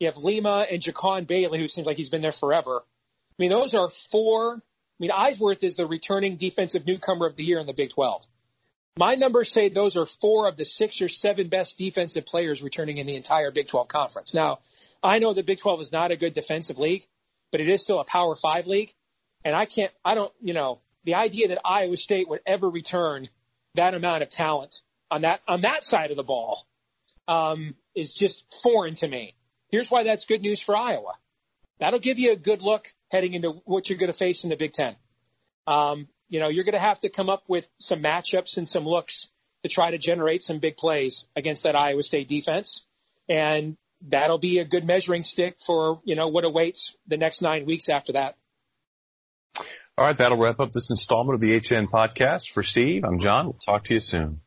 You 0.00 0.06
have 0.06 0.16
Lima 0.16 0.66
and 0.70 0.82
Jaquan 0.82 1.26
Bailey, 1.26 1.58
who 1.58 1.68
seems 1.68 1.86
like 1.86 1.98
he's 1.98 2.08
been 2.08 2.22
there 2.22 2.32
forever. 2.32 2.82
I 2.82 3.34
mean, 3.38 3.50
those 3.50 3.74
are 3.74 3.90
four. 4.10 4.54
I 4.54 4.58
mean, 4.98 5.10
Eisworth 5.10 5.62
is 5.62 5.76
the 5.76 5.86
returning 5.86 6.38
defensive 6.38 6.86
newcomer 6.86 7.26
of 7.26 7.36
the 7.36 7.44
year 7.44 7.58
in 7.58 7.66
the 7.66 7.74
Big 7.74 7.90
12. 7.90 8.22
My 8.98 9.14
numbers 9.14 9.52
say 9.52 9.68
those 9.68 9.96
are 9.96 10.06
four 10.06 10.48
of 10.48 10.56
the 10.56 10.64
six 10.64 11.00
or 11.02 11.08
seven 11.08 11.48
best 11.48 11.78
defensive 11.78 12.26
players 12.26 12.62
returning 12.62 12.96
in 12.96 13.06
the 13.06 13.14
entire 13.14 13.50
Big 13.50 13.68
12 13.68 13.88
conference. 13.88 14.32
Now, 14.34 14.60
I 15.02 15.18
know 15.18 15.34
the 15.34 15.42
Big 15.42 15.60
12 15.60 15.82
is 15.82 15.92
not 15.92 16.10
a 16.10 16.16
good 16.16 16.32
defensive 16.32 16.78
league, 16.78 17.06
but 17.52 17.60
it 17.60 17.68
is 17.68 17.82
still 17.82 18.00
a 18.00 18.04
Power 18.04 18.36
Five 18.36 18.66
league. 18.66 18.92
And 19.44 19.54
I 19.54 19.66
can't, 19.66 19.92
I 20.04 20.14
don't, 20.14 20.32
you 20.40 20.54
know, 20.54 20.80
the 21.04 21.14
idea 21.14 21.48
that 21.48 21.60
Iowa 21.64 21.96
State 21.96 22.28
would 22.28 22.40
ever 22.46 22.68
return 22.68 23.28
that 23.74 23.94
amount 23.94 24.22
of 24.22 24.30
talent 24.30 24.80
on 25.10 25.22
that, 25.22 25.40
on 25.46 25.62
that 25.62 25.84
side 25.84 26.10
of 26.10 26.16
the 26.16 26.22
ball, 26.22 26.66
um, 27.28 27.74
is 27.94 28.12
just 28.12 28.44
foreign 28.62 28.94
to 28.96 29.08
me. 29.08 29.34
Here's 29.70 29.90
why 29.90 30.04
that's 30.04 30.24
good 30.24 30.42
news 30.42 30.60
for 30.60 30.76
Iowa. 30.76 31.12
That'll 31.78 32.00
give 32.00 32.18
you 32.18 32.32
a 32.32 32.36
good 32.36 32.62
look 32.62 32.88
heading 33.10 33.34
into 33.34 33.60
what 33.64 33.88
you're 33.88 33.98
going 33.98 34.12
to 34.12 34.18
face 34.18 34.44
in 34.44 34.50
the 34.50 34.56
Big 34.56 34.72
Ten. 34.72 34.96
Um, 35.66 36.08
you 36.28 36.40
know, 36.40 36.48
you're 36.48 36.64
going 36.64 36.74
to 36.74 36.80
have 36.80 37.00
to 37.00 37.08
come 37.08 37.28
up 37.28 37.44
with 37.48 37.64
some 37.80 38.02
matchups 38.02 38.56
and 38.56 38.68
some 38.68 38.84
looks 38.84 39.28
to 39.62 39.68
try 39.68 39.90
to 39.90 39.98
generate 39.98 40.42
some 40.42 40.58
big 40.58 40.76
plays 40.76 41.24
against 41.36 41.64
that 41.64 41.76
Iowa 41.76 42.02
State 42.02 42.28
defense. 42.28 42.86
And 43.28 43.76
that'll 44.08 44.38
be 44.38 44.58
a 44.58 44.64
good 44.64 44.84
measuring 44.84 45.22
stick 45.22 45.56
for, 45.64 46.00
you 46.04 46.16
know, 46.16 46.28
what 46.28 46.44
awaits 46.44 46.94
the 47.06 47.16
next 47.16 47.42
nine 47.42 47.66
weeks 47.66 47.88
after 47.88 48.12
that. 48.12 48.36
All 49.98 50.06
right. 50.06 50.16
That'll 50.16 50.38
wrap 50.38 50.60
up 50.60 50.72
this 50.72 50.90
installment 50.90 51.34
of 51.34 51.40
the 51.40 51.58
HN 51.58 51.88
podcast. 51.88 52.50
For 52.50 52.62
Steve, 52.62 53.04
I'm 53.04 53.18
John. 53.18 53.46
We'll 53.46 53.58
talk 53.64 53.84
to 53.84 53.94
you 53.94 54.00
soon. 54.00 54.40